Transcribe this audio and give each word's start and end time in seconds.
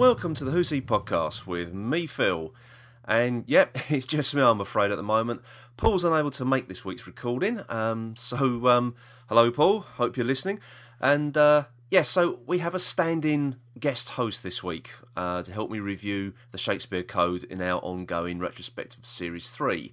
Welcome 0.00 0.34
to 0.36 0.44
the 0.44 0.50
Who's 0.50 0.70
He 0.70 0.80
podcast 0.80 1.46
with 1.46 1.74
me, 1.74 2.06
Phil. 2.06 2.54
And 3.04 3.44
yep, 3.46 3.76
it's 3.90 4.06
just 4.06 4.34
me, 4.34 4.40
I'm 4.40 4.58
afraid, 4.58 4.90
at 4.90 4.96
the 4.96 5.02
moment. 5.02 5.42
Paul's 5.76 6.04
unable 6.04 6.30
to 6.30 6.44
make 6.46 6.68
this 6.68 6.86
week's 6.86 7.06
recording. 7.06 7.60
Um, 7.68 8.14
so, 8.16 8.66
um, 8.68 8.94
hello, 9.28 9.50
Paul. 9.50 9.80
Hope 9.80 10.16
you're 10.16 10.24
listening. 10.24 10.58
And 11.02 11.36
uh, 11.36 11.64
yeah, 11.90 12.00
so 12.00 12.38
we 12.46 12.60
have 12.60 12.74
a 12.74 12.78
stand 12.78 13.26
in 13.26 13.56
guest 13.78 14.12
host 14.12 14.42
this 14.42 14.62
week 14.62 14.88
uh, 15.18 15.42
to 15.42 15.52
help 15.52 15.70
me 15.70 15.80
review 15.80 16.32
the 16.50 16.56
Shakespeare 16.56 17.02
Code 17.02 17.44
in 17.44 17.60
our 17.60 17.78
ongoing 17.80 18.38
retrospective 18.38 19.04
Series 19.04 19.50
3. 19.50 19.92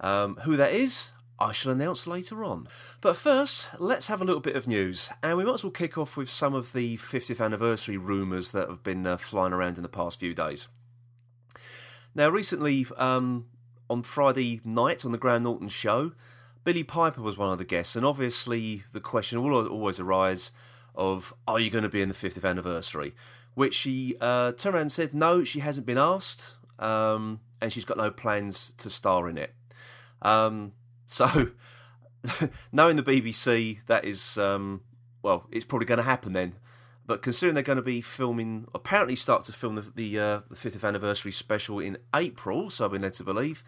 Um, 0.00 0.34
who 0.42 0.56
that 0.56 0.72
is, 0.72 1.12
I 1.38 1.52
shall 1.52 1.72
announce 1.72 2.06
later 2.06 2.44
on. 2.44 2.68
But 3.00 3.16
first, 3.16 3.70
let's 3.80 4.06
have 4.06 4.22
a 4.22 4.24
little 4.24 4.40
bit 4.40 4.56
of 4.56 4.68
news, 4.68 5.10
and 5.22 5.36
we 5.36 5.44
might 5.44 5.54
as 5.54 5.64
well 5.64 5.70
kick 5.70 5.98
off 5.98 6.16
with 6.16 6.30
some 6.30 6.54
of 6.54 6.72
the 6.72 6.96
50th 6.98 7.44
anniversary 7.44 7.96
rumours 7.96 8.52
that 8.52 8.68
have 8.68 8.82
been 8.82 9.06
uh, 9.06 9.16
flying 9.16 9.52
around 9.52 9.76
in 9.76 9.82
the 9.82 9.88
past 9.88 10.20
few 10.20 10.34
days. 10.34 10.68
Now, 12.14 12.28
recently, 12.28 12.86
um, 12.96 13.46
on 13.90 14.04
Friday 14.04 14.60
night 14.64 15.04
on 15.04 15.12
the 15.12 15.18
Graham 15.18 15.42
Norton 15.42 15.68
show, 15.68 16.12
Billie 16.62 16.84
Piper 16.84 17.20
was 17.20 17.36
one 17.36 17.50
of 17.50 17.58
the 17.58 17.64
guests, 17.64 17.96
and 17.96 18.06
obviously 18.06 18.84
the 18.92 19.00
question 19.00 19.42
will 19.42 19.68
always 19.68 19.98
arise 19.98 20.52
of, 20.94 21.34
are 21.48 21.58
you 21.58 21.70
going 21.70 21.82
to 21.82 21.90
be 21.90 22.00
in 22.00 22.08
the 22.08 22.14
50th 22.14 22.48
anniversary? 22.48 23.14
Which 23.54 23.74
she 23.74 24.16
uh, 24.20 24.52
turned 24.52 24.74
around 24.74 24.82
and 24.82 24.92
said, 24.92 25.14
no, 25.14 25.42
she 25.42 25.60
hasn't 25.60 25.86
been 25.86 25.98
asked, 25.98 26.54
um, 26.78 27.40
and 27.60 27.72
she's 27.72 27.84
got 27.84 27.96
no 27.96 28.10
plans 28.10 28.72
to 28.78 28.88
star 28.88 29.28
in 29.28 29.36
it. 29.36 29.52
Um, 30.22 30.72
so, 31.14 31.50
knowing 32.72 32.96
the 32.96 33.04
BBC, 33.04 33.86
that 33.86 34.04
is, 34.04 34.36
um, 34.36 34.80
well, 35.22 35.46
it's 35.52 35.64
probably 35.64 35.86
going 35.86 35.98
to 35.98 36.04
happen 36.04 36.32
then. 36.32 36.54
But 37.06 37.22
considering 37.22 37.54
they're 37.54 37.62
going 37.62 37.76
to 37.76 37.82
be 37.82 38.00
filming, 38.00 38.66
apparently 38.74 39.14
start 39.14 39.44
to 39.44 39.52
film 39.52 39.76
the 39.76 39.82
the, 39.82 40.18
uh, 40.18 40.40
the 40.50 40.56
50th 40.56 40.82
anniversary 40.82 41.30
special 41.30 41.78
in 41.78 41.98
April, 42.16 42.68
so 42.68 42.84
I've 42.84 42.90
been 42.90 43.02
led 43.02 43.12
to 43.14 43.22
believe. 43.22 43.62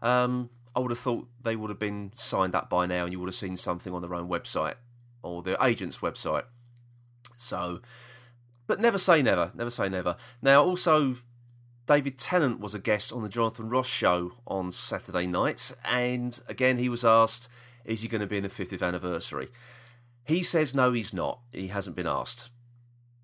Um, 0.00 0.48
I 0.74 0.80
would 0.80 0.90
have 0.90 0.98
thought 0.98 1.28
they 1.42 1.56
would 1.56 1.68
have 1.68 1.78
been 1.78 2.10
signed 2.14 2.54
up 2.54 2.70
by 2.70 2.86
now, 2.86 3.04
and 3.04 3.12
you 3.12 3.20
would 3.20 3.28
have 3.28 3.34
seen 3.34 3.56
something 3.56 3.92
on 3.92 4.00
their 4.00 4.14
own 4.14 4.28
website 4.28 4.76
or 5.22 5.42
their 5.42 5.58
agent's 5.60 5.98
website. 5.98 6.44
So, 7.36 7.80
but 8.66 8.80
never 8.80 8.96
say 8.96 9.20
never. 9.20 9.52
Never 9.54 9.70
say 9.70 9.90
never. 9.90 10.16
Now, 10.40 10.64
also, 10.64 11.16
David 11.88 12.18
Tennant 12.18 12.60
was 12.60 12.74
a 12.74 12.78
guest 12.78 13.14
on 13.14 13.22
the 13.22 13.30
Jonathan 13.30 13.70
Ross 13.70 13.88
show 13.88 14.34
on 14.46 14.70
Saturday 14.70 15.26
night, 15.26 15.72
and 15.86 16.38
again 16.46 16.76
he 16.76 16.90
was 16.90 17.02
asked, 17.02 17.48
"Is 17.86 18.02
he 18.02 18.08
going 18.08 18.20
to 18.20 18.26
be 18.26 18.36
in 18.36 18.42
the 18.42 18.50
50th 18.50 18.82
anniversary?" 18.82 19.48
He 20.26 20.42
says 20.42 20.74
no, 20.74 20.92
he's 20.92 21.14
not. 21.14 21.40
He 21.50 21.68
hasn't 21.68 21.96
been 21.96 22.06
asked. 22.06 22.50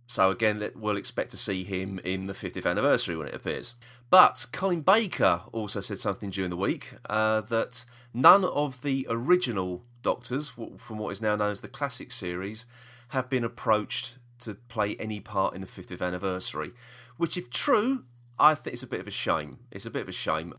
So 0.07 0.31
again, 0.31 0.67
we'll 0.75 0.97
expect 0.97 1.31
to 1.33 1.37
see 1.37 1.63
him 1.63 1.99
in 2.05 2.27
the 2.27 2.33
50th 2.33 2.65
anniversary 2.65 3.17
when 3.17 3.29
it 3.29 3.35
appears. 3.35 3.75
But 4.09 4.47
Colin 4.51 4.81
Baker 4.81 5.43
also 5.53 5.83
said 5.83 6.01
something 6.01 6.31
during 6.31 6.49
the 6.49 6.57
week 6.57 6.95
uh, 7.11 7.43
that 7.43 7.85
none 8.15 8.45
of 8.45 8.81
the 8.81 9.07
original 9.11 9.85
Doctors, 10.01 10.53
from 10.79 10.99
what 10.99 11.11
is 11.11 11.23
now 11.23 11.37
known 11.37 11.51
as 11.51 11.63
the 11.63 11.69
classic 11.69 12.13
series, 12.13 12.67
have 13.09 13.29
been 13.29 13.45
approached 13.45 14.19
to 14.41 14.55
play 14.55 14.97
any 14.97 15.19
part 15.21 15.55
in 15.55 15.63
the 15.63 15.67
50th 15.67 16.03
anniversary. 16.03 16.73
Which, 17.17 17.37
if 17.39 17.49
true, 17.49 18.05
I 18.39 18.55
think 18.55 18.75
it's 18.75 18.83
a 18.83 18.89
bit 18.89 19.01
of 19.01 19.07
a 19.07 19.13
shame. 19.13 19.59
It's 19.71 19.87
a 19.87 19.91
bit 19.91 20.03
of 20.03 20.09
a 20.09 20.13
shame. 20.13 20.55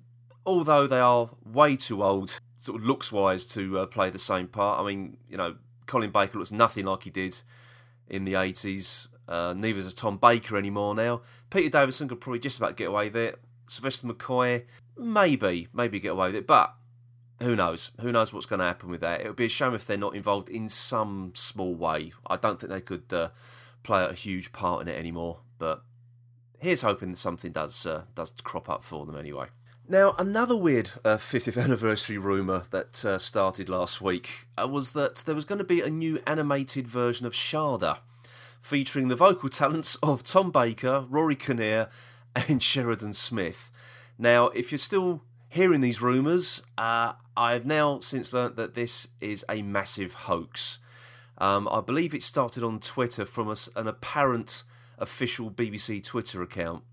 Although 0.46 0.88
they 0.88 1.00
are 1.00 1.30
way 1.44 1.76
too 1.76 2.04
old, 2.04 2.40
sort 2.56 2.80
of 2.80 2.88
looks 2.88 3.12
wise, 3.12 3.46
to 3.48 3.80
uh, 3.80 3.86
play 3.88 4.10
the 4.10 4.20
same 4.20 4.48
part. 4.48 4.80
I 4.80 4.86
mean, 4.86 5.18
you 5.30 5.38
know, 5.38 5.56
Colin 5.88 6.12
Baker 6.12 6.38
looks 6.38 6.52
nothing 6.52 6.86
like 6.86 7.04
he 7.04 7.10
did 7.10 7.42
in 8.08 8.26
the 8.26 8.34
80s. 8.34 9.08
Uh, 9.28 9.54
neither 9.58 9.82
does 9.82 9.94
Tom 9.94 10.18
Baker 10.18 10.58
anymore 10.58 10.94
now. 10.94 11.22
Peter 11.50 11.70
Davison 11.70 12.08
could 12.08 12.22
probably 12.22 12.40
just 12.40 12.58
about 12.58 12.78
get 12.78 12.90
away 12.90 13.06
with 13.06 13.18
it. 13.18 13.40
Sylvester 13.68 14.08
McCoy, 14.08 14.66
maybe, 14.98 15.68
maybe 15.74 16.00
get 16.00 16.12
away 16.12 16.28
with 16.28 16.36
it. 16.36 16.48
But 16.48 16.76
who 17.42 17.56
knows? 17.56 17.92
Who 18.02 18.12
knows 18.12 18.32
what's 18.32 18.46
going 18.46 18.60
to 18.60 18.66
happen 18.66 18.90
with 18.90 19.02
that? 19.02 19.22
It 19.22 19.28
would 19.28 19.36
be 19.36 19.46
a 19.46 19.50
shame 19.50 19.74
if 19.74 19.88
they're 19.88 19.98
not 19.98 20.16
involved 20.16 20.50
in 20.50 20.70
some 20.70 21.32
small 21.36 21.76
way. 21.76 22.14
I 22.28 22.38
don't 22.38 22.60
think 22.60 22.72
they 22.72 22.82
could 22.82 23.12
uh, 23.12 23.30
play 23.84 24.06
a 24.06 24.14
huge 24.14 24.52
part 24.52 24.82
in 24.82 24.88
it 24.88 24.98
anymore. 24.98 25.40
But 25.58 25.84
here's 26.60 26.82
hoping 26.82 27.16
something 27.16 27.52
does 27.52 27.86
uh, 27.86 28.04
does 28.14 28.34
crop 28.44 28.70
up 28.70 28.84
for 28.84 29.06
them 29.06 29.18
anyway. 29.18 29.48
Now, 29.88 30.16
another 30.18 30.56
weird 30.56 30.92
uh, 31.04 31.18
50th 31.18 31.62
anniversary 31.62 32.18
rumour 32.18 32.64
that 32.72 33.06
uh, 33.06 33.20
started 33.20 33.70
last 33.70 34.02
week 34.02 34.48
uh, 34.58 34.68
was 34.68 34.92
that 34.92 35.18
there 35.26 35.36
was 35.36 35.46
going 35.46 35.60
to 35.60 35.64
be 35.64 35.82
a 35.82 35.92
new 35.92 36.20
animated 36.26 36.88
version 36.88 37.28
of 37.28 37.34
Shada, 37.34 38.00
featuring 38.64 39.10
the 39.10 39.16
vocal 39.16 39.48
talents 39.48 39.96
of 39.98 40.24
Tom 40.24 40.50
Baker, 40.50 41.06
Rory 41.08 41.36
Kinnear, 41.36 41.90
and 42.36 42.64
Sheridan 42.64 43.14
Smith. 43.14 43.70
Now, 44.18 44.48
if 44.48 44.72
you're 44.72 44.80
still 44.80 45.22
hearing 45.50 45.82
these 45.82 46.02
rumours, 46.02 46.64
uh, 46.80 47.14
I've 47.38 47.66
now 47.66 48.00
since 48.00 48.34
learnt 48.34 48.56
that 48.56 48.74
this 48.74 49.10
is 49.22 49.46
a 49.48 49.62
massive 49.62 50.14
hoax. 50.14 50.80
Um, 51.38 51.68
I 51.70 51.82
believe 51.82 52.16
it 52.16 52.24
started 52.24 52.64
on 52.64 52.80
Twitter 52.80 53.26
from 53.26 53.50
a, 53.50 53.56
an 53.76 53.88
apparent 53.88 54.64
official 54.98 55.52
BBC 55.52 56.04
Twitter 56.04 56.42
account, 56.42 56.84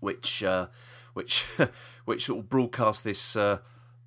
which 0.00 0.42
uh, 0.42 0.66
which 1.14 1.46
which 2.04 2.28
of 2.28 2.48
broadcast 2.48 3.04
this 3.04 3.36
uh, 3.36 3.58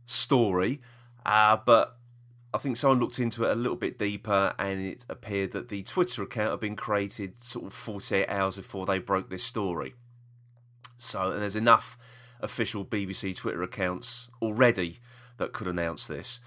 story. 0.06 0.82
Uh, 1.26 1.58
but 1.66 1.98
I 2.54 2.58
think 2.58 2.78
someone 2.78 3.00
looked 3.00 3.20
into 3.20 3.46
it 3.46 3.52
a 3.52 3.56
little 3.56 3.78
bit 3.78 3.98
deeper, 3.98 4.54
and 4.60 4.82
it 4.82 5.06
appeared 5.10 5.52
that 5.52 5.70
the 5.70 5.84
Twitter 5.84 6.24
account 6.24 6.52
had 6.52 6.60
been 6.60 6.76
created 6.76 7.42
sort 7.42 7.66
of 7.66 7.74
48 7.74 8.28
hours 8.28 8.58
before 8.58 8.86
they 8.86 9.00
broke 9.00 9.30
this 9.30 9.44
story. 9.44 9.94
So, 10.98 11.32
there's 11.32 11.56
enough 11.56 11.98
official 12.42 12.84
BBC 12.84 13.36
Twitter 13.38 13.64
accounts 13.64 14.30
already 14.42 15.00
that 15.38 15.54
could 15.54 15.68
announce 15.68 16.08
this. 16.08 16.40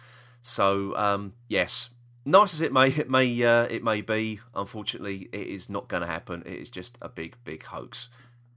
So, 0.43 0.95
um, 0.97 1.33
yes, 1.49 1.91
nice 2.25 2.55
as 2.55 2.61
it 2.61 2.73
may 2.73 2.89
it 2.89 3.11
may 3.11 3.43
uh, 3.43 3.65
it 3.65 3.83
may 3.83 4.01
be, 4.01 4.41
unfortunately, 4.55 5.29
it 5.33 5.47
is 5.47 5.69
not 5.69 5.89
going 5.89 6.03
to 6.03 6.07
happen. 6.07 6.43
It 6.47 6.59
is 6.59 6.71
just 6.71 6.99
a 7.01 7.09
big 7.09 7.37
big 7.45 7.65
hoax. 7.65 8.09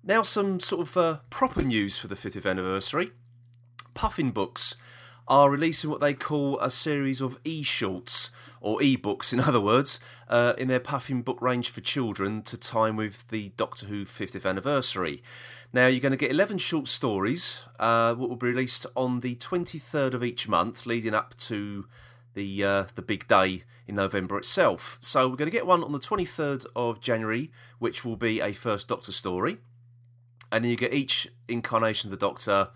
Now, 0.03 0.22
some 0.22 0.59
sort 0.59 0.88
of 0.88 0.97
uh, 0.97 1.17
proper 1.29 1.61
news 1.61 1.97
for 1.97 2.07
the 2.07 2.16
50th 2.16 2.50
anniversary. 2.50 3.11
Puffin 3.94 4.31
Books 4.31 4.75
are 5.27 5.50
releasing 5.50 5.89
what 5.89 6.00
they 6.00 6.13
call 6.13 6.59
a 6.59 6.72
series 6.72 7.19
of 7.19 7.38
e-shorts 7.44 8.31
or 8.61 8.81
e-books, 8.81 9.33
in 9.33 9.39
other 9.39 9.59
words, 9.59 10.00
uh, 10.29 10.53
in 10.57 10.67
their 10.67 10.79
Puffin 10.79 11.22
book 11.22 11.41
range 11.41 11.69
for 11.69 11.81
children 11.81 12.41
to 12.44 12.57
time 12.57 12.95
with 12.95 13.27
the 13.29 13.50
Doctor 13.57 13.88
Who 13.88 14.06
50th 14.06 14.50
anniversary. 14.50 15.22
Now, 15.73 15.88
you're 15.88 16.00
going 16.00 16.11
to 16.11 16.17
get 16.17 16.31
11 16.31 16.59
short 16.59 16.88
stories, 16.88 17.63
uh, 17.79 18.16
what 18.16 18.29
will 18.29 18.38
be 18.38 18.47
released 18.47 18.85
on 18.95 19.19
the 19.19 19.35
23rd 19.35 20.13
of 20.13 20.23
each 20.23 20.47
month, 20.47 20.85
leading 20.85 21.13
up 21.13 21.35
to 21.38 21.85
the 22.37 22.63
uh, 22.63 22.83
the 22.93 23.01
big 23.01 23.27
day 23.27 23.63
in 23.87 23.95
November 23.95 24.37
itself. 24.37 24.97
So 25.01 25.27
we're 25.27 25.35
going 25.35 25.49
to 25.49 25.57
get 25.57 25.65
one 25.65 25.83
on 25.83 25.91
the 25.91 25.99
23rd 25.99 26.67
of 26.75 27.01
January, 27.01 27.51
which 27.79 28.05
will 28.05 28.15
be 28.15 28.39
a 28.39 28.53
First 28.53 28.87
Doctor 28.87 29.11
story, 29.11 29.57
and 30.51 30.63
then 30.63 30.71
you 30.71 30.77
get 30.77 30.93
each 30.93 31.27
incarnation 31.47 32.07
of 32.07 32.11
the 32.11 32.25
Doctor 32.25 32.69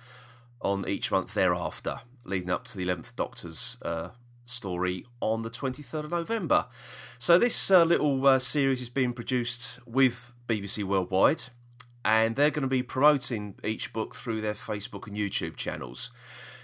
on 0.62 0.88
each 0.88 1.12
month 1.12 1.36
thereafter, 1.36 2.02
leading 2.26 2.50
up 2.50 2.64
to 2.66 2.78
the 2.78 2.86
11th 2.86 3.16
Doctor's 3.16 3.78
uh, 3.84 4.10
story 4.46 5.06
on 5.22 5.44
the 5.44 5.52
23rd 5.52 6.06
of 6.06 6.12
November. 6.12 6.66
So 7.20 7.38
this 7.38 7.70
uh, 7.70 7.84
little 7.84 8.26
uh, 8.26 8.40
series 8.40 8.82
is 8.82 8.90
being 8.90 9.14
produced 9.14 9.80
with 9.86 10.34
BBC 10.48 10.84
Worldwide, 10.84 11.44
and 12.04 12.36
they're 12.36 12.50
going 12.50 12.64
to 12.64 12.68
be 12.68 12.82
promoting 12.82 13.56
each 13.64 13.94
book 13.94 14.16
through 14.16 14.42
their 14.42 14.56
Facebook 14.56 15.06
and 15.06 15.16
YouTube 15.16 15.56
channels. 15.56 16.12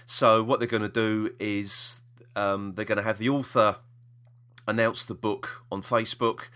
So 0.04 0.42
what 0.42 0.58
they're 0.58 0.66
going 0.66 0.82
to 0.82 0.88
do 0.88 1.34
is 1.38 2.02
um, 2.38 2.74
they're 2.74 2.84
going 2.84 2.96
to 2.96 3.02
have 3.02 3.18
the 3.18 3.28
author 3.28 3.76
announce 4.66 5.04
the 5.04 5.14
book 5.14 5.64
on 5.72 5.82
Facebook, 5.82 6.48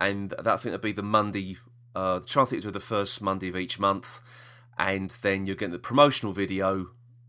and 0.00 0.30
that 0.30 0.46
I 0.46 0.56
think 0.56 0.72
will 0.72 0.78
be 0.78 0.92
the 0.92 1.02
Monday. 1.02 1.58
Uh, 1.94 2.20
try 2.26 2.44
to 2.44 2.50
think 2.50 2.62
to 2.62 2.70
the 2.70 2.80
first 2.80 3.20
Monday 3.20 3.48
of 3.48 3.56
each 3.56 3.78
month, 3.78 4.20
and 4.78 5.10
then 5.22 5.46
you're 5.46 5.56
getting 5.56 5.72
the 5.72 5.78
promotional 5.78 6.32
video 6.32 6.88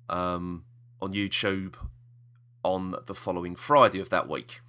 um, 0.10 0.64
on 1.02 1.14
YouTube 1.14 1.76
on 2.64 2.96
the 3.06 3.16
following 3.16 3.56
Friday 3.56 4.00
of 4.00 4.10
that 4.10 4.28
week. 4.28 4.62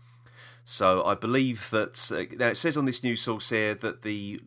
So 0.65 1.05
I 1.05 1.15
believe 1.15 1.71
that 1.71 2.11
uh, 2.13 2.37
now 2.37 2.49
it 2.49 2.57
says 2.57 2.77
on 2.77 2.85
this 2.85 3.03
news 3.03 3.23
source 3.23 3.51
here 3.51 3.75
that 3.75 4.03
the 4.03 4.41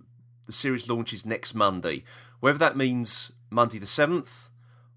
the 0.46 0.52
series 0.52 0.90
launches 0.90 1.26
next 1.26 1.54
Monday. 1.54 2.04
Whether 2.40 2.60
that 2.60 2.76
means 2.76 3.32
Monday 3.50 3.80
the 3.80 3.86
seventh 3.88 4.51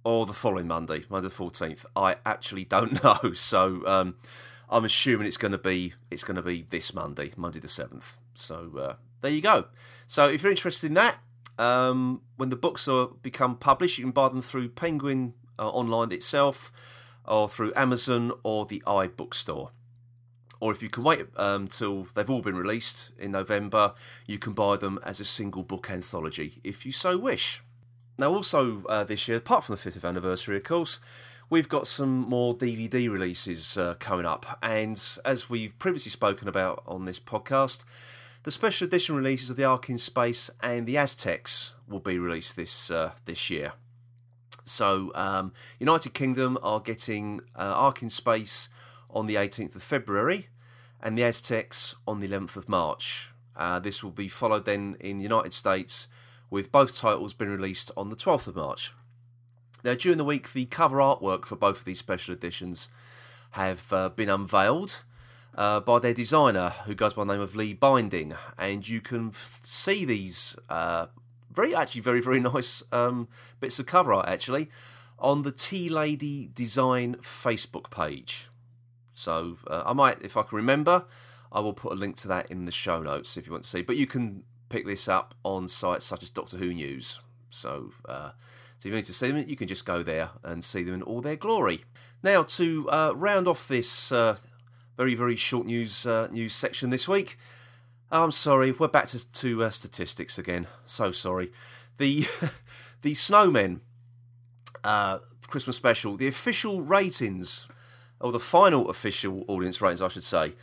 or 0.04 0.26
the 0.26 0.32
following 0.32 0.68
Monday, 0.68 1.04
Monday 1.08 1.28
the 1.28 1.34
fourteenth, 1.34 1.84
I 1.96 2.16
actually 2.24 2.64
don't 2.64 3.02
know. 3.04 3.32
So 3.32 3.86
um, 3.86 4.16
I'm 4.68 4.84
assuming 4.84 5.26
it's 5.26 5.36
going 5.36 5.52
to 5.52 5.58
be 5.58 5.94
it's 6.10 6.24
going 6.24 6.36
to 6.36 6.42
be 6.42 6.62
this 6.62 6.94
Monday, 6.94 7.32
Monday 7.36 7.60
the 7.60 7.68
seventh. 7.68 8.16
So 8.34 8.70
uh, 8.78 8.94
there 9.22 9.30
you 9.32 9.40
go. 9.40 9.66
So 10.06 10.28
if 10.28 10.42
you're 10.42 10.52
interested 10.52 10.88
in 10.88 10.94
that, 10.94 11.18
um, 11.58 12.22
when 12.36 12.50
the 12.50 12.56
books 12.56 12.86
are 12.88 13.08
become 13.22 13.56
published, 13.56 13.98
you 13.98 14.04
can 14.04 14.12
buy 14.12 14.28
them 14.28 14.42
through 14.42 14.68
Penguin 14.70 15.34
uh, 15.58 15.68
Online 15.70 16.12
itself, 16.12 16.72
or 17.24 17.48
through 17.48 17.72
Amazon 17.74 18.32
or 18.42 18.66
the 18.66 18.82
iBookstore. 18.86 19.70
or 20.60 20.72
if 20.72 20.82
you 20.82 20.88
can 20.88 21.02
wait 21.04 21.26
um, 21.36 21.68
till 21.68 22.06
they've 22.14 22.30
all 22.30 22.40
been 22.40 22.56
released 22.56 23.12
in 23.18 23.32
November, 23.32 23.92
you 24.26 24.38
can 24.38 24.52
buy 24.52 24.76
them 24.76 24.98
as 25.04 25.20
a 25.20 25.24
single 25.24 25.62
book 25.62 25.90
anthology 25.90 26.60
if 26.64 26.86
you 26.86 26.92
so 26.92 27.18
wish. 27.18 27.62
Now, 28.16 28.32
also 28.32 28.84
uh, 28.88 29.04
this 29.04 29.26
year, 29.26 29.38
apart 29.38 29.64
from 29.64 29.74
the 29.74 29.80
50th 29.80 30.08
anniversary, 30.08 30.56
of 30.56 30.64
course, 30.64 31.00
we've 31.50 31.68
got 31.68 31.86
some 31.86 32.20
more 32.20 32.54
DVD 32.54 33.10
releases 33.10 33.76
uh, 33.76 33.94
coming 33.94 34.26
up. 34.26 34.58
And 34.62 35.00
as 35.24 35.50
we've 35.50 35.76
previously 35.78 36.10
spoken 36.10 36.46
about 36.46 36.82
on 36.86 37.04
this 37.04 37.18
podcast, 37.18 37.84
the 38.44 38.50
special 38.50 38.86
edition 38.86 39.16
releases 39.16 39.50
of 39.50 39.56
the 39.56 39.64
Ark 39.64 39.88
in 39.88 39.98
Space 39.98 40.50
and 40.62 40.86
the 40.86 40.96
Aztecs 40.96 41.74
will 41.88 42.00
be 42.00 42.18
released 42.18 42.56
this 42.56 42.90
uh, 42.90 43.12
this 43.24 43.50
year. 43.50 43.72
So, 44.64 45.12
um, 45.14 45.52
United 45.78 46.14
Kingdom 46.14 46.56
are 46.62 46.80
getting 46.80 47.40
uh, 47.54 47.74
Ark 47.76 48.02
in 48.02 48.10
Space 48.10 48.68
on 49.10 49.26
the 49.26 49.34
18th 49.34 49.76
of 49.76 49.82
February, 49.82 50.48
and 51.02 51.18
the 51.18 51.22
Aztecs 51.24 51.94
on 52.06 52.20
the 52.20 52.28
11th 52.28 52.56
of 52.56 52.68
March. 52.68 53.30
Uh, 53.54 53.78
this 53.78 54.02
will 54.02 54.10
be 54.10 54.26
followed 54.26 54.64
then 54.64 54.96
in 55.00 55.18
the 55.18 55.22
United 55.22 55.52
States 55.52 56.08
with 56.54 56.70
both 56.70 56.96
titles 56.96 57.34
being 57.34 57.50
released 57.50 57.90
on 57.96 58.10
the 58.10 58.16
12th 58.16 58.46
of 58.46 58.54
March. 58.54 58.94
Now, 59.82 59.94
during 59.94 60.18
the 60.18 60.24
week, 60.24 60.52
the 60.52 60.66
cover 60.66 60.98
artwork 60.98 61.46
for 61.46 61.56
both 61.56 61.80
of 61.80 61.84
these 61.84 61.98
special 61.98 62.32
editions 62.32 62.90
have 63.50 63.92
uh, 63.92 64.10
been 64.10 64.28
unveiled 64.28 65.02
uh, 65.56 65.80
by 65.80 65.98
their 65.98 66.14
designer, 66.14 66.70
who 66.86 66.94
goes 66.94 67.14
by 67.14 67.24
the 67.24 67.32
name 67.32 67.42
of 67.42 67.56
Lee 67.56 67.74
Binding, 67.74 68.36
and 68.56 68.88
you 68.88 69.00
can 69.00 69.30
f- 69.30 69.58
see 69.64 70.04
these 70.04 70.56
uh, 70.68 71.06
very, 71.52 71.74
actually, 71.74 72.02
very, 72.02 72.20
very 72.20 72.38
nice 72.54 72.84
um, 72.92 73.26
bits 73.58 73.80
of 73.80 73.86
cover 73.86 74.12
art 74.12 74.28
actually 74.28 74.70
on 75.18 75.42
the 75.42 75.50
Tea 75.50 75.88
Lady 75.88 76.48
Design 76.54 77.16
Facebook 77.16 77.90
page. 77.90 78.46
So 79.12 79.58
uh, 79.66 79.82
I 79.86 79.92
might, 79.92 80.22
if 80.22 80.36
I 80.36 80.42
can 80.42 80.54
remember, 80.54 81.04
I 81.50 81.58
will 81.58 81.74
put 81.74 81.90
a 81.90 81.96
link 81.96 82.14
to 82.18 82.28
that 82.28 82.48
in 82.48 82.64
the 82.64 82.72
show 82.72 83.02
notes 83.02 83.36
if 83.36 83.46
you 83.46 83.52
want 83.52 83.64
to 83.64 83.70
see. 83.70 83.82
But 83.82 83.96
you 83.96 84.06
can 84.06 84.44
pick 84.74 84.86
this 84.86 85.06
up 85.06 85.36
on 85.44 85.68
sites 85.68 86.04
such 86.04 86.24
as 86.24 86.30
Doctor 86.30 86.56
Who 86.56 86.74
News. 86.74 87.20
So, 87.48 87.92
uh, 88.08 88.30
so 88.80 88.80
if 88.80 88.86
you 88.86 88.96
need 88.96 89.04
to 89.04 89.14
see 89.14 89.30
them, 89.30 89.44
you 89.46 89.54
can 89.54 89.68
just 89.68 89.86
go 89.86 90.02
there 90.02 90.30
and 90.42 90.64
see 90.64 90.82
them 90.82 90.96
in 90.96 91.02
all 91.02 91.20
their 91.20 91.36
glory. 91.36 91.84
Now, 92.24 92.42
to 92.42 92.90
uh, 92.90 93.12
round 93.14 93.46
off 93.46 93.68
this 93.68 94.10
uh, 94.10 94.36
very, 94.96 95.14
very 95.14 95.36
short 95.36 95.66
news 95.66 96.08
uh, 96.08 96.26
news 96.32 96.54
section 96.54 96.90
this 96.90 97.06
week, 97.06 97.38
I'm 98.10 98.32
sorry, 98.32 98.72
we're 98.72 98.88
back 98.88 99.06
to, 99.08 99.30
to 99.30 99.62
uh, 99.62 99.70
statistics 99.70 100.38
again. 100.38 100.66
So 100.84 101.12
sorry. 101.12 101.52
The 101.98 102.26
the 103.02 103.12
Snowmen 103.12 103.78
Christmas 105.46 105.76
special, 105.76 106.16
the 106.16 106.26
official 106.26 106.80
ratings 106.80 107.68
or 108.18 108.32
the 108.32 108.40
final 108.40 108.90
official 108.90 109.44
audience 109.46 109.80
ratings, 109.80 110.02
I 110.02 110.08
should 110.08 110.24
say, 110.24 110.54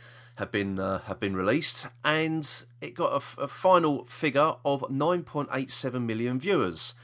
have 0.42 0.50
been 0.50 0.78
uh, 0.80 0.98
have 1.02 1.20
been 1.20 1.36
released, 1.36 1.86
and 2.04 2.64
it 2.80 2.94
got 2.94 3.12
a, 3.12 3.42
a 3.42 3.48
final 3.48 4.04
figure 4.06 4.54
of 4.64 4.82
9.87 4.82 6.04
million 6.04 6.40
viewers, 6.40 6.94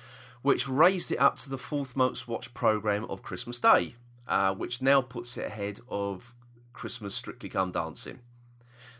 which 0.43 0.69
raised 0.69 1.13
it 1.13 1.21
up 1.21 1.37
to 1.37 1.49
the 1.49 1.57
fourth 1.57 1.95
most 1.95 2.27
watched 2.27 2.53
program 2.53 3.05
of 3.05 3.23
Christmas 3.23 3.61
Day, 3.61 3.95
uh, 4.27 4.53
which 4.53 4.83
now 4.83 5.01
puts 5.01 5.37
it 5.37 5.47
ahead 5.47 5.79
of 5.89 6.35
Christmas 6.73 7.15
Strictly 7.15 7.49
Come 7.49 7.71
Dancing. 7.71 8.19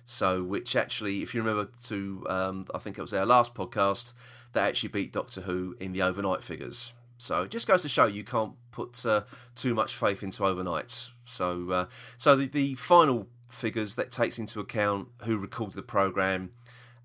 So, 0.05 0.45
which 0.45 0.77
actually, 0.77 1.23
if 1.23 1.35
you 1.35 1.43
remember 1.43 1.71
to, 1.87 2.25
um, 2.29 2.67
I 2.73 2.79
think 2.79 2.97
it 2.97 3.03
was 3.03 3.13
our 3.13 3.27
last 3.27 3.57
podcast, 3.57 4.13
that 4.53 4.69
actually 4.69 4.91
beat 4.91 5.13
Doctor 5.13 5.43
Who 5.43 5.77
in 5.81 5.93
the 5.93 6.03
overnight 6.03 6.45
figures. 6.45 6.93
So 7.17 7.43
it 7.43 7.51
just 7.51 7.67
goes 7.67 7.83
to 7.83 7.89
show 7.89 8.07
you 8.07 8.23
can't 8.23 8.53
put 8.71 9.05
uh, 9.05 9.25
too 9.57 9.75
much 9.75 9.97
faith 9.97 10.23
into 10.23 10.45
overnights. 10.45 11.11
So, 11.25 11.71
uh, 11.71 11.87
so 12.17 12.37
the, 12.37 12.47
the 12.47 12.77
final 12.77 13.27
figures 13.49 13.95
that 13.95 14.11
takes 14.11 14.39
into 14.39 14.61
account 14.61 15.09
who 15.25 15.39
recorded 15.39 15.77
the 15.77 15.83
program 15.83 16.51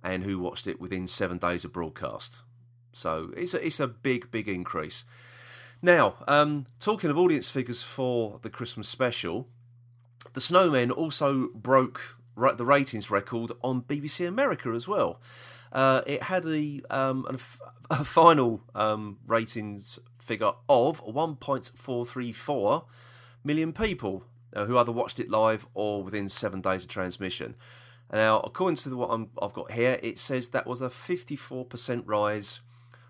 and 0.03 0.23
who 0.23 0.37
watched 0.39 0.67
it 0.67 0.79
within 0.79 1.07
seven 1.07 1.37
days 1.37 1.63
of 1.63 1.71
broadcast. 1.73 2.43
So 2.91 3.31
it's 3.35 3.53
a, 3.53 3.65
it's 3.65 3.79
a 3.79 3.87
big 3.87 4.29
big 4.31 4.47
increase. 4.47 5.05
Now, 5.81 6.15
um, 6.27 6.65
talking 6.79 7.09
of 7.09 7.17
audience 7.17 7.49
figures 7.49 7.83
for 7.83 8.39
the 8.41 8.49
Christmas 8.49 8.87
special, 8.87 9.47
the 10.33 10.39
Snowmen 10.39 10.95
also 10.95 11.49
broke 11.53 12.15
the 12.35 12.65
ratings 12.65 13.11
record 13.11 13.51
on 13.61 13.81
BBC 13.81 14.27
America 14.27 14.69
as 14.69 14.87
well. 14.87 15.19
Uh, 15.71 16.01
it 16.05 16.23
had 16.23 16.45
a, 16.45 16.81
um, 16.89 17.25
a, 17.89 17.95
a 17.95 18.05
final 18.05 18.61
um, 18.75 19.17
ratings 19.27 19.99
figure 20.19 20.53
of 20.69 21.03
1.434 21.03 22.85
million 23.43 23.73
people 23.73 24.23
uh, 24.55 24.65
who 24.65 24.77
either 24.77 24.91
watched 24.91 25.19
it 25.19 25.29
live 25.29 25.67
or 25.73 26.03
within 26.03 26.29
seven 26.29 26.61
days 26.61 26.83
of 26.83 26.89
transmission. 26.89 27.55
Now, 28.11 28.41
according 28.41 28.75
to 28.77 28.95
what 28.95 29.09
i 29.09 29.43
have 29.43 29.53
got 29.53 29.71
here, 29.71 29.99
it 30.03 30.19
says 30.19 30.49
that 30.49 30.67
was 30.67 30.81
a 30.81 30.89
54% 30.89 32.03
rise 32.05 32.59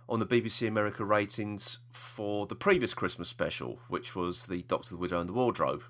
on 0.08 0.20
the 0.20 0.26
BBC 0.26 0.68
America 0.68 1.04
ratings 1.04 1.80
for 1.92 2.46
the 2.46 2.56
previous 2.56 2.94
Christmas 2.94 3.30
special, 3.30 3.80
which 3.88 4.16
was 4.16 4.48
the 4.48 4.62
Doctor, 4.64 4.92
the 4.92 4.98
Widow, 4.98 5.20
and 5.20 5.30
the 5.30 5.34
Wardrobe. 5.34 5.84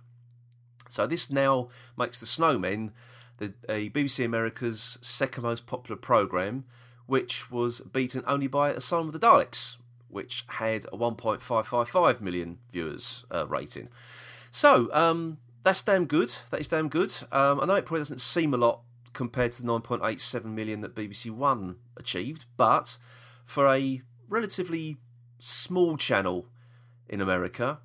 So 0.89 1.07
this 1.07 1.29
now 1.29 1.69
makes 1.97 2.19
the 2.19 2.25
Snowmen 2.25 2.91
the 3.37 3.53
BBC 3.67 4.23
America's 4.23 4.97
second 5.01 5.43
most 5.43 5.65
popular 5.65 5.99
program, 5.99 6.65
which 7.05 7.51
was 7.51 7.81
beaten 7.81 8.23
only 8.27 8.47
by 8.47 8.69
Asylum 8.69 9.07
of 9.07 9.13
the 9.13 9.19
Daleks, 9.19 9.77
which 10.07 10.45
had 10.47 10.85
a 10.85 10.97
1.555 10.97 12.21
million 12.21 12.59
viewers 12.71 13.25
uh, 13.31 13.47
rating. 13.47 13.89
So 14.53 14.87
um, 14.93 15.39
that's 15.63 15.81
damn 15.81 16.05
good. 16.05 16.31
That 16.51 16.61
is 16.61 16.67
damn 16.67 16.87
good. 16.87 17.11
Um, 17.31 17.59
I 17.59 17.65
know 17.65 17.73
it 17.73 17.87
probably 17.87 18.01
doesn't 18.01 18.21
seem 18.21 18.53
a 18.53 18.57
lot 18.57 18.81
compared 19.11 19.51
to 19.53 19.63
the 19.63 19.67
9.87 19.67 20.45
million 20.45 20.81
that 20.81 20.93
BBC 20.93 21.31
One 21.31 21.77
achieved, 21.97 22.45
but 22.55 22.99
for 23.47 23.67
a 23.67 24.03
relatively 24.29 24.97
small 25.39 25.97
channel 25.97 26.45
in 27.09 27.19
America, 27.19 27.79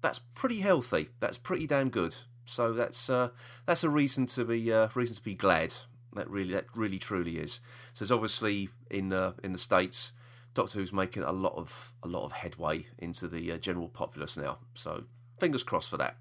that's 0.00 0.20
pretty 0.20 0.60
healthy. 0.60 1.08
That's 1.18 1.38
pretty 1.38 1.66
damn 1.66 1.90
good. 1.90 2.14
So 2.44 2.72
that's 2.72 3.10
uh, 3.10 3.30
that's 3.66 3.82
a 3.82 3.90
reason 3.90 4.26
to 4.26 4.44
be 4.44 4.72
uh, 4.72 4.88
reason 4.94 5.16
to 5.16 5.22
be 5.22 5.34
glad. 5.34 5.74
That 6.12 6.30
really 6.30 6.52
that 6.54 6.66
really 6.72 7.00
truly 7.00 7.38
is. 7.38 7.58
So 7.94 8.04
it's 8.04 8.12
obviously 8.12 8.68
in 8.88 9.12
uh, 9.12 9.32
in 9.42 9.50
the 9.50 9.58
states, 9.58 10.12
Doctor 10.54 10.78
Who's 10.78 10.92
making 10.92 11.24
a 11.24 11.32
lot 11.32 11.54
of 11.56 11.92
a 12.00 12.06
lot 12.06 12.24
of 12.24 12.32
headway 12.32 12.86
into 12.96 13.26
the 13.26 13.50
uh, 13.50 13.58
general 13.58 13.88
populace 13.88 14.36
now. 14.36 14.58
So 14.74 15.04
fingers 15.42 15.64
crossed 15.64 15.90
for 15.90 15.96
that. 15.96 16.16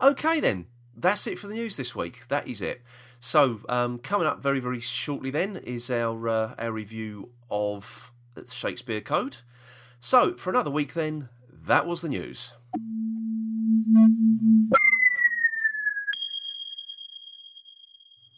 Okay 0.00 0.38
then, 0.38 0.66
that's 0.96 1.26
it 1.26 1.38
for 1.38 1.48
the 1.48 1.54
news 1.54 1.76
this 1.76 1.94
week. 1.94 2.28
That 2.28 2.46
is 2.46 2.62
it. 2.62 2.82
So 3.20 3.60
um, 3.68 3.98
coming 3.98 4.26
up 4.26 4.42
very 4.42 4.60
very 4.60 4.80
shortly 4.80 5.30
then 5.30 5.56
is 5.56 5.90
our 5.90 6.28
uh, 6.28 6.54
our 6.58 6.72
review 6.72 7.30
of 7.50 8.12
Shakespeare 8.48 9.00
Code. 9.00 9.38
So 9.98 10.34
for 10.34 10.50
another 10.50 10.70
week 10.70 10.94
then, 10.94 11.28
that 11.50 11.86
was 11.86 12.02
the 12.02 12.08
news. 12.08 12.52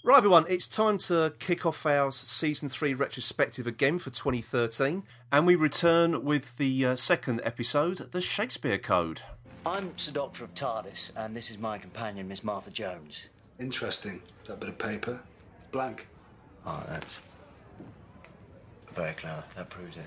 Right, 0.02 0.16
everyone, 0.16 0.46
it's 0.48 0.66
time 0.66 0.96
to 0.98 1.34
kick 1.38 1.66
off 1.66 1.84
our 1.84 2.10
season 2.10 2.70
three 2.70 2.94
retrospective 2.94 3.66
again 3.66 3.98
for 3.98 4.08
2013, 4.08 5.02
and 5.30 5.46
we 5.46 5.54
return 5.56 6.24
with 6.24 6.56
the 6.56 6.86
uh, 6.86 6.96
second 6.96 7.42
episode, 7.44 8.10
The 8.10 8.22
Shakespeare 8.22 8.78
Code. 8.78 9.20
I'm 9.66 9.96
Sir 9.98 10.12
Doctor 10.12 10.44
of 10.44 10.54
TARDIS, 10.54 11.10
and 11.16 11.36
this 11.36 11.50
is 11.50 11.58
my 11.58 11.76
companion, 11.76 12.26
Miss 12.26 12.42
Martha 12.42 12.70
Jones. 12.70 13.26
Interesting. 13.58 14.22
That 14.46 14.58
bit 14.58 14.70
of 14.70 14.78
paper. 14.78 15.20
Blank. 15.70 16.08
Oh, 16.64 16.82
that's 16.88 17.20
very 18.94 19.12
clever. 19.12 19.44
That 19.56 19.68
proves 19.68 19.98
it. 19.98 20.02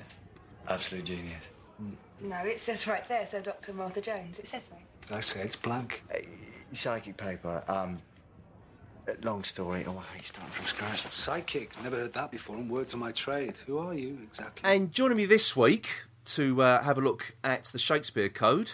Absolute 0.67 1.05
genius. 1.05 1.51
No, 2.19 2.37
it 2.37 2.59
says 2.59 2.87
right 2.87 3.07
there, 3.07 3.27
Sir 3.27 3.41
Dr. 3.41 3.73
Martha 3.73 4.01
Jones. 4.01 4.39
It 4.39 4.47
says 4.47 4.71
so. 4.71 5.15
I 5.15 5.19
say 5.19 5.41
it's 5.41 5.55
blank. 5.55 6.03
Uh, 6.11 6.19
psychic 6.71 7.15
paper. 7.17 7.63
Um, 7.67 8.01
long 9.21 9.43
story. 9.43 9.85
Oh, 9.87 9.97
I 9.99 10.15
hate 10.15 10.25
starting 10.25 10.51
from 10.51 10.65
scratch. 10.65 11.05
Psychic. 11.13 11.71
Never 11.83 11.97
heard 11.97 12.13
that 12.13 12.31
before. 12.31 12.55
And 12.55 12.71
word 12.71 12.87
to 12.87 12.97
my 12.97 13.11
trade. 13.11 13.57
Who 13.67 13.77
are 13.77 13.93
you 13.93 14.17
exactly? 14.23 14.67
And 14.67 14.91
joining 14.91 15.17
me 15.17 15.27
this 15.27 15.55
week 15.55 15.89
to 16.25 16.59
uh, 16.63 16.81
have 16.81 16.97
a 16.97 17.01
look 17.01 17.35
at 17.43 17.65
the 17.65 17.77
Shakespeare 17.77 18.29
Code 18.29 18.71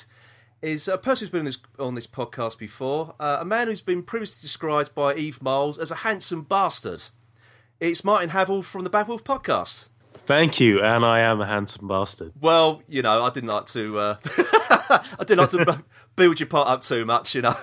is 0.62 0.88
a 0.88 0.98
person 0.98 1.26
who's 1.26 1.30
been 1.30 1.40
on 1.40 1.46
this, 1.46 1.58
on 1.78 1.96
this 1.96 2.08
podcast 2.08 2.58
before, 2.58 3.16
uh, 3.20 3.38
a 3.40 3.46
man 3.46 3.68
who's 3.68 3.82
been 3.82 4.04
previously 4.04 4.42
described 4.42 4.94
by 4.94 5.16
Eve 5.16 5.42
Myles 5.42 5.78
as 5.78 5.92
a 5.92 5.96
handsome 5.96 6.44
bastard. 6.44 7.06
It's 7.80 8.04
Martyn 8.04 8.30
Havell 8.30 8.64
from 8.64 8.84
the 8.84 8.90
Bad 8.90 9.08
Wilf 9.08 9.24
podcast. 9.24 9.90
Thank 10.26 10.60
you, 10.60 10.82
and 10.82 11.04
I 11.06 11.22
am 11.22 11.42
a 11.42 11.48
handsome 11.48 11.88
bastard. 11.88 12.34
Well, 12.40 12.84
you 12.88 13.02
know, 13.02 13.24
I 13.24 13.30
didn't 13.32 13.50
like 13.50 13.66
to. 13.68 13.98
Uh, 13.98 14.16
I 14.30 15.24
didn't 15.26 15.38
like 15.40 15.50
to 15.52 15.84
build 16.16 16.40
your 16.40 16.48
part 16.48 16.68
up 16.68 16.82
too 16.82 17.06
much, 17.06 17.34
you 17.34 17.42
know. 17.42 17.56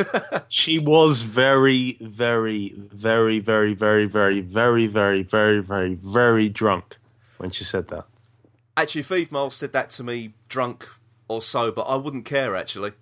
she 0.49 0.79
was 0.79 1.23
very, 1.23 1.97
very, 2.01 2.75
very, 2.77 3.39
very, 3.39 3.75
very, 3.75 4.05
very, 4.05 4.41
very, 4.41 4.87
very, 4.87 5.23
very, 5.23 5.61
very, 5.61 5.95
very 5.95 6.49
drunk 6.49 6.97
when 7.37 7.51
she 7.51 7.63
said 7.63 7.89
that. 7.89 8.07
Actually, 8.77 9.01
if 9.03 9.13
Eve 9.13 9.33
Myles 9.33 9.55
said 9.55 9.73
that 9.73 9.91
to 9.91 10.03
me, 10.03 10.33
drunk 10.49 10.89
or 11.29 11.43
sober, 11.43 11.83
I 11.87 11.97
wouldn't 11.97 12.25
care. 12.25 12.55
Actually, 12.57 12.93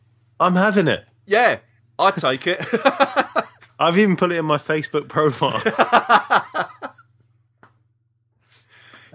I'm 0.41 0.55
having 0.57 0.89
it. 0.89 1.05
Yeah, 1.27 1.59
I 1.99 2.11
take 2.11 2.47
it. 2.47 2.61
I've 3.79 3.99
even 3.99 4.17
put 4.17 4.33
it 4.33 4.39
in 4.39 4.45
my 4.45 4.59
Facebook 4.59 5.09
profile. 5.09 5.61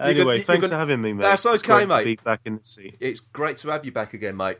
anyway, 0.00 0.36
you're 0.36 0.44
thanks 0.44 0.60
gonna- 0.62 0.68
for 0.68 0.76
having 0.78 1.00
me, 1.00 1.12
mate. 1.12 1.22
That's 1.22 1.46
okay, 1.46 1.84
mate. 1.86 2.04
Be 2.04 2.16
back 2.16 2.40
in 2.44 2.58
the 2.58 2.64
seat. 2.64 2.96
It's 3.00 3.20
great 3.20 3.56
to 3.58 3.70
have 3.70 3.84
you 3.84 3.92
back 3.92 4.14
again, 4.14 4.36
mate. 4.36 4.58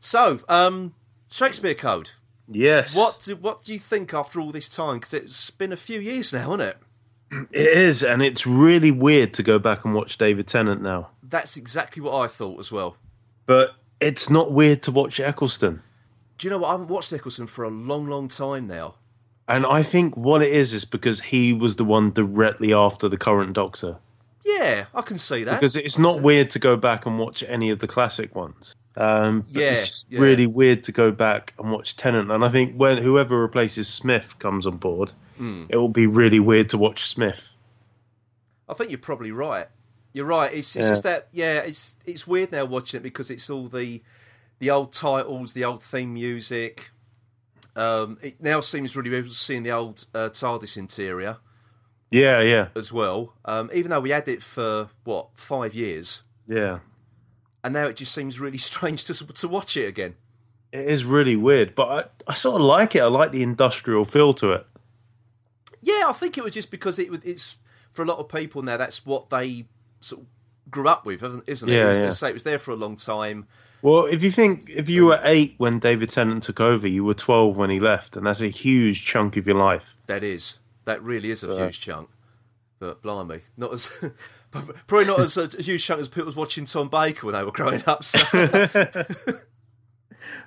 So, 0.00 0.40
um, 0.48 0.94
Shakespeare 1.30 1.74
Code. 1.74 2.10
Yes. 2.48 2.94
What 2.94 3.20
do, 3.24 3.36
what 3.36 3.64
do 3.64 3.72
you 3.72 3.78
think 3.78 4.12
after 4.12 4.40
all 4.40 4.50
this 4.52 4.68
time? 4.68 4.96
Because 4.96 5.14
it's 5.14 5.50
been 5.50 5.72
a 5.72 5.76
few 5.76 6.00
years 6.00 6.32
now, 6.32 6.50
hasn't 6.50 6.62
it? 6.62 6.76
It 7.50 7.68
is, 7.78 8.02
and 8.02 8.20
it's 8.20 8.46
really 8.46 8.90
weird 8.90 9.32
to 9.34 9.42
go 9.42 9.58
back 9.58 9.86
and 9.86 9.94
watch 9.94 10.18
David 10.18 10.46
Tennant 10.46 10.82
now. 10.82 11.08
That's 11.22 11.56
exactly 11.56 12.02
what 12.02 12.14
I 12.14 12.26
thought 12.26 12.58
as 12.60 12.70
well. 12.70 12.96
But 13.46 13.70
it's 14.02 14.28
not 14.30 14.52
weird 14.52 14.82
to 14.84 14.90
watch 14.90 15.20
Eccleston. 15.20 15.82
Do 16.38 16.46
you 16.46 16.50
know 16.50 16.58
what? 16.58 16.68
I 16.68 16.72
haven't 16.72 16.88
watched 16.88 17.12
Eccleston 17.12 17.46
for 17.46 17.64
a 17.64 17.70
long, 17.70 18.08
long 18.08 18.28
time 18.28 18.66
now. 18.66 18.94
And 19.48 19.66
I 19.66 19.82
think 19.82 20.16
what 20.16 20.42
it 20.42 20.52
is 20.52 20.72
is 20.72 20.84
because 20.84 21.20
he 21.20 21.52
was 21.52 21.76
the 21.76 21.84
one 21.84 22.10
directly 22.12 22.72
after 22.72 23.08
the 23.08 23.16
current 23.16 23.52
Doctor. 23.52 23.98
Yeah, 24.44 24.86
I 24.94 25.02
can 25.02 25.18
see 25.18 25.44
that. 25.44 25.54
Because 25.60 25.76
it's 25.76 25.98
not 25.98 26.20
weird 26.22 26.50
to 26.52 26.58
go 26.58 26.76
back 26.76 27.06
and 27.06 27.18
watch 27.18 27.44
any 27.46 27.70
of 27.70 27.78
the 27.80 27.86
classic 27.86 28.34
ones. 28.34 28.74
Um, 28.96 29.40
but 29.52 29.60
Yeah, 29.62 29.70
it's 29.72 30.04
yeah. 30.10 30.20
really 30.20 30.46
weird 30.46 30.84
to 30.84 30.92
go 30.92 31.10
back 31.12 31.54
and 31.58 31.70
watch 31.70 31.96
Tennant. 31.96 32.30
And 32.30 32.44
I 32.44 32.48
think 32.48 32.74
when 32.76 32.98
whoever 32.98 33.40
replaces 33.40 33.88
Smith 33.88 34.34
comes 34.38 34.66
on 34.66 34.76
board, 34.78 35.12
Hmm. 35.38 35.64
it 35.68 35.76
will 35.76 35.88
be 35.88 36.06
really 36.06 36.40
weird 36.40 36.68
to 36.70 36.78
watch 36.78 37.06
Smith. 37.06 37.50
I 38.68 38.74
think 38.74 38.90
you're 38.90 38.98
probably 38.98 39.32
right. 39.32 39.68
You're 40.12 40.26
right. 40.26 40.52
It's, 40.52 40.76
it's 40.76 40.84
Yeah. 40.86 40.90
just 40.90 41.02
that 41.04 41.28
yeah, 41.32 41.58
it's 41.60 41.96
it's 42.04 42.26
weird 42.26 42.52
now 42.52 42.64
watching 42.64 42.98
it 43.00 43.02
because 43.02 43.30
it's 43.30 43.48
all 43.50 43.68
the 43.68 44.02
the 44.58 44.70
old 44.70 44.92
titles, 44.92 45.52
the 45.54 45.64
old 45.64 45.82
theme 45.82 46.14
music. 46.14 46.90
Um, 47.74 48.18
it 48.20 48.40
now 48.40 48.60
seems 48.60 48.94
really 48.96 49.10
weird 49.10 49.32
seeing 49.32 49.62
the 49.62 49.70
old 49.70 50.04
uh, 50.14 50.28
TARDIS 50.28 50.76
interior 50.76 51.38
Yeah, 52.10 52.40
yeah, 52.40 52.68
as 52.76 52.92
well. 52.92 53.32
Um, 53.46 53.70
even 53.72 53.90
though 53.90 54.00
we 54.00 54.10
had 54.10 54.28
it 54.28 54.42
for 54.42 54.90
what 55.04 55.28
five 55.34 55.74
years, 55.74 56.20
yeah. 56.46 56.80
and 57.64 57.72
now 57.72 57.86
it 57.86 57.96
just 57.96 58.14
seems 58.14 58.38
really 58.38 58.58
strange 58.70 59.04
to 59.04 59.14
to 59.26 59.48
watch 59.48 59.76
it 59.76 59.86
again. 59.88 60.16
It 60.70 60.86
is 60.86 61.04
really 61.04 61.36
weird, 61.36 61.74
but 61.74 61.88
I, 62.26 62.30
I 62.32 62.34
sort 62.34 62.56
of 62.60 62.66
like 62.66 62.94
it. 62.94 63.00
I 63.02 63.06
like 63.06 63.30
the 63.32 63.42
industrial 63.42 64.04
feel 64.04 64.32
to 64.34 64.52
it. 64.52 64.66
Yeah, 65.80 66.04
I 66.08 66.12
think 66.12 66.36
it 66.38 66.44
was 66.44 66.52
just 66.52 66.70
because 66.70 66.98
it 66.98 67.08
it's 67.24 67.56
for 67.92 68.02
a 68.02 68.04
lot 68.06 68.18
of 68.18 68.28
people 68.28 68.62
now. 68.62 68.76
That's 68.76 69.04
what 69.06 69.30
they 69.30 69.64
sort 70.04 70.22
of 70.22 70.26
grew 70.70 70.88
up 70.88 71.04
with, 71.06 71.22
isn't 71.22 71.68
it? 71.68 71.72
Yeah, 71.72 71.86
it 71.86 71.88
was, 71.88 71.98
yeah. 71.98 72.10
Say 72.10 72.30
it 72.30 72.34
was 72.34 72.42
there 72.44 72.58
for 72.58 72.70
a 72.70 72.76
long 72.76 72.96
time. 72.96 73.46
Well, 73.82 74.04
if 74.06 74.22
you 74.22 74.30
think 74.30 74.70
if 74.70 74.88
you 74.88 75.06
were 75.06 75.20
eight 75.24 75.54
when 75.58 75.78
David 75.80 76.10
Tennant 76.10 76.44
took 76.44 76.60
over, 76.60 76.86
you 76.86 77.04
were 77.04 77.14
twelve 77.14 77.56
when 77.56 77.70
he 77.70 77.80
left, 77.80 78.16
and 78.16 78.26
that's 78.26 78.40
a 78.40 78.48
huge 78.48 79.04
chunk 79.04 79.36
of 79.36 79.46
your 79.46 79.56
life. 79.56 79.96
That 80.06 80.22
is. 80.22 80.58
That 80.84 81.02
really 81.02 81.30
is 81.30 81.42
a 81.42 81.46
So- 81.48 81.56
huge 81.64 81.80
chunk. 81.80 82.08
But 82.78 83.00
blimey, 83.00 83.42
not 83.56 83.72
as 83.72 83.90
probably 84.50 85.06
not 85.06 85.20
as 85.20 85.36
a 85.36 85.46
huge 85.62 85.84
chunk 85.84 86.00
as 86.00 86.08
people 86.08 86.26
was 86.26 86.34
watching 86.36 86.64
Tom 86.64 86.88
Baker 86.88 87.26
when 87.26 87.34
they 87.34 87.44
were 87.44 87.52
growing 87.52 87.82
up. 87.86 88.02
So. 88.02 88.18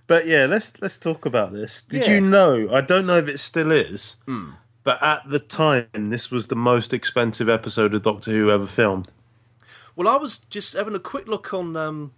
But 0.08 0.26
yeah, 0.28 0.46
let's 0.46 0.74
let's 0.82 0.98
talk 0.98 1.26
about 1.26 1.52
this. 1.52 1.82
Did 1.82 2.04
Yeah. 2.04 2.14
you 2.16 2.22
know? 2.22 2.70
I 2.74 2.82
don't 2.82 3.06
know 3.06 3.18
if 3.18 3.28
it 3.28 3.40
still 3.40 3.72
is, 3.72 4.16
hmm. 4.26 4.52
but 4.84 5.02
at 5.02 5.28
the 5.30 5.40
time, 5.40 5.88
this 5.94 6.30
was 6.32 6.48
the 6.48 6.56
most 6.56 6.94
expensive 6.94 7.50
episode 7.50 7.94
of 7.94 8.04
Doctor 8.04 8.32
Who 8.32 8.52
ever 8.52 8.68
filmed. 8.68 9.10
Well, 9.96 10.08
I 10.08 10.18
was 10.18 10.40
just 10.40 10.74
having 10.74 10.96
a 10.96 11.00
quick 11.00 11.28
look 11.28 11.54
on 11.54 11.76
um, 11.76 12.14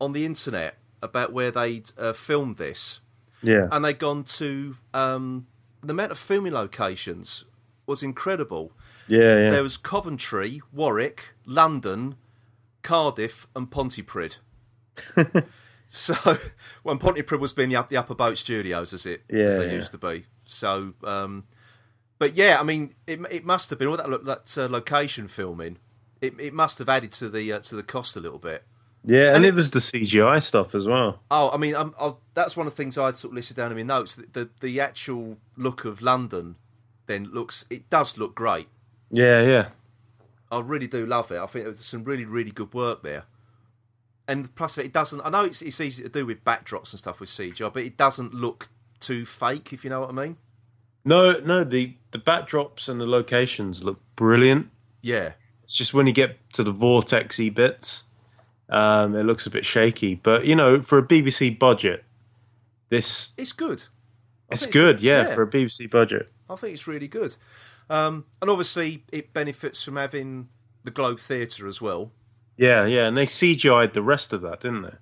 on 0.00 0.12
the 0.12 0.24
internet 0.24 0.76
about 1.02 1.32
where 1.32 1.50
they'd 1.50 1.90
uh, 1.98 2.12
filmed 2.12 2.56
this, 2.56 3.00
Yeah, 3.42 3.68
and 3.70 3.84
they'd 3.84 3.98
gone 3.98 4.24
to 4.24 4.76
um, 4.94 5.46
the 5.82 5.92
amount 5.92 6.12
of 6.12 6.18
filming 6.18 6.52
locations 6.52 7.44
was 7.86 8.02
incredible. 8.02 8.72
yeah, 9.08 9.38
yeah. 9.38 9.50
There 9.50 9.62
was 9.62 9.76
Coventry, 9.76 10.62
Warwick, 10.72 11.34
London, 11.44 12.16
Cardiff, 12.82 13.46
and 13.54 13.70
Pontypridd. 13.70 14.38
so, 15.86 16.14
when 16.82 16.98
Pontypridd 16.98 17.40
was 17.40 17.52
being 17.52 17.70
the, 17.70 17.84
the 17.88 17.96
Upper 17.96 18.14
Boat 18.14 18.38
Studios, 18.38 18.92
as 18.92 19.06
it 19.06 19.22
as 19.28 19.56
they 19.58 19.66
yeah. 19.66 19.72
used 19.72 19.92
to 19.92 19.98
be. 19.98 20.26
So, 20.44 20.94
um, 21.04 21.44
but 22.18 22.34
yeah, 22.34 22.58
I 22.60 22.62
mean, 22.62 22.94
it 23.06 23.20
it 23.30 23.44
must 23.44 23.70
have 23.70 23.78
been 23.78 23.88
all 23.88 23.96
that 23.96 24.24
that 24.24 24.58
uh, 24.58 24.68
location 24.68 25.28
filming. 25.28 25.78
It 26.22 26.40
it 26.40 26.54
must 26.54 26.78
have 26.78 26.88
added 26.88 27.12
to 27.12 27.28
the 27.28 27.52
uh, 27.52 27.58
to 27.60 27.74
the 27.76 27.82
cost 27.82 28.16
a 28.16 28.20
little 28.20 28.38
bit. 28.38 28.62
yeah, 29.04 29.26
and, 29.28 29.36
and 29.36 29.44
it, 29.44 29.48
it- 29.48 29.54
was 29.54 29.70
the 29.72 29.80
CGI 29.80 30.42
stuff 30.42 30.74
as 30.74 30.86
well. 30.86 31.20
Oh, 31.30 31.50
I 31.52 31.56
mean, 31.58 31.74
i 31.74 31.82
I'll, 31.98 32.20
that's 32.34 32.56
one 32.56 32.66
of 32.66 32.72
the 32.72 32.76
things 32.82 32.96
I'd 32.96 33.16
sort 33.18 33.32
of 33.32 33.36
listed 33.36 33.56
down 33.58 33.70
in 33.72 33.76
my 33.76 33.82
notes. 33.82 34.14
The, 34.14 34.26
the 34.32 34.48
the 34.60 34.80
actual 34.80 35.36
look 35.56 35.84
of 35.84 36.00
London 36.00 36.56
then 37.06 37.24
looks 37.32 37.66
it 37.68 37.90
does 37.90 38.16
look 38.16 38.34
great. 38.34 38.68
Yeah, 39.10 39.42
yeah, 39.42 39.68
I 40.50 40.60
really 40.60 40.86
do 40.86 41.04
love 41.04 41.30
it. 41.32 41.38
I 41.40 41.46
think 41.46 41.64
there's 41.66 41.84
some 41.84 42.04
really, 42.04 42.24
really 42.24 42.52
good 42.52 42.72
work 42.72 43.02
there. 43.02 43.24
And 44.28 44.54
plus, 44.54 44.78
it 44.78 44.92
doesn't. 44.92 45.20
I 45.22 45.30
know 45.30 45.44
it's 45.44 45.60
it's 45.62 45.80
easy 45.80 46.04
to 46.04 46.08
do 46.08 46.24
with 46.24 46.44
backdrops 46.44 46.92
and 46.92 47.00
stuff 47.00 47.18
with 47.18 47.28
CGI, 47.28 47.72
but 47.72 47.82
it 47.82 47.96
doesn't 47.96 48.32
look 48.32 48.68
too 49.00 49.26
fake. 49.26 49.72
If 49.72 49.82
you 49.82 49.90
know 49.90 50.00
what 50.00 50.10
I 50.10 50.12
mean? 50.12 50.36
no, 51.04 51.40
no. 51.40 51.64
The 51.64 51.96
the 52.12 52.18
backdrops 52.18 52.88
and 52.88 53.00
the 53.00 53.06
locations 53.06 53.82
look 53.82 53.98
brilliant. 54.14 54.70
Yeah, 55.02 55.32
It's 55.72 55.78
just 55.78 55.94
when 55.94 56.06
you 56.06 56.12
get 56.12 56.36
to 56.52 56.62
the 56.62 56.70
vortexy 56.74 57.52
bits, 57.52 58.04
um, 58.68 59.16
it 59.16 59.22
looks 59.22 59.46
a 59.46 59.50
bit 59.50 59.64
shaky. 59.64 60.16
But 60.16 60.44
you 60.44 60.54
know, 60.54 60.82
for 60.82 60.98
a 60.98 61.02
BBC 61.02 61.58
budget, 61.58 62.04
this 62.90 63.32
it's 63.38 63.52
good. 63.52 63.84
It's 64.50 64.66
good. 64.66 65.00
Yeah, 65.00 65.28
yeah. 65.28 65.34
for 65.34 65.40
a 65.44 65.50
BBC 65.50 65.90
budget. 65.90 66.30
I 66.50 66.56
think 66.56 66.74
it's 66.74 66.86
really 66.86 67.08
good. 67.08 67.36
Um, 67.88 68.26
and 68.42 68.50
obviously, 68.50 69.04
it 69.10 69.32
benefits 69.32 69.82
from 69.82 69.96
having 69.96 70.50
the 70.84 70.90
Globe 70.90 71.18
Theatre 71.18 71.66
as 71.66 71.80
well. 71.80 72.12
Yeah, 72.58 72.84
yeah, 72.84 73.06
and 73.06 73.16
they 73.16 73.24
CGI'd 73.24 73.94
the 73.94 74.02
rest 74.02 74.34
of 74.34 74.42
that, 74.42 74.60
didn't 74.60 74.82
they? 74.82 74.96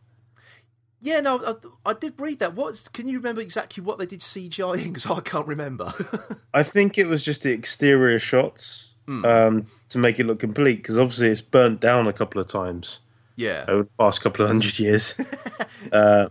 Yeah, 1.00 1.20
no, 1.20 1.40
I, 1.84 1.90
I 1.90 1.94
did 1.94 2.14
read 2.20 2.38
that. 2.38 2.54
What 2.54 2.90
can 2.92 3.08
you 3.08 3.16
remember 3.16 3.40
exactly 3.40 3.82
what 3.82 3.98
they 3.98 4.06
did 4.06 4.20
CGI? 4.20 4.84
Because 4.84 5.06
I 5.06 5.18
can't 5.18 5.48
remember. 5.48 5.92
I 6.54 6.62
think 6.62 6.96
it 6.96 7.08
was 7.08 7.24
just 7.24 7.42
the 7.42 7.50
exterior 7.50 8.20
shots 8.20 8.89
um, 9.10 9.66
to 9.88 9.98
make 9.98 10.18
it 10.18 10.26
look 10.26 10.38
complete 10.38 10.76
because 10.76 10.98
obviously 10.98 11.28
it's 11.28 11.40
burnt 11.40 11.80
down 11.80 12.06
a 12.06 12.12
couple 12.12 12.40
of 12.40 12.46
times 12.46 13.00
yeah, 13.36 13.64
over 13.68 13.84
the 13.84 13.90
past 13.98 14.20
couple 14.20 14.44
of 14.44 14.48
hundred 14.48 14.78
years. 14.78 15.14
uh, 15.92 16.28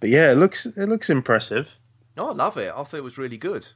but 0.00 0.10
yeah, 0.10 0.32
it 0.32 0.36
looks 0.36 0.66
it 0.66 0.88
looks 0.88 1.10
impressive. 1.10 1.76
oh, 2.16 2.30
I 2.30 2.32
love 2.32 2.56
it. 2.56 2.72
I 2.74 2.84
thought 2.84 2.94
it 2.94 3.04
was 3.04 3.18
really 3.18 3.38
good. 3.38 3.68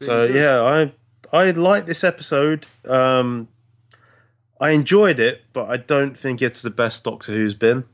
Really 0.00 0.06
so 0.06 0.26
good. 0.26 0.34
yeah, 0.34 0.60
I 0.62 0.92
I 1.36 1.50
like 1.50 1.86
this 1.86 2.04
episode. 2.04 2.66
Um, 2.86 3.48
I 4.60 4.70
enjoyed 4.70 5.18
it, 5.18 5.42
but 5.52 5.70
I 5.70 5.76
don't 5.76 6.18
think 6.18 6.40
it's 6.40 6.62
the 6.62 6.70
best 6.70 7.04
Doctor 7.04 7.32
Who's 7.32 7.54
been. 7.54 7.84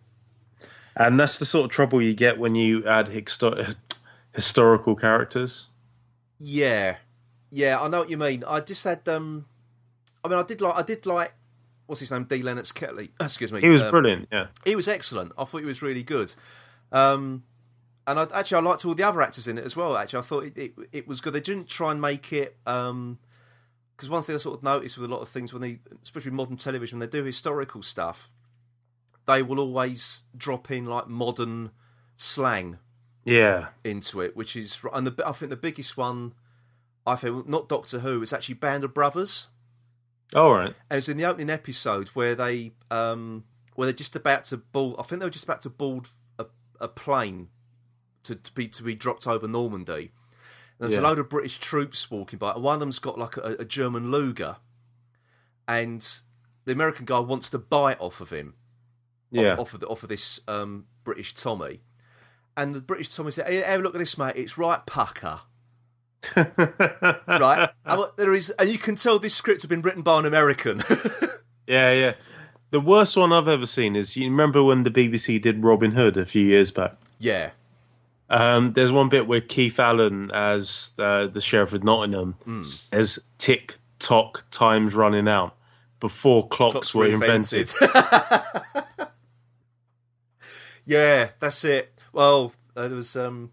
And 0.97 1.19
that's 1.19 1.39
the 1.39 1.47
sort 1.47 1.65
of 1.65 1.71
trouble 1.71 2.03
you 2.03 2.15
get 2.15 2.39
when 2.39 2.55
you 2.55 2.87
add 2.87 3.07
histo- 3.07 3.75
historical 4.35 4.95
characters. 4.95 5.69
Yeah, 6.39 6.97
yeah, 7.51 7.81
I 7.81 7.89
know 7.89 8.01
what 8.01 8.11
you 8.11 8.19
mean. 8.19 8.45
I 8.47 8.61
just 8.61 8.85
had 8.85 9.09
um, 9.09 9.47
I 10.25 10.29
mean, 10.29 10.39
I 10.39 10.43
did 10.43 10.61
like, 10.61 10.75
I 10.77 10.83
did 10.83 11.07
like, 11.07 11.33
what's 11.87 12.01
his 12.01 12.11
name, 12.11 12.25
D. 12.25 12.43
Lennox 12.43 12.73
Kelly. 12.73 13.11
Excuse 13.21 13.53
me. 13.53 13.61
He 13.61 13.69
was 13.69 13.83
um, 13.83 13.91
brilliant, 13.91 14.29
yeah. 14.31 14.47
He 14.65 14.77
was 14.77 14.89
excellent. 14.89 15.33
I 15.39 15.45
thought 15.45 15.59
he 15.59 15.65
was 15.65 15.83
really 15.83 16.03
good. 16.03 16.35
Um, 16.93 17.45
and 18.07 18.19
I, 18.19 18.27
actually, 18.35 18.59
I 18.59 18.61
liked 18.71 18.85
all 18.85 18.95
the 18.95 19.03
other 19.03 19.23
actors 19.23 19.47
in 19.47 19.59
it 19.59 19.65
as 19.65 19.77
well. 19.77 19.97
Actually, 19.97 20.19
I 20.21 20.23
thought 20.23 20.45
it, 20.45 20.57
it, 20.57 20.75
it 20.93 21.09
was 21.09 21.21
good. 21.21 21.33
They 21.33 21.41
didn't 21.41 21.69
try 21.69 21.91
and 21.93 22.01
make 22.01 22.33
it. 22.33 22.57
Um, 22.67 23.19
because 23.97 24.09
one 24.09 24.23
thing 24.23 24.35
I 24.35 24.39
sort 24.39 24.57
of 24.57 24.63
noticed 24.63 24.97
with 24.97 25.11
a 25.11 25.15
lot 25.15 25.21
of 25.21 25.29
things 25.29 25.53
when 25.53 25.61
they, 25.61 25.79
especially 26.03 26.31
modern 26.31 26.57
television, 26.57 26.99
when 26.99 27.07
they 27.09 27.19
do 27.19 27.23
historical 27.23 27.83
stuff, 27.83 28.31
they 29.27 29.43
will 29.43 29.61
always 29.61 30.23
drop 30.35 30.71
in 30.71 30.87
like 30.87 31.07
modern 31.07 31.71
slang 32.17 32.79
Yeah. 33.27 33.69
into 33.85 34.23
it, 34.23 34.35
which 34.35 34.57
is 34.57 34.79
and 34.95 35.07
the 35.07 35.29
I 35.29 35.33
think 35.33 35.51
the 35.51 35.57
biggest 35.57 35.99
one, 35.99 36.33
I 37.07 37.15
think 37.17 37.47
not 37.47 37.69
Doctor 37.69 37.99
Who, 37.99 38.23
it's 38.23 38.33
actually 38.33 38.55
Band 38.55 38.85
of 38.85 38.95
Brothers, 38.95 39.49
All 40.35 40.53
right. 40.55 40.75
and 40.91 40.99
it's 40.99 41.09
in 41.09 41.17
the 41.17 41.25
opening 41.25 41.51
episode 41.51 42.09
where 42.11 42.35
they 42.35 42.73
um 42.91 43.45
where 43.75 43.87
they're 43.87 43.93
just 43.93 44.15
about 44.17 44.45
to 44.45 44.59
board. 44.59 44.97
I 44.99 45.03
think 45.03 45.21
they 45.21 45.27
were 45.27 45.31
just 45.31 45.45
about 45.45 45.61
to 45.63 45.71
board 45.71 46.09
a, 46.39 46.47
a 46.81 46.89
plane 46.89 47.49
to, 48.25 48.35
to 48.37 48.53
be 48.53 48.69
to 48.69 48.83
be 48.83 48.95
dropped 48.95 49.27
over 49.27 49.49
Normandy. 49.49 50.13
And 50.79 50.89
there's 50.89 50.97
a 50.97 51.03
load 51.03 51.19
of 51.19 51.29
British 51.29 51.59
troops 51.59 52.11
walking 52.11 52.39
by, 52.39 52.53
and 52.53 52.63
one 52.63 52.75
of 52.75 52.81
them's 52.81 52.99
got 52.99 53.19
like 53.19 53.37
a, 53.37 53.57
a 53.59 53.65
German 53.65 54.11
Luger, 54.11 54.57
and 55.69 56.07
the 56.65 56.73
American 56.73 57.05
guy 57.05 57.19
wants 57.21 57.51
to 57.51 57.59
buy 57.59 57.93
it 57.93 58.01
off 58.01 58.21
of 58.21 58.31
him 58.31 58.55
Yeah. 59.31 59.53
off, 59.55 59.59
off 59.61 59.75
of 59.75 59.81
the, 59.81 59.87
off 59.89 60.03
of 60.03 60.09
this 60.09 60.41
um, 60.49 60.87
British 61.05 61.35
Tommy, 61.35 61.81
and 62.57 62.75
the 62.75 62.81
British 62.81 63.15
Tommy 63.15 63.31
said, 63.31 63.47
"Hey, 63.47 63.57
have 63.63 63.81
a 63.81 63.83
look 63.83 63.95
at 63.95 63.99
this, 63.99 64.17
mate. 64.19 64.37
It's 64.37 64.57
right 64.59 64.85
pucker, 64.87 65.41
right? 66.37 67.71
And 67.85 68.05
there 68.17 68.33
is, 68.35 68.51
and 68.51 68.69
you 68.69 68.79
can 68.79 68.95
tell 68.97 69.19
this 69.19 69.35
script 69.35 69.63
had 69.63 69.69
been 69.71 69.83
written 69.83 70.03
by 70.03 70.19
an 70.19 70.27
American. 70.27 70.83
Yeah, 71.67 71.93
yeah. 71.93 72.15
The 72.73 72.81
worst 72.81 73.17
one 73.17 73.33
I've 73.33 73.47
ever 73.47 73.65
seen 73.67 73.95
is 73.95 74.17
you 74.17 74.25
remember 74.29 74.65
when 74.65 74.83
the 74.83 74.91
BBC 74.91 75.41
did 75.41 75.63
Robin 75.63 75.93
Hood 75.93 76.17
a 76.17 76.27
few 76.27 76.45
years 76.45 76.73
back, 76.73 76.95
yeah, 77.21 77.51
Um, 78.29 78.73
there's 78.73 78.91
one 78.91 79.09
bit 79.09 79.29
where 79.29 79.41
Keith 79.41 79.79
Allen, 79.79 80.33
as 80.33 80.91
uh, 80.99 81.29
the 81.29 81.41
sheriff 81.41 81.73
of 81.73 81.85
Nottingham, 81.85 82.35
Hmm. 82.45 82.63
says 82.65 83.21
"tick 83.39 83.77
tock, 84.01 84.45
time's 84.51 84.95
running 84.95 85.29
out." 85.29 85.55
Before 86.01 86.49
clocks, 86.49 86.73
Clocks 86.73 86.95
were 86.95 87.07
invented. 87.07 87.71
yeah, 90.87 91.31
that's 91.39 91.63
it. 91.65 91.93
Well, 92.13 92.53
uh, 92.77 92.89
there 92.89 92.97
was 92.97 93.15
um, 93.17 93.53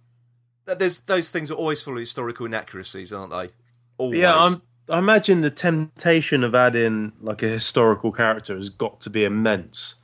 there's 0.75 0.99
those 0.99 1.29
things 1.29 1.51
are 1.51 1.55
always 1.55 1.81
full 1.81 1.93
of 1.93 1.99
historical 1.99 2.45
inaccuracies, 2.45 3.13
aren't 3.13 3.31
they? 3.31 3.49
Always. 3.97 4.19
Yeah, 4.19 4.35
I'm, 4.35 4.61
I 4.89 4.99
imagine 4.99 5.41
the 5.41 5.49
temptation 5.49 6.43
of 6.43 6.55
adding 6.55 7.13
like 7.21 7.43
a 7.43 7.47
historical 7.47 8.11
character 8.11 8.55
has 8.55 8.69
got 8.69 8.99
to 9.01 9.09
be 9.09 9.23
immense 9.23 9.95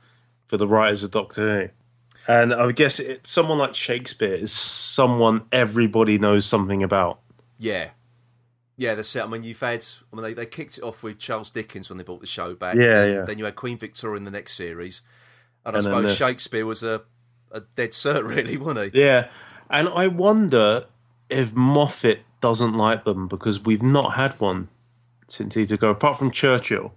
for 0.46 0.56
the 0.56 0.66
writers 0.68 1.02
of 1.02 1.10
Doctor 1.10 1.60
Who. 1.62 1.68
And 2.26 2.54
I 2.54 2.72
guess 2.72 2.98
it, 3.00 3.26
someone 3.26 3.58
like 3.58 3.74
Shakespeare 3.74 4.34
is 4.34 4.52
someone 4.52 5.42
everybody 5.52 6.18
knows 6.18 6.46
something 6.46 6.82
about. 6.82 7.20
Yeah. 7.58 7.90
Yeah, 8.76 8.94
that's 8.94 9.14
it. 9.14 9.22
I 9.22 9.26
mean, 9.26 9.42
you've 9.44 9.60
had. 9.60 9.84
I 10.12 10.16
mean, 10.16 10.24
they, 10.24 10.34
they 10.34 10.46
kicked 10.46 10.78
it 10.78 10.84
off 10.84 11.02
with 11.02 11.18
Charles 11.18 11.50
Dickens 11.50 11.88
when 11.88 11.98
they 11.98 12.02
brought 12.04 12.20
the 12.20 12.26
show 12.26 12.54
back. 12.54 12.74
Yeah, 12.74 12.94
then, 12.94 13.12
yeah. 13.12 13.24
Then 13.24 13.38
you 13.38 13.44
had 13.44 13.54
Queen 13.54 13.78
Victoria 13.78 14.16
in 14.16 14.24
the 14.24 14.32
next 14.32 14.54
series, 14.54 15.02
and 15.64 15.76
I 15.76 15.78
And 15.78 15.84
suppose. 15.84 16.16
Shakespeare 16.16 16.66
was 16.66 16.82
a 16.82 17.02
a 17.52 17.60
dead 17.60 17.92
cert, 17.92 18.24
really, 18.28 18.56
wasn't 18.56 18.92
he? 18.92 19.00
Yeah, 19.00 19.28
and 19.74 19.88
I 19.88 20.06
wonder 20.06 20.86
if 21.28 21.52
Moffat 21.52 22.20
doesn't 22.40 22.74
like 22.74 23.04
them 23.04 23.26
because 23.26 23.58
we've 23.58 23.82
not 23.82 24.14
had 24.14 24.38
one 24.40 24.68
since 25.26 25.56
he 25.56 25.66
took 25.66 25.82
over, 25.82 25.92
apart 25.92 26.18
from 26.18 26.30
Churchill. 26.30 26.94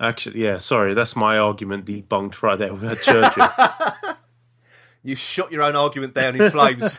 Actually, 0.00 0.42
yeah, 0.42 0.58
sorry, 0.58 0.92
that's 0.92 1.14
my 1.14 1.38
argument 1.38 1.86
debunked 1.86 2.42
right 2.42 2.58
there. 2.58 2.74
We 2.74 2.88
had 2.88 3.00
Churchill. 3.00 3.48
You 5.06 5.14
shot 5.14 5.52
your 5.52 5.62
own 5.62 5.76
argument 5.76 6.14
down 6.14 6.34
in 6.34 6.50
flames. 6.50 6.98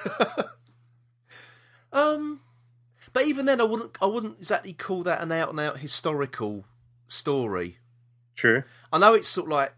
um, 1.92 2.40
but 3.12 3.26
even 3.26 3.46
then, 3.46 3.60
I 3.60 3.66
wouldn't. 3.66 3.98
I 4.02 4.06
wouldn't 4.06 4.38
exactly 4.38 4.72
call 4.72 5.04
that 5.04 5.22
an 5.22 5.34
out 5.34 5.50
and 5.50 5.60
out 5.60 5.80
historical 5.80 6.64
story. 7.10 7.80
True. 8.38 8.64
I 8.94 8.98
know 8.98 9.14
it's 9.14 9.28
sort 9.28 9.48
of 9.48 9.52
like 9.52 9.74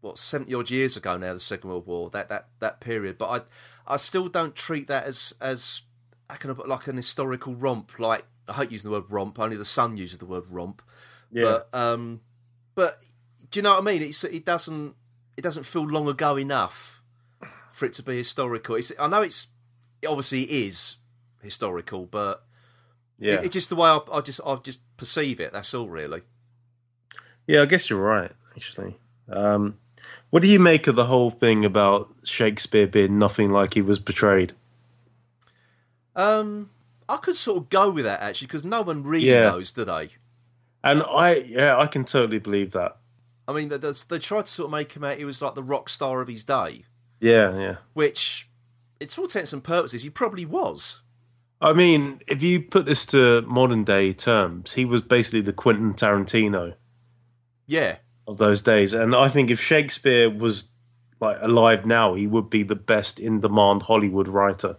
what 0.00 0.18
seventy 0.18 0.52
odd 0.52 0.68
years 0.68 0.96
ago 0.96 1.16
now, 1.16 1.32
the 1.32 1.38
Second 1.38 1.70
World 1.70 1.86
War, 1.86 2.10
that 2.10 2.28
that 2.28 2.48
that 2.58 2.80
period. 2.80 3.18
But 3.18 3.48
I 3.90 3.96
still 3.96 4.28
don't 4.28 4.54
treat 4.54 4.86
that 4.88 5.04
as 5.04 5.34
as 5.40 5.82
how 6.28 6.36
can 6.36 6.50
I 6.50 6.54
put 6.54 6.68
like 6.68 6.86
an 6.86 6.96
historical 6.96 7.54
romp. 7.54 7.98
Like 7.98 8.24
I 8.48 8.54
hate 8.54 8.70
using 8.70 8.90
the 8.90 8.96
word 8.96 9.10
romp. 9.10 9.38
Only 9.38 9.56
the 9.56 9.64
Sun 9.64 9.96
uses 9.96 10.18
the 10.18 10.26
word 10.26 10.44
romp. 10.48 10.82
Yeah. 11.30 11.42
But 11.42 11.68
um, 11.72 12.20
but 12.74 13.04
do 13.50 13.58
you 13.58 13.62
know 13.62 13.74
what 13.74 13.82
I 13.82 13.84
mean? 13.84 14.02
It's 14.02 14.22
it 14.24 14.44
doesn't 14.44 14.94
it 15.36 15.42
doesn't 15.42 15.64
feel 15.64 15.86
long 15.86 16.08
ago 16.08 16.36
enough 16.36 17.02
for 17.72 17.86
it 17.86 17.92
to 17.94 18.02
be 18.02 18.16
historical. 18.16 18.76
It's 18.76 18.92
I 18.98 19.08
know 19.08 19.22
it's 19.22 19.48
it 20.02 20.06
obviously 20.06 20.42
is 20.42 20.96
historical, 21.42 22.06
but 22.06 22.44
yeah. 23.18 23.34
it, 23.34 23.46
it's 23.46 23.54
just 23.54 23.68
the 23.68 23.76
way 23.76 23.88
I, 23.88 24.00
I 24.12 24.20
just 24.20 24.40
I 24.46 24.54
just 24.56 24.80
perceive 24.96 25.40
it. 25.40 25.52
That's 25.52 25.74
all 25.74 25.88
really. 25.88 26.22
Yeah, 27.46 27.62
I 27.62 27.66
guess 27.66 27.90
you're 27.90 28.00
right, 28.00 28.30
actually. 28.54 28.96
Um, 29.28 29.78
what 30.30 30.42
do 30.42 30.48
you 30.48 30.60
make 30.60 30.86
of 30.86 30.96
the 30.96 31.06
whole 31.06 31.30
thing 31.30 31.64
about 31.64 32.14
Shakespeare 32.24 32.86
being 32.86 33.18
nothing 33.18 33.50
like 33.50 33.74
he 33.74 33.82
was 33.82 33.98
portrayed? 33.98 34.54
Um, 36.16 36.70
I 37.08 37.16
could 37.16 37.36
sort 37.36 37.58
of 37.58 37.68
go 37.70 37.90
with 37.90 38.04
that 38.04 38.20
actually 38.20 38.46
because 38.48 38.64
no 38.64 38.82
one 38.82 39.02
really 39.02 39.26
Yeah. 39.30 39.42
knows, 39.50 39.72
do 39.72 39.84
they? 39.84 40.10
And 40.82 41.02
I, 41.02 41.34
yeah, 41.36 41.76
I 41.78 41.86
can 41.86 42.04
totally 42.04 42.38
believe 42.38 42.72
that. 42.72 42.96
I 43.46 43.52
mean, 43.52 43.68
they, 43.68 44.18
tried 44.18 44.46
to 44.46 44.52
sort 44.52 44.66
of 44.66 44.70
make 44.70 44.92
him 44.92 45.02
out 45.04 45.18
he 45.18 45.24
was 45.24 45.42
like 45.42 45.54
the 45.54 45.62
rock 45.62 45.88
star 45.88 46.20
of 46.20 46.28
his 46.28 46.44
day, 46.44 46.84
Yeah, 47.20 47.58
yeah. 47.58 47.76
which, 47.94 48.48
it's 49.00 49.18
all 49.18 49.24
intents 49.24 49.52
and 49.52 49.62
purposes, 49.64 50.04
he 50.04 50.10
probably 50.10 50.46
was. 50.46 51.00
I 51.60 51.72
mean, 51.72 52.20
if 52.28 52.42
you 52.42 52.62
put 52.62 52.86
this 52.86 53.04
to 53.06 53.42
modern 53.42 53.84
day 53.84 54.12
terms, 54.12 54.74
he 54.74 54.84
was 54.84 55.02
basically 55.02 55.40
the 55.42 55.52
Quentin 55.52 55.94
Tarantino 55.94 56.74
Yeah, 57.66 57.96
of 58.30 58.38
those 58.38 58.62
days. 58.62 58.92
And 58.92 59.14
I 59.14 59.28
think 59.28 59.50
if 59.50 59.60
Shakespeare 59.60 60.30
was 60.30 60.66
like 61.20 61.38
alive 61.40 61.84
now, 61.84 62.14
he 62.14 62.26
would 62.26 62.48
be 62.48 62.62
the 62.62 62.74
best 62.76 63.20
in 63.20 63.40
demand 63.40 63.82
Hollywood 63.82 64.28
writer. 64.28 64.76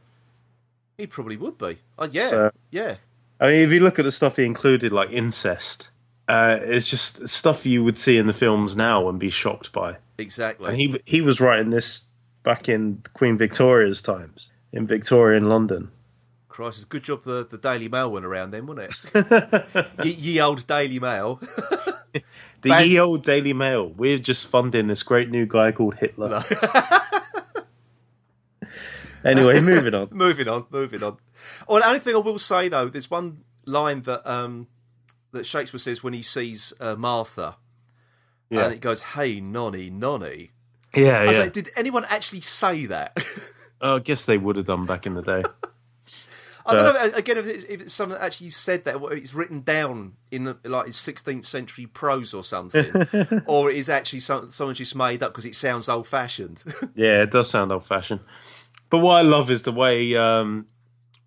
he 0.98 1.06
probably 1.08 1.38
would 1.38 1.58
be. 1.58 1.78
Oh 2.00 2.06
yeah, 2.12 2.28
So- 2.28 2.52
yeah. 2.72 2.96
I 3.40 3.48
mean, 3.48 3.62
if 3.62 3.72
you 3.72 3.80
look 3.80 3.98
at 3.98 4.06
the 4.06 4.12
stuff 4.12 4.36
he 4.36 4.46
included, 4.46 4.92
like 4.92 5.10
incest, 5.10 5.90
uh, 6.28 6.58
it's 6.62 6.88
just 6.88 7.28
stuff 7.28 7.66
you 7.66 7.84
would 7.84 7.98
see 7.98 8.18
in 8.18 8.28
the 8.28 8.34
films 8.34 8.76
now 8.76 9.10
and 9.10 9.20
be 9.20 9.32
shocked 9.32 9.72
by. 9.72 9.98
Exactly. 10.20 10.70
And 10.70 10.78
he 10.80 11.00
he 11.06 11.22
was 11.22 11.42
writing 11.42 11.72
this 11.72 12.06
back 12.44 12.70
in 12.70 13.02
Queen 13.14 13.38
Victoria's 13.40 14.02
times 14.02 14.50
in 14.72 14.86
Victorian 14.86 15.50
London. 15.50 15.90
Christ, 16.50 16.78
it's 16.78 16.86
a 16.86 16.88
good 16.88 17.04
job 17.04 17.24
the, 17.24 17.46
the 17.50 17.58
Daily 17.58 17.88
Mail 17.88 18.12
went 18.12 18.26
around 18.26 18.52
then, 18.52 18.68
wasn't 18.68 18.94
it? 19.16 19.86
ye, 20.06 20.12
ye 20.12 20.40
old 20.42 20.68
Daily 20.68 21.00
Mail. 21.00 21.40
The 22.62 22.86
ye 22.86 23.00
old 23.00 23.26
Daily 23.26 23.54
Mail. 23.54 23.90
We're 23.90 24.20
just 24.20 24.48
funding 24.48 24.88
this 24.88 25.04
great 25.04 25.30
new 25.30 25.46
guy 25.46 25.72
called 25.72 25.96
Hitler. 25.96 26.44
anyway, 29.26 29.60
moving 29.62 29.94
on. 29.94 30.10
moving 30.12 30.48
on, 30.48 30.66
moving 30.70 31.04
on. 31.04 31.18
Oh, 31.68 31.80
the 31.80 31.88
only 31.88 32.00
thing 32.00 32.16
I 32.16 32.20
will 32.20 32.40
say 32.40 32.70
though, 32.70 32.88
there's 32.88 33.10
one 33.10 33.44
line 33.66 34.02
that 34.04 34.30
um 34.30 34.68
that 35.32 35.46
Shakespeare 35.46 35.80
says 35.80 36.04
when 36.04 36.14
he 36.14 36.22
sees 36.22 36.74
uh, 36.80 36.96
Martha, 36.96 37.56
Yeah, 38.50 38.66
and 38.66 38.74
it 38.74 38.82
goes, 38.82 39.02
"Hey, 39.02 39.40
nonny, 39.40 39.90
nonny." 39.90 40.52
yeah, 40.94 41.20
I 41.20 41.24
was 41.24 41.38
yeah. 41.38 41.44
like, 41.44 41.54
did 41.54 41.70
anyone 41.76 42.06
actually 42.10 42.42
say 42.42 42.86
that? 42.88 43.18
Oh, 43.82 43.96
I 43.96 44.00
guess 44.00 44.26
they 44.26 44.38
would 44.38 44.58
have 44.58 44.68
done 44.68 44.86
back 44.86 45.06
in 45.08 45.16
the 45.16 45.22
day. 45.24 45.44
I 46.66 46.74
don't 46.76 46.86
Uh, 46.88 46.92
know 47.08 47.12
again 47.16 47.38
if 47.38 47.48
it's, 47.48 47.64
if 47.66 47.82
it's 47.82 47.94
someone 47.94 48.20
that 48.20 48.26
actually 48.26 48.50
said 48.50 48.84
that, 48.86 49.02
it's 49.12 49.34
written 49.34 49.62
down 49.62 50.14
in 50.32 50.56
like 50.64 50.88
his 50.88 50.96
16th 50.98 51.46
century 51.46 51.86
prose 51.88 52.34
or 52.34 52.44
something, 52.44 52.92
or 53.46 53.70
it 53.72 53.78
is 53.78 53.90
actually 53.90 54.20
some, 54.22 54.50
someone 54.50 54.76
just 54.76 54.96
made 54.96 55.24
up 55.24 55.32
because 55.32 55.46
it 55.46 55.56
sounds 55.56 55.90
old 55.90 56.08
fashioned. 56.08 56.64
Yeah, 56.96 57.22
it 57.24 57.32
does 57.32 57.50
sound 57.50 57.72
old 57.72 57.86
fashioned. 57.86 58.22
But 58.90 59.00
what 59.00 59.16
I 59.16 59.22
love 59.22 59.50
is 59.50 59.64
the 59.64 59.72
way 59.72 60.16
um, 60.16 60.68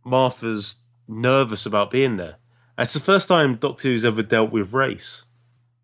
Martha's 0.05 0.77
nervous 1.09 1.67
about 1.67 1.91
being 1.91 2.17
there. 2.17 2.37
It's 2.79 2.93
the 2.95 3.01
first 3.01 3.29
time 3.29 3.57
Doctor 3.57 3.89
Who's 3.89 4.05
ever 4.05 4.23
dealt 4.23 4.51
with 4.51 4.73
race. 4.73 5.25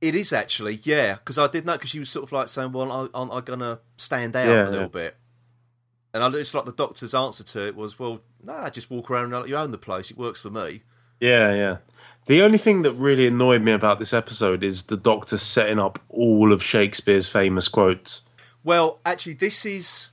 It 0.01 0.15
is 0.15 0.33
actually, 0.33 0.81
yeah, 0.83 1.15
because 1.15 1.39
I 1.39 1.47
did 1.47 1.67
know 1.67 1.75
because 1.75 1.91
she 1.91 1.99
was 1.99 2.09
sort 2.09 2.25
of 2.25 2.33
like 2.33 2.49
saying, 2.49 2.73
"Well, 2.73 2.91
I- 2.91 3.09
aren't 3.19 3.33
I 3.33 3.41
going 3.43 3.59
to 3.61 3.81
stand 3.97 4.35
out 4.35 4.47
Yeah, 4.49 4.65
a 4.65 4.71
little 4.71 4.81
yeah. 4.83 4.87
bit?" 4.89 5.17
And 6.13 6.25
I 6.25 6.31
just 6.31 6.55
like 6.55 6.65
the 6.65 6.73
doctor's 6.73 7.15
answer 7.15 7.45
to 7.45 7.67
it 7.67 7.77
was, 7.77 7.99
"Well, 7.99 8.21
nah, 8.43 8.69
just 8.71 8.91
walk 8.91 9.11
around 9.11 9.33
and 9.33 9.49
you 9.49 9.57
own 9.57 9.71
the 9.71 9.79
place. 9.79 10.11
It 10.11 10.19
works 10.19 10.41
for 10.41 10.51
me." 10.51 10.83
Yeah, 11.21 11.55
yeah. 11.55 11.77
The 12.27 12.43
only 12.43 12.59
thing 12.59 12.83
that 12.83 12.93
really 12.93 13.27
annoyed 13.27 13.63
me 13.63 13.73
about 13.73 13.99
this 13.99 14.13
episode 14.13 14.63
is 14.63 14.85
the 14.85 14.97
Doctor 14.97 15.39
setting 15.39 15.79
up 15.79 15.99
all 16.09 16.53
of 16.53 16.63
Shakespeare's 16.63 17.29
famous 17.29 17.69
quotes. 17.69 18.23
Well, 18.63 19.01
actually, 19.05 19.35
this 19.35 19.65
is. 19.65 20.11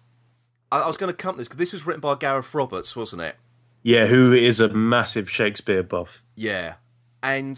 I, 0.72 0.82
I 0.82 0.88
was 0.88 0.98
going 0.98 1.12
to 1.12 1.18
come 1.18 1.36
to 1.36 1.40
this 1.40 1.48
because 1.48 1.60
this 1.60 1.74
was 1.74 1.86
written 1.86 2.02
by 2.02 2.16
Gareth 2.16 2.54
Roberts, 2.54 2.96
wasn't 2.96 3.22
it? 3.22 3.36
Yeah, 3.84 4.08
who 4.08 4.34
is 4.34 4.60
a 4.60 4.70
massive 4.70 5.30
Shakespeare 5.30 5.84
buff. 5.84 6.24
Yeah, 6.36 6.76
and 7.24 7.58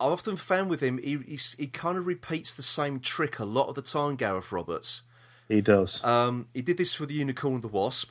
I've 0.00 0.12
often 0.12 0.36
found 0.36 0.70
with 0.70 0.80
him, 0.80 0.98
he 0.98 1.18
he's, 1.26 1.54
he 1.58 1.66
kind 1.66 1.98
of 1.98 2.06
repeats 2.06 2.54
the 2.54 2.62
same 2.62 3.00
trick 3.00 3.38
a 3.38 3.44
lot 3.44 3.68
of 3.68 3.74
the 3.74 3.82
time. 3.82 4.16
Gareth 4.16 4.52
Roberts. 4.52 5.02
He 5.48 5.60
does. 5.60 6.02
Um, 6.04 6.46
he 6.54 6.62
did 6.62 6.76
this 6.76 6.94
for 6.94 7.06
the 7.06 7.14
Unicorn 7.14 7.54
and 7.54 7.62
the 7.62 7.68
Wasp. 7.68 8.10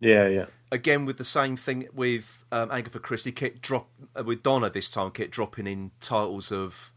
Yeah, 0.00 0.28
yeah. 0.28 0.46
again 0.70 1.06
with 1.06 1.16
the 1.18 1.24
same 1.24 1.56
thing 1.56 1.88
with 1.92 2.44
um, 2.52 2.70
Agatha 2.70 3.00
Christie. 3.00 3.32
Kept 3.32 3.60
drop 3.62 3.88
uh, 4.16 4.22
with 4.22 4.44
Donna 4.44 4.70
this 4.70 4.88
time. 4.88 5.10
Kept 5.10 5.32
dropping 5.32 5.66
in 5.66 5.90
titles 6.00 6.52
of 6.52 6.92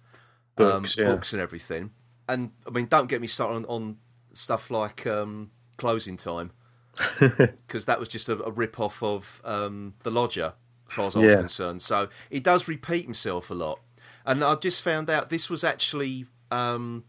um, 0.58 0.66
Books, 0.84 0.98
yeah. 0.98 1.06
books 1.06 1.34
and 1.34 1.42
everything. 1.42 1.92
And 2.30 2.52
I 2.68 2.70
mean, 2.70 2.86
don't 2.86 3.08
get 3.10 3.20
me 3.22 3.28
started 3.28 3.56
on, 3.56 3.66
on 3.66 3.98
stuff 4.34 4.70
like 4.70 5.08
um, 5.08 5.50
Closing 5.78 6.16
Time 6.16 6.52
because 7.20 7.86
that 7.86 8.00
was 8.00 8.08
just 8.08 8.30
a, 8.30 8.44
a 8.44 8.52
rip 8.52 8.80
off 8.80 9.02
of 9.02 9.42
um, 9.44 9.96
The 10.04 10.12
Lodger, 10.12 10.54
as 10.88 10.94
far 10.96 11.08
as 11.08 11.16
I 11.16 11.20
was 11.22 11.32
Yeah. 11.32 11.40
concerned. 11.40 11.82
So 11.82 12.10
he 12.30 12.40
does 12.40 12.68
repeat 12.68 13.06
himself 13.06 13.50
a 13.50 13.56
lot. 13.56 13.80
And 14.26 14.44
I 14.44 14.54
just 14.56 14.84
found 14.84 15.10
out 15.10 15.30
this 15.30 15.50
was 15.50 15.64
actually 15.64 16.28
um, 16.52 17.04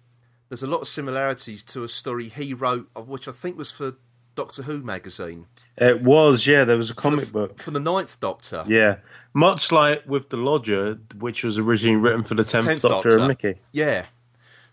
there's 0.52 0.62
a 0.62 0.66
lot 0.66 0.82
of 0.82 0.88
similarities 0.88 1.62
to 1.62 1.82
a 1.82 1.88
story 1.88 2.28
he 2.28 2.52
wrote, 2.52 2.86
which 2.94 3.26
I 3.26 3.32
think 3.32 3.56
was 3.56 3.72
for 3.72 3.94
Doctor 4.34 4.64
Who 4.64 4.82
magazine 4.82 5.46
It 5.78 6.02
was, 6.02 6.46
yeah, 6.46 6.64
there 6.64 6.76
was 6.76 6.90
a 6.90 6.94
for 6.94 7.00
comic 7.00 7.24
the, 7.24 7.32
book. 7.32 7.58
for 7.58 7.70
the 7.70 7.80
Ninth 7.80 8.20
Doctor. 8.20 8.62
Yeah. 8.68 8.96
Much 9.32 9.72
like 9.72 10.06
with 10.06 10.28
The 10.28 10.36
Lodger, 10.36 10.98
which 11.18 11.42
was 11.42 11.56
originally 11.56 11.96
written 11.96 12.22
for 12.22 12.34
the 12.34 12.42
10th, 12.44 12.64
Tenth 12.64 12.82
Doctor, 12.82 13.08
Doctor. 13.08 13.18
and 13.18 13.28
Mickey. 13.28 13.60
Yeah. 13.72 14.04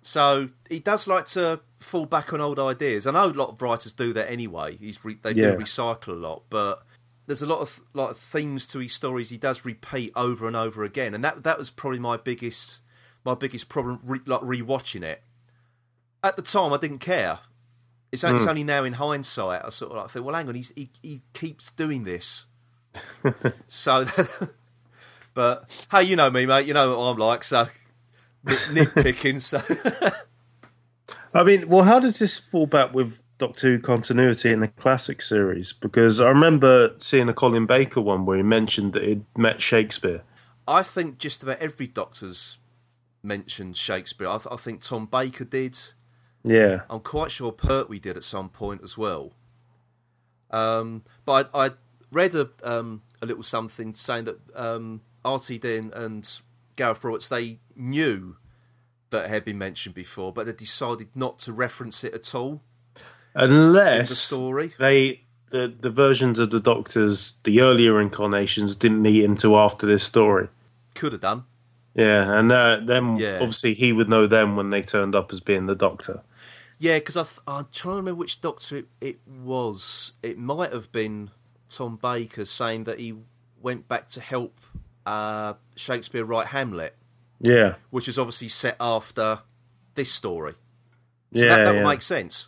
So 0.02 0.50
he 0.70 0.80
does 0.80 1.08
like 1.08 1.24
to 1.28 1.62
fall 1.80 2.06
back 2.06 2.34
on 2.34 2.42
old 2.42 2.60
ideas. 2.60 3.08
I 3.08 3.12
know 3.12 3.28
a 3.28 3.32
lot 3.32 3.52
of 3.52 3.62
writers 3.62 3.94
do 3.94 4.12
that 4.12 4.30
anyway. 4.30 4.76
He's 4.76 5.06
re- 5.06 5.18
they 5.24 5.32
Yeah. 5.32 5.52
do 5.52 5.58
recycle 5.60 6.10
a 6.10 6.12
lot, 6.12 6.44
but 6.50 6.84
there's 7.26 7.42
a 7.42 7.46
lot 7.46 7.60
of 7.60 7.82
lot 7.94 8.10
of 8.12 8.18
themes 8.18 8.68
to 8.68 8.80
his 8.80 8.92
stories 8.92 9.30
he 9.30 9.38
does 9.38 9.64
repeat 9.64 10.12
over 10.14 10.46
and 10.46 10.58
over 10.58 10.84
again, 10.84 11.14
and 11.14 11.24
that 11.24 11.44
that 11.44 11.58
was 11.58 11.70
probably 11.70 12.00
my 12.00 12.18
biggest 12.18 12.80
my 13.24 13.34
biggest 13.34 13.70
problem 13.70 14.00
re- 14.04 14.20
like 14.26 14.42
rewatching 14.42 15.04
it. 15.04 15.22
At 16.24 16.36
the 16.36 16.42
time, 16.42 16.74
I 16.74 16.78
didn't 16.78 17.00
care. 17.00 17.40
It's 18.12 18.24
only, 18.24 18.38
it's 18.38 18.46
hmm. 18.46 18.50
only 18.50 18.64
now 18.64 18.84
in 18.84 18.94
hindsight 18.94 19.62
I 19.64 19.70
sort 19.70 19.92
of 19.92 19.98
like 19.98 20.10
think, 20.10 20.26
well, 20.26 20.36
hang 20.36 20.48
on, 20.48 20.56
he's, 20.56 20.74
he 20.76 20.90
he 21.02 21.22
keeps 21.34 21.72
doing 21.72 22.04
this. 22.04 22.48
so, 23.68 24.06
but 25.34 25.70
hey, 25.92 26.04
you 26.04 26.16
know 26.16 26.32
me, 26.32 26.46
mate. 26.46 26.66
You 26.66 26.74
know 26.74 26.98
what 26.98 27.04
I'm 27.04 27.18
like. 27.18 27.44
So 27.44 27.68
nitpicking. 28.46 29.42
So 29.42 29.62
I 31.34 31.44
mean, 31.44 31.68
well, 31.70 31.84
how 31.84 32.00
does 32.00 32.20
this 32.20 32.38
fall 32.38 32.66
back 32.66 32.94
with 32.94 33.22
Doctor 33.38 33.68
Who 33.68 33.80
continuity 33.80 34.52
in 34.52 34.62
the 34.62 34.68
classic 34.68 35.22
series? 35.22 35.74
Because 35.74 36.20
I 36.20 36.30
remember 36.30 36.96
seeing 36.98 37.30
a 37.30 37.34
Colin 37.34 37.66
Baker 37.66 38.02
one 38.02 38.26
where 38.26 38.38
he 38.38 38.44
mentioned 38.44 38.94
that 38.94 39.04
he'd 39.04 39.26
met 39.38 39.62
Shakespeare. 39.62 40.24
I 40.68 40.84
think 40.84 41.18
just 41.18 41.44
about 41.44 41.60
every 41.60 41.88
Doctor's 41.88 42.58
mentioned 43.22 43.78
Shakespeare. 43.78 44.28
I, 44.28 44.38
th- 44.38 44.48
I 44.52 44.56
think 44.56 44.82
Tom 44.82 45.06
Baker 45.06 45.46
did. 45.46 45.78
Yeah, 46.44 46.82
I'm 46.90 47.02
quite 47.02 47.32
sure 47.32 47.52
Pertwee 47.52 48.00
did 48.00 48.16
at 48.18 48.24
some 48.24 48.50
point 48.50 48.82
as 48.84 48.98
well. 48.98 49.34
Um, 50.52 51.04
but 51.26 51.50
I, 51.54 51.66
I 51.68 51.72
read 52.12 52.34
a 52.36 52.50
um, 52.64 53.02
a 53.22 53.26
little 53.26 53.44
something 53.44 53.94
saying 53.94 54.26
that 54.26 54.40
um, 54.56 55.02
RTD 55.24 55.78
and, 55.78 55.94
and 55.94 56.40
Gareth 56.76 57.04
Roberts 57.04 57.28
they 57.28 57.60
knew 57.76 58.38
that 59.12 59.26
it 59.26 59.30
had 59.30 59.46
been 59.46 59.58
mentioned 59.58 59.96
before, 59.96 60.32
but 60.32 60.46
they 60.46 60.54
decided 60.54 61.10
not 61.16 61.40
to 61.40 61.54
reference 61.54 62.04
it 62.04 62.14
at 62.14 62.34
all 62.34 62.62
unless 63.36 64.10
the 64.10 64.16
story. 64.16 64.74
they 64.80 65.22
the 65.52 65.74
the 65.80 65.90
versions 65.90 66.40
of 66.40 66.52
the 66.52 66.60
Doctors, 66.60 67.34
the 67.44 67.62
earlier 67.62 68.00
incarnations, 68.00 68.76
didn't 68.76 69.02
meet 69.02 69.24
until 69.24 69.58
after 69.58 69.86
this 69.86 70.04
story. 70.04 70.48
Could 70.96 71.12
have 71.12 71.22
done. 71.22 71.44
Yeah, 71.96 72.40
and 72.40 72.52
uh, 72.52 72.80
then 72.86 73.18
Yeah. 73.18 73.40
obviously 73.42 73.74
he 73.74 73.92
would 73.92 74.08
know 74.10 74.26
them 74.28 74.56
when 74.56 74.70
they 74.70 74.82
turned 74.82 75.16
up 75.16 75.32
as 75.34 75.40
being 75.40 75.66
the 75.66 75.76
Doctor. 75.76 76.22
Yeah, 76.80 76.98
because 77.00 77.16
th- 77.16 77.40
I'm 77.48 77.68
trying 77.72 77.94
to 77.94 77.98
remember 77.98 78.16
which 78.20 78.40
Doctor 78.42 78.78
it, 78.78 78.88
it 79.02 79.20
was. 79.28 80.14
It 80.24 80.38
might 80.38 80.72
have 80.74 80.92
been 80.92 81.30
Tom 81.68 81.98
Baker 82.02 82.46
saying 82.46 82.86
that 82.86 83.00
he 83.00 83.16
went 83.62 83.88
back 83.90 84.08
to 84.10 84.22
help 84.22 84.60
uh, 85.06 85.54
Shakespeare 85.76 86.24
write 86.26 86.48
Hamlet. 86.48 86.96
Yeah, 87.42 87.76
which 87.90 88.08
is 88.08 88.18
obviously 88.20 88.48
set 88.50 88.76
after 88.80 89.40
this 89.96 90.12
story. 90.12 90.54
So 91.34 91.44
yeah, 91.44 91.50
that, 91.50 91.66
that 91.66 91.74
yeah. 91.76 91.82
would 91.84 91.88
make 91.90 92.02
sense. 92.02 92.48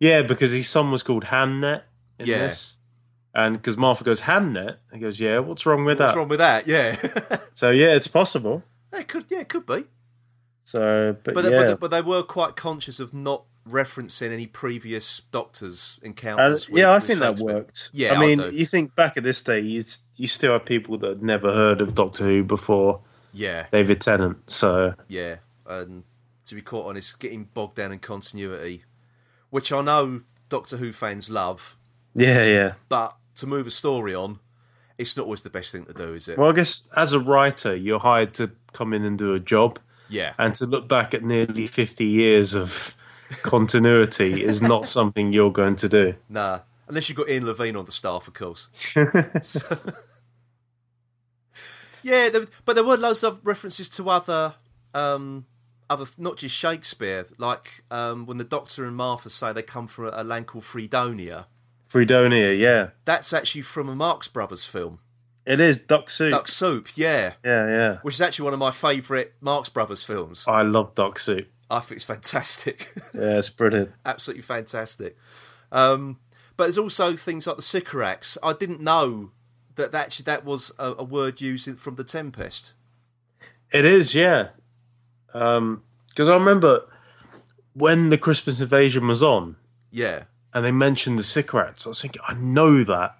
yeah, 0.00 0.22
because 0.22 0.52
his 0.52 0.68
son 0.68 0.90
was 0.90 1.02
called 1.02 1.24
Hamnet 1.24 1.82
in 2.18 2.26
Yeah. 2.26 2.38
this, 2.48 2.76
and 3.34 3.56
because 3.56 3.76
Martha 3.76 4.02
goes 4.04 4.22
Hamnet, 4.22 4.76
he 4.92 4.98
goes, 4.98 5.18
"Yeah, 5.20 5.38
what's 5.38 5.64
wrong 5.66 5.84
with 5.84 5.98
What's 5.98 5.98
that?" 5.98 6.06
What's 6.06 6.16
wrong 6.16 6.28
with 6.28 6.38
that? 6.40 6.66
Yeah, 6.66 6.96
So 7.52 7.70
yeah, 7.70 7.94
it's 7.94 8.06
possible. 8.08 8.62
it 8.92 9.08
could. 9.08 9.26
Yeah, 9.28 9.40
it 9.40 9.48
could 9.48 9.64
be. 9.66 9.84
So, 10.64 11.16
but, 11.24 11.34
But, 11.34 11.42
they, 11.42 11.50
yeah, 11.50 11.56
but, 11.58 11.66
they, 11.66 11.74
but 11.74 11.90
they 11.90 12.02
were 12.02 12.22
quite 12.22 12.56
conscious 12.56 13.00
of 13.00 13.12
not 13.12 13.44
referencing 13.68 14.30
any 14.32 14.46
previous 14.46 15.22
Doctors 15.30 15.98
Uh, 16.02 16.06
encounters. 16.06 16.68
with- 16.68 16.78
yeah, 16.78 16.92
I 16.92 17.00
think 17.00 17.20
that 17.20 17.38
worked. 17.38 17.90
Yeah, 17.92 18.12
I 18.12 18.16
I 18.16 18.18
mean, 18.26 18.38
do. 18.38 18.50
you 18.50 18.66
think 18.66 18.94
back 18.94 19.16
at 19.16 19.22
this 19.24 19.42
day, 19.42 19.60
you 19.60 19.84
you 20.16 20.26
still 20.28 20.52
have 20.52 20.64
people 20.64 20.98
that 20.98 21.08
had 21.08 21.22
never 21.22 21.52
heard 21.52 21.80
of 21.80 21.94
Doctor 21.94 22.24
Who 22.24 22.42
before 22.44 23.00
Yeah, 23.32 23.66
David 23.72 24.00
Tennant. 24.00 24.50
So 24.50 24.94
yeah. 25.08 25.36
And 25.66 26.04
to 26.44 26.54
be 26.54 26.60
quite 26.62 26.82
honest, 26.84 27.18
getting 27.20 27.44
bogged 27.54 27.76
down 27.76 27.92
in 27.92 27.98
continuity, 28.00 28.84
which 29.50 29.72
I 29.72 29.80
know 29.80 30.22
Doctor 30.48 30.76
Who 30.78 30.92
fans 30.92 31.30
love, 31.30 31.76
yeah, 32.14 32.44
yeah. 32.44 32.72
but 32.88 33.16
to 33.36 33.46
move 33.46 33.66
a 33.66 33.70
story 33.70 34.14
on, 34.14 34.40
it's 34.98 35.16
not 35.16 35.24
always 35.24 35.42
the 35.42 35.50
best 35.50 35.72
thing 35.72 35.84
to 35.86 35.94
do, 35.94 36.14
is 36.14 36.28
it? 36.28 36.36
Well, 36.36 36.50
I 36.50 36.52
guess 36.52 36.88
as 36.96 37.12
a 37.12 37.20
writer, 37.20 37.74
you're 37.76 38.00
hired 38.00 38.34
to 38.34 38.50
come 38.72 38.92
in 38.92 39.04
and 39.04 39.16
do 39.16 39.34
a 39.34 39.40
job, 39.40 39.78
yeah, 40.12 40.34
and 40.38 40.54
to 40.56 40.66
look 40.66 40.88
back 40.88 41.14
at 41.14 41.22
nearly 41.24 41.66
fifty 41.66 42.06
years 42.06 42.54
of 42.54 42.94
continuity 43.42 44.44
is 44.44 44.60
not 44.62 44.86
something 44.86 45.32
you're 45.32 45.52
going 45.52 45.76
to 45.76 45.88
do. 45.88 46.14
Nah, 46.28 46.60
unless 46.88 47.08
you've 47.08 47.18
got 47.18 47.28
Ian 47.28 47.46
Levine 47.46 47.76
on 47.76 47.84
the 47.86 47.92
staff, 47.92 48.28
of 48.28 48.34
course. 48.34 48.68
So- 48.72 49.76
yeah, 52.02 52.28
there, 52.28 52.46
but 52.64 52.74
there 52.74 52.84
were 52.84 52.96
loads 52.96 53.22
of 53.24 53.40
references 53.44 53.88
to 53.90 54.08
other, 54.10 54.54
um, 54.94 55.46
other 55.88 56.06
not 56.18 56.36
just 56.36 56.56
Shakespeare. 56.56 57.26
Like 57.38 57.84
um, 57.90 58.26
when 58.26 58.38
the 58.38 58.44
Doctor 58.44 58.84
and 58.84 58.96
Martha 58.96 59.30
say 59.30 59.52
they 59.52 59.62
come 59.62 59.86
from 59.86 60.10
a 60.12 60.24
land 60.24 60.46
called 60.46 60.64
Fredonia. 60.64 61.46
Fredonia, 61.88 62.54
yeah, 62.54 62.88
That's 63.04 63.34
actually 63.34 63.60
from 63.60 63.90
a 63.90 63.94
Marx 63.94 64.26
Brothers 64.26 64.64
film, 64.64 65.00
it 65.46 65.60
is 65.60 65.78
Duck 65.78 66.08
Soup. 66.10 66.30
Duck 66.30 66.48
Soup. 66.48 66.88
Yeah, 66.96 67.34
Yeah, 67.44 67.66
yeah. 67.68 67.98
which 68.02 68.14
is 68.14 68.20
actually 68.20 68.44
one 68.44 68.54
of 68.54 68.58
my 68.60 68.70
favourite 68.70 69.32
Marx 69.40 69.68
Brothers 69.68 70.04
films. 70.04 70.44
I 70.48 70.62
love 70.62 70.94
Duck 70.94 71.18
Soup. 71.18 71.46
I 71.70 71.80
think 71.80 71.96
it's 71.96 72.04
fantastic. 72.04 72.92
Yeah, 73.14 73.38
it's 73.38 73.48
brilliant. 73.50 73.90
absolutely 74.04 74.42
fantastic. 74.42 75.16
Um, 75.70 76.18
but 76.56 76.64
there's 76.64 76.78
also 76.78 77.16
things 77.16 77.46
like 77.46 77.56
the 77.56 77.62
Sycorax. 77.62 78.36
I 78.42 78.52
didn't 78.52 78.80
know 78.80 79.30
that 79.76 79.92
that 79.92 80.06
actually 80.06 80.24
that 80.24 80.44
was 80.44 80.70
a, 80.78 80.94
a 80.98 81.04
word 81.04 81.40
used 81.40 81.78
from 81.80 81.94
the 81.96 82.04
Tempest. 82.04 82.74
It 83.70 83.84
is, 83.86 84.14
yeah. 84.14 84.48
Because 85.32 86.28
I 86.28 86.34
remember 86.34 86.82
when 87.72 88.10
the 88.10 88.18
Christmas 88.18 88.60
invasion 88.60 89.08
was 89.08 89.22
on, 89.22 89.56
Yeah, 89.90 90.24
and 90.52 90.62
they 90.64 90.70
mentioned 90.72 91.18
the 91.18 91.22
Sycorax. 91.22 91.86
I 91.86 91.88
was 91.88 92.02
thinking, 92.02 92.20
I 92.28 92.34
know 92.34 92.84
that. 92.84 93.16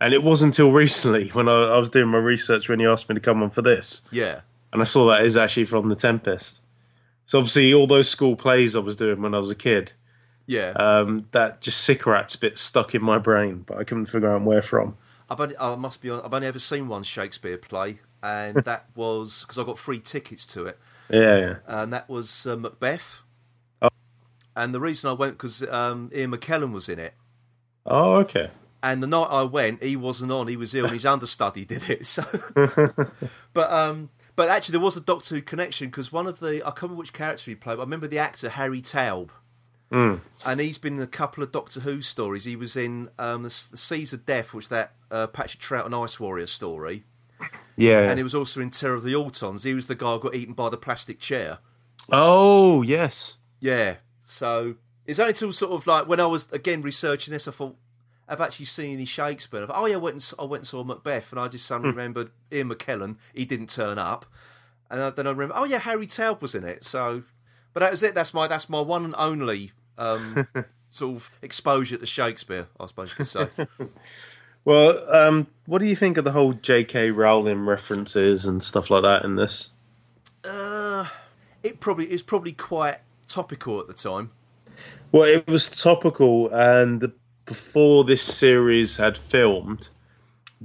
And 0.00 0.12
it 0.12 0.22
wasn't 0.22 0.52
until 0.54 0.72
recently 0.72 1.28
when 1.32 1.48
I, 1.48 1.52
I 1.74 1.78
was 1.78 1.90
doing 1.90 2.08
my 2.08 2.18
research 2.18 2.68
when 2.68 2.80
you 2.80 2.90
asked 2.90 3.08
me 3.08 3.14
to 3.14 3.20
come 3.20 3.42
on 3.42 3.50
for 3.50 3.62
this, 3.62 4.00
yeah, 4.10 4.40
and 4.72 4.80
I 4.80 4.84
saw 4.84 5.06
that 5.08 5.24
is 5.24 5.36
actually 5.36 5.66
from 5.66 5.88
The 5.88 5.96
Tempest. 5.96 6.60
So 7.26 7.38
obviously, 7.38 7.72
all 7.72 7.86
those 7.86 8.08
school 8.08 8.36
plays 8.36 8.76
I 8.76 8.80
was 8.80 8.96
doing 8.96 9.22
when 9.22 9.34
I 9.34 9.38
was 9.38 9.50
a 9.50 9.54
kid, 9.54 9.92
yeah. 10.46 10.70
um, 10.72 11.26
that 11.32 11.60
just 11.62 11.80
Sycorax 11.80 12.36
bit 12.36 12.58
stuck 12.58 12.94
in 12.94 13.02
my 13.02 13.18
brain, 13.18 13.64
but 13.66 13.78
I 13.78 13.84
couldn't 13.84 14.06
figure 14.06 14.30
out 14.34 14.42
where 14.42 14.60
from. 14.62 14.96
I've 15.30 15.40
only, 15.40 15.56
I 15.56 15.74
must 15.76 16.02
be. 16.02 16.10
hon- 16.10 16.20
I've 16.22 16.34
only 16.34 16.46
ever 16.48 16.58
seen 16.58 16.86
one 16.88 17.02
Shakespeare 17.02 17.56
play, 17.56 18.00
and 18.22 18.56
that 18.64 18.86
was 18.94 19.42
because 19.42 19.58
I 19.58 19.64
got 19.64 19.78
free 19.78 20.00
tickets 20.00 20.44
to 20.46 20.66
it, 20.66 20.78
Yeah, 21.08 21.38
yeah. 21.38 21.54
and 21.66 21.92
that 21.94 22.08
was 22.10 22.46
uh, 22.46 22.56
Macbeth. 22.56 23.22
Oh. 23.80 23.88
And 24.54 24.74
the 24.74 24.80
reason 24.80 25.08
I 25.08 25.14
went 25.14 25.34
because 25.34 25.66
um, 25.68 26.10
Ian 26.14 26.32
McKellen 26.32 26.72
was 26.72 26.90
in 26.90 26.98
it. 26.98 27.14
Oh, 27.86 28.16
okay. 28.16 28.50
And 28.84 29.02
the 29.02 29.06
night 29.06 29.28
I 29.30 29.44
went, 29.44 29.82
he 29.82 29.96
wasn't 29.96 30.30
on. 30.30 30.46
He 30.46 30.58
was 30.58 30.74
ill, 30.74 30.84
and 30.84 30.92
his 30.92 31.06
understudy 31.06 31.64
did 31.64 31.88
it. 31.88 32.04
So, 32.04 32.22
but 33.54 33.72
um, 33.72 34.10
but 34.36 34.48
actually, 34.50 34.72
there 34.72 34.80
was 34.84 34.96
a 34.96 35.00
Doctor 35.00 35.34
Who 35.36 35.40
connection 35.42 35.88
because 35.88 36.12
one 36.12 36.26
of 36.26 36.38
the 36.38 36.56
I 36.62 36.68
can't 36.70 36.82
remember 36.82 36.98
which 37.00 37.12
character 37.14 37.50
he 37.50 37.54
played. 37.54 37.76
But 37.76 37.82
I 37.82 37.84
remember 37.86 38.06
the 38.08 38.18
actor 38.18 38.50
Harry 38.50 38.82
Towb, 38.82 39.30
and 39.90 40.20
he's 40.60 40.76
been 40.76 40.96
in 40.96 41.02
a 41.02 41.06
couple 41.06 41.42
of 41.42 41.50
Doctor 41.50 41.80
Who 41.80 42.02
stories. 42.02 42.44
He 42.44 42.56
was 42.56 42.76
in 42.76 43.08
um, 43.18 43.42
the, 43.44 43.48
the 43.70 43.76
Seeds 43.78 44.12
of 44.12 44.26
Death, 44.26 44.52
which 44.52 44.68
that 44.68 44.92
uh, 45.10 45.28
Patrick 45.28 45.62
Troughton 45.62 45.86
and 45.86 45.94
Ice 45.94 46.20
Warrior 46.20 46.46
story, 46.46 47.04
Yeah. 47.76 48.00
and 48.08 48.18
he 48.18 48.22
was 48.22 48.34
also 48.34 48.60
in 48.60 48.70
Terror 48.70 48.96
of 48.96 49.02
the 49.02 49.14
Autons. 49.14 49.64
He 49.64 49.72
was 49.72 49.86
the 49.86 49.94
guy 49.94 50.12
who 50.14 50.20
got 50.20 50.34
eaten 50.34 50.52
by 50.54 50.68
the 50.68 50.76
plastic 50.76 51.20
chair. 51.20 51.58
oh, 52.12 52.82
yes. 52.82 53.38
Yeah. 53.60 53.96
So 54.26 54.74
it's 55.06 55.18
only 55.18 55.32
till 55.32 55.52
sort 55.52 55.72
of 55.72 55.86
like 55.86 56.06
when 56.06 56.20
I 56.20 56.26
was 56.26 56.50
again 56.52 56.82
researching 56.82 57.32
this, 57.32 57.48
I 57.48 57.52
thought 57.52 57.76
I've 58.28 58.40
actually 58.40 58.66
seen 58.66 58.94
any 58.94 59.04
Shakespeare. 59.04 59.64
I 59.64 59.66
thought, 59.66 59.76
oh 59.78 59.86
yeah, 59.86 59.94
I 59.94 59.98
went 59.98 60.16
and, 60.16 60.32
I 60.38 60.44
went 60.44 60.60
and 60.62 60.66
saw 60.66 60.82
Macbeth, 60.84 61.30
and 61.32 61.40
I 61.40 61.48
just 61.48 61.66
suddenly 61.66 61.90
remembered 61.90 62.30
Ian 62.52 62.70
McKellen. 62.70 63.16
He 63.34 63.44
didn't 63.44 63.68
turn 63.70 63.98
up, 63.98 64.26
and 64.90 65.00
I- 65.00 65.10
then 65.10 65.26
I 65.26 65.30
remember, 65.30 65.54
oh 65.56 65.64
yeah, 65.64 65.78
Harry 65.78 66.06
Towb 66.06 66.40
was 66.42 66.54
in 66.54 66.64
it. 66.64 66.84
So, 66.84 67.24
but 67.72 67.80
that 67.80 67.90
was 67.90 68.02
it. 68.02 68.14
That's 68.14 68.32
my 68.34 68.46
that's 68.46 68.68
my 68.68 68.80
one 68.80 69.04
and 69.04 69.14
only 69.18 69.72
um, 69.98 70.46
sort 70.90 71.16
of 71.16 71.30
exposure 71.42 71.96
to 71.98 72.06
Shakespeare, 72.06 72.66
I 72.80 72.86
suppose 72.86 73.10
you 73.10 73.16
could 73.16 73.26
say. 73.26 73.48
Well, 74.66 75.14
um, 75.14 75.48
what 75.66 75.80
do 75.80 75.86
you 75.86 75.94
think 75.94 76.16
of 76.16 76.24
the 76.24 76.32
whole 76.32 76.54
J.K. 76.54 77.10
Rowling 77.10 77.66
references 77.66 78.46
and 78.46 78.64
stuff 78.64 78.90
like 78.90 79.02
that 79.02 79.22
in 79.22 79.36
this? 79.36 79.68
uh, 80.42 81.06
it 81.62 81.80
probably 81.80 82.10
is 82.10 82.22
probably 82.22 82.52
quite 82.52 83.00
topical 83.26 83.78
at 83.80 83.88
the 83.88 83.92
time. 83.92 84.30
Well, 85.12 85.24
it 85.24 85.46
was 85.46 85.68
topical, 85.68 86.48
and 86.50 87.12
before 87.46 88.04
this 88.04 88.22
series 88.22 88.96
had 88.96 89.16
filmed, 89.18 89.88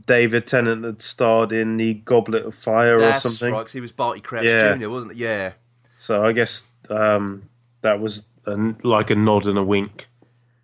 David 0.06 0.48
Tennant 0.48 0.84
had 0.86 1.02
starred 1.02 1.52
in 1.52 1.78
the 1.78 1.96
Goblet 1.96 2.46
of 2.46 2.56
Fire 2.56 3.02
or 3.02 3.14
something. 3.20 3.52
right, 3.52 3.70
he 3.70 3.82
was 3.82 3.92
Barty 3.92 4.22
Crouch 4.22 4.46
Yeah. 4.46 4.76
Jr., 4.76 4.90
wasn't 4.90 5.12
it? 5.14 5.18
Yeah. 5.18 5.54
So 5.98 6.24
I 6.26 6.32
guess 6.32 6.66
um, 6.90 7.50
that 7.82 8.00
was 8.00 8.24
a, 8.46 8.56
like 8.84 9.10
a 9.10 9.16
nod 9.16 9.46
and 9.46 9.58
a 9.58 9.64
wink 9.64 10.08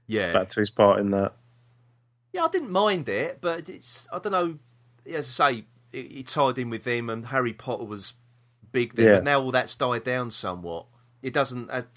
Yeah. 0.08 0.32
back 0.34 0.50
to 0.52 0.60
his 0.62 0.70
part 0.70 1.00
in 1.00 1.12
that. 1.12 1.34
Yeah, 2.32 2.44
I 2.46 2.48
didn't 2.50 2.72
mind 2.72 3.08
it, 3.10 3.40
but 3.42 3.70
it's 3.70 4.08
I 4.12 4.20
don't 4.20 4.32
know. 4.34 4.60
As 5.08 5.40
I 5.40 5.52
say, 5.54 5.66
it, 5.94 6.12
it 6.20 6.28
tied 6.28 6.58
in 6.58 6.70
with 6.70 6.84
them, 6.84 7.10
and 7.10 7.28
Harry 7.28 7.54
Potter 7.54 7.86
was 7.86 8.14
big 8.72 8.96
then. 8.96 9.06
Yeah. 9.06 9.14
But 9.16 9.24
now 9.24 9.42
all 9.42 9.52
that's 9.52 9.76
died 9.76 10.04
down 10.04 10.32
somewhat. 10.32 10.86
It 11.22 11.34
doesn't 11.34 11.72
have 11.72 11.88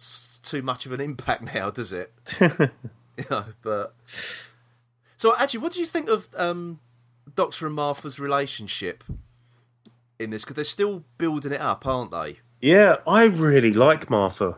too 0.42 0.62
much 0.62 0.86
of 0.86 0.92
an 0.92 1.00
impact 1.10 1.42
now, 1.54 1.70
does 1.70 1.92
it? 1.92 2.12
you 3.22 3.24
know, 3.30 3.44
but 3.62 3.94
so 5.16 5.34
actually, 5.36 5.60
what 5.60 5.72
do 5.72 5.80
you 5.80 5.86
think 5.86 6.08
of 6.08 6.28
um, 6.36 6.80
Doctor 7.34 7.66
and 7.66 7.74
Martha's 7.74 8.18
relationship 8.20 9.04
in 10.18 10.30
this? 10.30 10.42
Because 10.42 10.54
they're 10.56 10.64
still 10.64 11.04
building 11.18 11.52
it 11.52 11.60
up, 11.60 11.86
aren't 11.86 12.10
they? 12.12 12.38
Yeah, 12.60 12.96
I 13.06 13.24
really 13.26 13.72
like 13.72 14.08
Martha. 14.10 14.56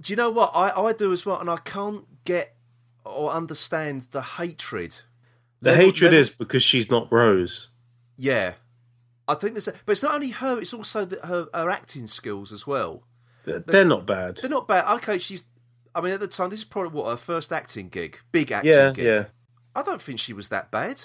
Do 0.00 0.12
you 0.12 0.16
know 0.16 0.30
what 0.30 0.50
I, 0.54 0.70
I 0.70 0.92
do 0.92 1.12
as 1.12 1.24
well? 1.24 1.38
And 1.40 1.48
I 1.50 1.58
can't 1.58 2.04
get 2.24 2.54
or 3.04 3.30
understand 3.30 4.06
the 4.10 4.22
hatred. 4.22 4.96
The 5.60 5.70
Level- 5.70 5.84
hatred 5.86 6.02
level- 6.12 6.18
is 6.20 6.30
because 6.30 6.62
she's 6.62 6.90
not 6.90 7.10
Rose. 7.12 7.68
yeah. 8.16 8.54
I 9.28 9.34
think 9.36 9.54
there's, 9.54 9.66
but 9.86 9.92
it's 9.92 10.02
not 10.02 10.16
only 10.16 10.30
her; 10.30 10.58
it's 10.58 10.74
also 10.74 11.04
the, 11.04 11.24
her 11.24 11.46
her 11.54 11.70
acting 11.70 12.08
skills 12.08 12.50
as 12.52 12.66
well. 12.66 13.04
They're, 13.44 13.60
they're 13.60 13.84
not 13.84 14.04
bad. 14.04 14.38
They're 14.38 14.50
not 14.50 14.66
bad. 14.66 14.84
Okay, 14.96 15.18
she's. 15.18 15.44
I 15.94 16.00
mean, 16.00 16.12
at 16.12 16.20
the 16.20 16.28
time, 16.28 16.50
this 16.50 16.60
is 16.60 16.64
probably 16.64 16.90
what 16.92 17.10
her 17.10 17.16
first 17.16 17.52
acting 17.52 17.88
gig, 17.88 18.18
big 18.32 18.50
acting 18.52 18.72
Yeah, 18.72 18.92
gig. 18.92 19.04
yeah. 19.04 19.24
I 19.74 19.82
don't 19.82 20.00
think 20.00 20.18
she 20.18 20.32
was 20.32 20.48
that 20.50 20.70
bad. 20.70 21.02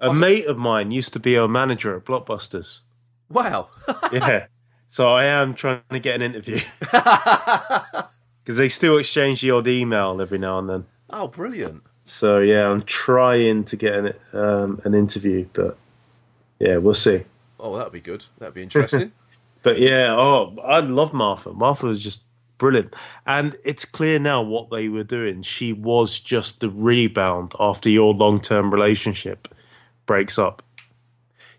A 0.00 0.04
I'll 0.06 0.12
s- 0.12 0.18
mate 0.18 0.46
of 0.46 0.56
mine 0.58 0.90
used 0.92 1.12
to 1.14 1.20
be 1.20 1.34
a 1.36 1.46
manager 1.48 1.96
at 1.96 2.04
Blockbusters. 2.04 2.78
Wow. 3.28 3.68
Yeah. 4.12 4.46
so 4.88 5.08
I 5.12 5.24
am 5.24 5.54
trying 5.54 5.82
to 5.90 5.98
get 6.00 6.16
an 6.16 6.22
interview 6.22 6.60
because 6.80 8.56
they 8.56 8.68
still 8.68 8.98
exchange 8.98 9.40
the 9.40 9.50
odd 9.52 9.68
email 9.68 10.20
every 10.20 10.38
now 10.38 10.58
and 10.58 10.68
then. 10.68 10.86
oh, 11.10 11.28
brilliant. 11.28 11.82
So 12.06 12.38
yeah, 12.40 12.68
I'm 12.68 12.82
trying 12.82 13.64
to 13.64 13.76
get 13.76 13.94
an 13.94 14.12
um, 14.32 14.80
an 14.84 14.94
interview, 14.94 15.46
but 15.52 15.76
yeah, 16.58 16.78
we'll 16.78 16.94
see. 16.94 17.22
Oh, 17.60 17.76
that'd 17.76 17.92
be 17.92 18.00
good. 18.00 18.24
That'd 18.38 18.54
be 18.54 18.62
interesting. 18.62 19.12
But 19.62 19.78
yeah, 19.78 20.16
oh, 20.18 20.56
I 20.64 20.80
love 20.80 21.12
Martha. 21.12 21.52
Martha 21.52 21.84
was 21.84 22.02
just 22.02 22.22
brilliant, 22.60 22.94
and 23.26 23.56
it's 23.64 23.84
clear 23.84 24.20
now 24.20 24.40
what 24.42 24.70
they 24.70 24.88
were 24.88 25.02
doing. 25.02 25.42
She 25.42 25.72
was 25.72 26.20
just 26.20 26.60
the 26.60 26.70
rebound 26.70 27.54
after 27.58 27.90
your 27.90 28.14
long 28.14 28.40
term 28.40 28.72
relationship 28.72 29.52
breaks 30.06 30.38
up. 30.38 30.62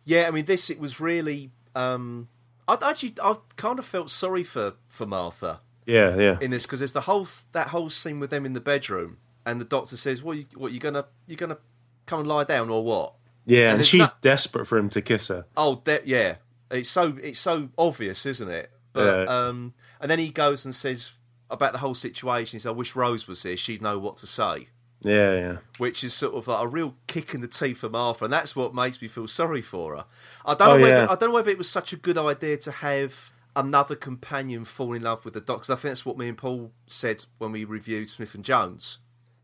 yeah, 0.05 0.27
I 0.27 0.31
mean, 0.31 0.45
this 0.45 0.69
it 0.69 0.79
was 0.79 1.01
really. 1.01 1.51
Um, 1.75 2.29
I 2.67 2.77
actually, 2.81 3.15
I 3.21 3.35
kind 3.57 3.79
of 3.79 3.85
felt 3.85 4.09
sorry 4.09 4.43
for 4.43 4.75
for 4.87 5.05
Martha 5.05 5.59
Yeah, 5.85 6.15
yeah, 6.17 6.37
in 6.39 6.51
this 6.51 6.63
because 6.63 6.79
there's 6.79 6.93
the 6.93 7.01
whole 7.01 7.27
that 7.51 7.69
whole 7.69 7.89
scene 7.89 8.19
with 8.21 8.29
them 8.29 8.45
in 8.45 8.53
the 8.53 8.61
bedroom, 8.61 9.17
and 9.45 9.59
the 9.59 9.65
doctor 9.65 9.97
says, 9.97 10.23
"Well, 10.23 10.35
you, 10.37 10.45
what 10.55 10.71
you 10.71 10.79
gonna 10.79 11.05
you 11.27 11.35
gonna 11.35 11.57
come 12.05 12.19
and 12.21 12.29
lie 12.29 12.45
down 12.45 12.69
or 12.69 12.83
what?" 12.83 13.15
yeah. 13.45 13.71
And 13.71 13.79
And 13.79 13.85
she's 13.85 13.99
not- 13.99 14.21
desperate 14.21 14.67
for 14.67 14.77
him 14.77 14.89
to 14.91 15.01
kiss 15.01 15.27
her. 15.29 15.45
Oh, 15.57 15.81
de- 15.83 16.01
yeah. 16.05 16.35
It's 16.69 16.89
so 16.89 17.17
it's 17.21 17.39
so 17.39 17.69
obvious, 17.77 18.25
isn't 18.25 18.49
it? 18.49 18.71
But 18.93 19.25
Yeah. 19.25 19.47
um, 19.47 19.73
and 19.99 20.09
then 20.11 20.19
he 20.19 20.29
goes 20.29 20.65
and 20.65 20.75
says 20.75 21.13
about 21.49 21.71
the 21.73 21.79
whole 21.79 21.95
situation. 21.95 22.57
He 22.57 22.59
says, 22.61 22.67
"I 22.67 22.71
wish 22.71 22.95
Rose 22.95 23.27
was 23.27 23.43
here. 23.43 23.57
She'd 23.57 23.81
know 23.81 23.99
what 23.99 24.17
to 24.17 24.27
say." 24.27 24.67
Yeah, 25.03 25.33
yeah. 25.33 25.57
Which 25.79 26.03
is 26.03 26.13
sort 26.13 26.35
of 26.35 26.47
like 26.47 26.63
a 26.63 26.67
real 26.67 26.95
kick 27.07 27.33
in 27.33 27.41
the 27.41 27.47
teeth 27.47 27.79
for 27.79 27.89
Martha, 27.89 28.25
and 28.25 28.33
that's 28.33 28.55
what 28.55 28.75
makes 28.75 29.01
me 29.01 29.07
feel 29.07 29.27
sorry 29.27 29.61
for 29.61 29.95
her. 29.95 30.05
I 30.45 30.53
don't 30.53 30.67
know 30.67 30.73
Oh, 30.75 30.79
whether 30.79 30.95
yeah. 31.03 31.03
I 31.09 31.15
don't 31.15 31.29
know 31.29 31.31
whether 31.31 31.49
it 31.49 31.57
was 31.57 31.69
such 31.69 31.91
a 31.91 31.95
good 31.97 32.17
idea 32.19 32.57
to 32.57 32.71
have 32.71 33.31
another 33.55 33.95
companion 33.95 34.63
fall 34.63 34.93
in 34.93 35.01
love 35.01 35.25
with 35.25 35.33
the 35.33 35.41
Doctor. 35.41 35.73
I 35.73 35.75
think 35.75 35.91
that's 35.91 36.05
what 36.05 36.17
me 36.17 36.27
and 36.29 36.37
Paul 36.37 36.71
said 36.85 37.25
when 37.39 37.51
we 37.51 37.63
reviewed 37.65 38.09
Smith 38.09 38.35
and 38.35 38.45
Jones. 38.45 38.99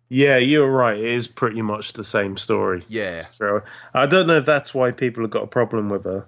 Yeah, 0.09 0.37
you're 0.37 0.71
right. 0.71 0.97
It 0.97 1.11
is 1.11 1.27
pretty 1.27 1.61
much 1.61 1.91
the 1.93 2.03
same 2.05 2.37
story. 2.37 2.85
Yeah, 2.87 3.25
So 3.25 3.61
I 3.93 4.05
don't 4.05 4.27
know 4.27 4.37
if 4.37 4.45
that's 4.45 4.73
why 4.73 4.91
people 4.91 5.23
have 5.23 5.31
got 5.31 5.43
a 5.43 5.47
problem 5.47 5.89
with 5.89 6.05
her. 6.05 6.25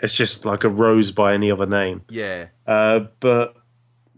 It's 0.00 0.14
just 0.14 0.44
like 0.44 0.64
a 0.64 0.68
rose 0.68 1.10
by 1.10 1.34
any 1.34 1.50
other 1.50 1.66
name. 1.66 2.02
yeah, 2.08 2.48
Uh, 2.66 3.00
but 3.20 3.56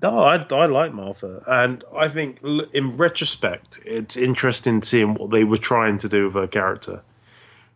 no, 0.02 0.18
I, 0.18 0.36
I 0.36 0.66
like 0.66 0.92
Martha, 0.92 1.42
and 1.46 1.84
I 1.94 2.08
think 2.08 2.42
in 2.72 2.96
retrospect, 2.96 3.80
it's 3.84 4.16
interesting 4.16 4.82
seeing 4.82 5.14
what 5.14 5.30
they 5.30 5.44
were 5.44 5.58
trying 5.58 5.98
to 5.98 6.08
do 6.08 6.26
with 6.26 6.34
her 6.34 6.46
character. 6.46 7.02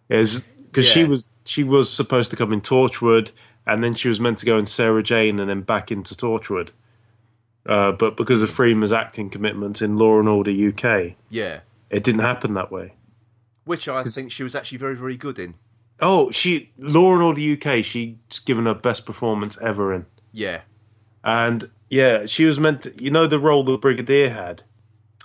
Is 0.09 0.43
because 0.43 0.87
she 0.87 1.05
was 1.05 1.27
she 1.45 1.65
was 1.65 1.91
supposed 1.91 2.31
to 2.31 2.37
come 2.37 2.53
in 2.53 2.61
Torchwood, 2.61 3.31
and 3.67 3.85
then 3.85 3.95
she 3.95 4.09
was 4.09 4.21
meant 4.21 4.39
to 4.39 4.47
go 4.47 4.59
in 4.59 4.67
Sarah 4.67 5.03
Jane, 5.03 5.39
and 5.39 5.51
then 5.51 5.63
back 5.63 5.91
into 5.91 6.15
Torchwood. 6.15 6.71
Uh, 7.67 7.93
but 7.93 8.17
because 8.17 8.43
of 8.43 8.51
Freema's 8.51 8.93
acting 8.93 9.31
commitments 9.31 9.81
in 9.81 9.97
Law 9.97 10.19
and 10.19 10.29
Order 10.29 10.51
UK, 10.51 11.15
yeah. 11.31 11.61
it 11.89 12.05
didn't 12.05 12.21
happen 12.21 12.55
that 12.55 12.71
way. 12.71 12.93
Which 13.65 13.89
I 13.89 14.05
think 14.05 14.31
she 14.31 14.43
was 14.43 14.55
actually 14.55 14.79
very, 14.79 14.95
very 14.95 15.17
good 15.17 15.39
in. 15.39 15.55
Oh, 16.01 16.31
she 16.31 16.71
Law 16.79 17.15
and 17.15 17.23
Order 17.23 17.41
UK. 17.55 17.85
She's 17.85 18.17
given 18.45 18.67
her 18.67 18.75
best 18.75 19.07
performance 19.07 19.57
ever 19.63 19.93
in, 19.95 20.07
Yeah. 20.33 20.63
and 21.23 21.71
yeah, 21.89 22.27
she 22.27 22.45
was 22.45 22.59
meant 22.59 22.83
to. 22.83 23.03
You 23.03 23.11
know 23.11 23.27
the 23.27 23.39
role 23.39 23.63
the 23.65 23.79
Brigadier 23.79 24.31
had 24.31 24.63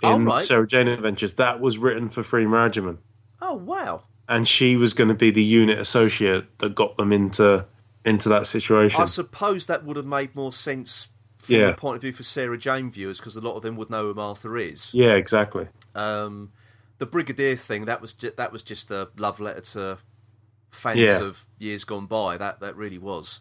Oh, 0.02 0.14
in 0.14 0.24
right. 0.24 0.44
Sarah 0.44 0.66
Jane 0.66 0.88
Adventures. 0.88 1.32
That 1.34 1.60
was 1.60 1.76
written 1.78 2.08
for 2.08 2.22
Freema 2.22 2.70
Agyeman, 2.70 2.98
Oh 3.42 3.54
wow. 3.54 4.04
and 4.28 4.46
she 4.46 4.76
was 4.76 4.94
going 4.94 5.08
to 5.08 5.14
be 5.14 5.30
the 5.30 5.42
unit 5.42 5.78
associate 5.78 6.46
that 6.58 6.74
got 6.74 6.96
them 6.96 7.12
into 7.12 7.66
into 8.04 8.28
that 8.30 8.46
situation. 8.46 9.00
I 9.00 9.04
suppose 9.06 9.66
that 9.66 9.84
would 9.84 9.96
have 9.98 10.06
made 10.06 10.34
more 10.34 10.52
sense 10.54 11.08
from 11.38 11.56
Yeah. 11.56 11.66
the 11.66 11.74
point 11.74 11.96
of 11.96 12.02
view 12.02 12.12
for 12.12 12.22
Sarah 12.22 12.56
Jane 12.56 12.90
viewers 12.90 13.18
because 13.18 13.36
a 13.36 13.40
lot 13.42 13.56
of 13.56 13.62
them 13.62 13.76
would 13.76 13.90
know 13.90 14.04
who 14.04 14.14
Martha 14.14 14.54
is. 14.54 14.94
yeah, 14.94 15.12
exactly. 15.14 15.66
Um, 15.94 16.52
the 16.98 17.06
Brigadier 17.06 17.56
thing 17.56 17.86
that 17.86 18.00
was 18.00 18.12
ju- 18.14 18.32
that 18.36 18.52
was 18.52 18.62
just 18.62 18.90
a 18.90 19.08
love 19.18 19.40
letter 19.40 19.60
to 19.60 19.98
fans 20.70 20.98
Yeah. 20.98 21.22
of 21.22 21.44
years 21.58 21.84
gone 21.84 22.06
by. 22.06 22.36
That 22.36 22.60
that 22.60 22.76
really 22.76 22.98
was. 22.98 23.40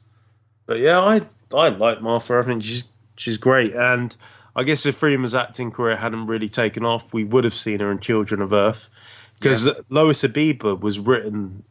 But 0.66 0.80
yeah, 0.80 1.00
I 1.00 1.22
I 1.54 1.70
like 1.70 2.02
Martha. 2.02 2.40
I 2.40 2.44
think 2.44 2.64
she's 2.64 2.84
she's 3.16 3.38
great, 3.38 3.74
and 3.74 4.16
I 4.56 4.64
guess 4.64 4.86
if 4.86 4.96
Freema's 4.96 5.36
acting 5.36 5.72
career 5.72 5.98
hadn't 5.98 6.28
really 6.28 6.50
taken 6.50 6.86
off, 6.86 7.14
we 7.14 7.24
would 7.24 7.44
have 7.44 7.54
seen 7.54 7.80
her 7.80 7.92
in 7.92 8.00
Children 8.00 8.42
of 8.42 8.54
Earth 8.54 8.90
because 9.36 9.66
Yeah. 9.66 9.74
Lois 9.90 10.22
Habiba 10.22 10.80
was 10.80 11.00
written 11.00 11.64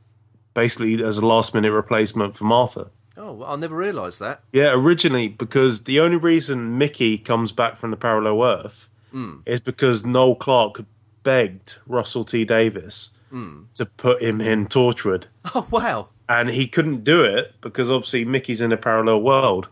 basically 0.55 1.03
as 1.05 1.19
a 1.19 1.27
last 1.27 1.55
minute 1.55 1.73
replacement 1.73 2.37
for 2.37 2.45
Martha. 2.45 2.91
Oh, 3.17 3.33
well, 3.33 3.53
I 3.53 3.57
never 3.57 3.77
realised 3.77 4.21
that. 4.21 4.43
Yeah, 4.53 4.73
originally 4.73 5.29
because 5.29 5.85
the 5.85 6.01
only 6.01 6.17
reason 6.17 6.79
Mickey 6.79 7.19
comes 7.19 7.53
back 7.53 7.77
from 7.77 7.91
the 7.91 7.97
parallel 7.97 8.43
Earth 8.43 8.89
hmm. 9.11 9.39
is 9.45 9.61
because 9.61 10.07
Noel 10.07 10.37
Clarke 10.37 10.85
begged 11.25 11.77
Russell 11.87 12.25
T 12.25 12.45
Davies 12.45 13.11
to 13.31 13.87
put 13.87 14.23
him 14.23 14.41
in 14.41 14.67
Torchwood 14.67 15.25
Oh 15.55 15.67
wow. 15.71 16.09
and 16.29 16.49
he 16.51 16.67
couldn't 16.67 17.05
do 17.05 17.25
it 17.25 17.55
because 17.61 17.91
obviously 17.91 18.25
Mickey's 18.25 18.61
in 18.61 18.73
a 18.73 18.77
parallel 18.77 19.21
world. 19.23 19.69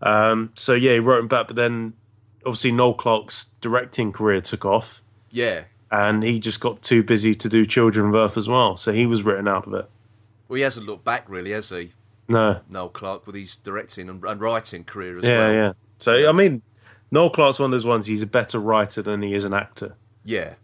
Um, 0.00 0.50
so 0.54 0.74
yeah, 0.74 0.92
he 0.94 0.98
wrote 0.98 1.20
him 1.20 1.28
back, 1.28 1.46
but 1.46 1.56
then 1.56 1.92
obviously 2.44 2.72
Noel 2.72 2.94
Clarke's 2.94 3.46
directing 3.60 4.12
career 4.12 4.40
took 4.40 4.64
off, 4.64 5.00
Yeah. 5.30 5.64
and 5.90 6.22
he 6.22 6.38
just 6.40 6.60
got 6.60 6.82
too 6.82 7.02
busy 7.02 7.34
to 7.36 7.48
do 7.48 7.64
Children 7.64 8.08
of 8.08 8.14
Earth 8.14 8.36
as 8.36 8.48
well. 8.48 8.76
So 8.76 8.92
he 8.92 9.06
was 9.06 9.22
written 9.22 9.46
out 9.46 9.66
of 9.66 9.74
it. 9.74 9.88
Well, 10.48 10.56
he 10.56 10.62
hasn't 10.62 10.86
looked 10.86 11.04
back 11.04 11.28
really, 11.28 11.52
has 11.52 11.68
he? 11.70 11.92
No, 12.28 12.60
Noel 12.68 12.88
Clarke 12.88 13.26
with 13.26 13.36
his 13.36 13.56
directing 13.56 14.08
and, 14.08 14.24
and 14.24 14.40
writing 14.40 14.84
career 14.84 15.18
as 15.18 15.24
yeah, 15.24 15.36
well. 15.38 15.52
yeah. 15.52 15.72
So 15.98 16.28
I 16.28 16.32
mean, 16.32 16.62
Noel 17.10 17.30
Clarke's 17.30 17.58
one 17.58 17.66
of 17.66 17.72
those 17.72 17.86
ones. 17.86 18.06
He's 18.06 18.22
a 18.22 18.26
better 18.26 18.58
writer 18.58 19.02
than 19.02 19.22
he 19.22 19.34
is 19.34 19.44
an 19.44 19.52
actor. 19.54 19.94
Yeah. 20.24 20.54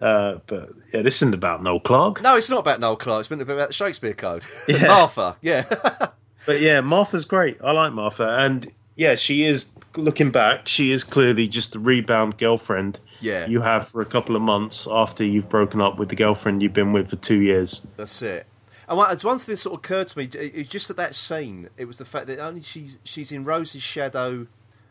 Uh, 0.00 0.38
but 0.46 0.70
yeah, 0.92 1.02
this 1.02 1.16
isn't 1.16 1.34
about 1.34 1.62
Noel 1.62 1.80
Clarke. 1.80 2.22
No, 2.22 2.36
it's 2.36 2.50
not 2.50 2.58
about 2.60 2.80
Noel 2.80 2.96
Clarke. 2.96 3.20
It's 3.20 3.28
been 3.28 3.40
about 3.40 3.68
the 3.68 3.72
Shakespeare 3.74 4.12
Code. 4.14 4.42
Yeah. 4.68 4.86
Martha. 4.88 5.36
Yeah. 5.40 5.64
But 6.46 6.60
yeah, 6.60 6.80
Martha's 6.80 7.24
great. 7.24 7.58
I 7.64 7.72
like 7.72 7.92
Martha, 7.92 8.22
and 8.38 8.70
yeah, 8.94 9.16
she 9.16 9.42
is. 9.42 9.66
Looking 9.96 10.30
back, 10.30 10.68
she 10.68 10.92
is 10.92 11.02
clearly 11.02 11.48
just 11.48 11.72
the 11.72 11.80
rebound 11.80 12.38
girlfriend 12.38 13.00
Yeah. 13.18 13.46
you 13.46 13.62
have 13.62 13.88
for 13.88 14.00
a 14.00 14.04
couple 14.06 14.36
of 14.36 14.42
months 14.42 14.86
after 14.88 15.24
you've 15.24 15.48
broken 15.48 15.80
up 15.80 15.98
with 15.98 16.08
the 16.10 16.14
girlfriend 16.14 16.62
you've 16.62 16.72
been 16.74 16.92
with 16.92 17.10
for 17.10 17.16
two 17.16 17.40
years. 17.40 17.82
That's 17.96 18.22
it. 18.22 18.46
And 18.88 18.96
one, 18.98 19.10
it's 19.10 19.24
one 19.24 19.38
thing 19.40 19.54
that 19.54 19.56
sort 19.56 19.72
of 19.72 19.78
occurred 19.80 20.06
to 20.08 20.18
me. 20.18 20.28
It, 20.34 20.68
just 20.68 20.88
at 20.88 20.96
that 20.98 21.16
scene, 21.16 21.68
it 21.76 21.86
was 21.86 21.98
the 21.98 22.04
fact 22.04 22.28
that 22.28 22.38
only 22.38 22.62
she's 22.62 23.00
she's 23.02 23.32
in 23.32 23.42
Rose's 23.44 23.82
shadow 23.82 24.46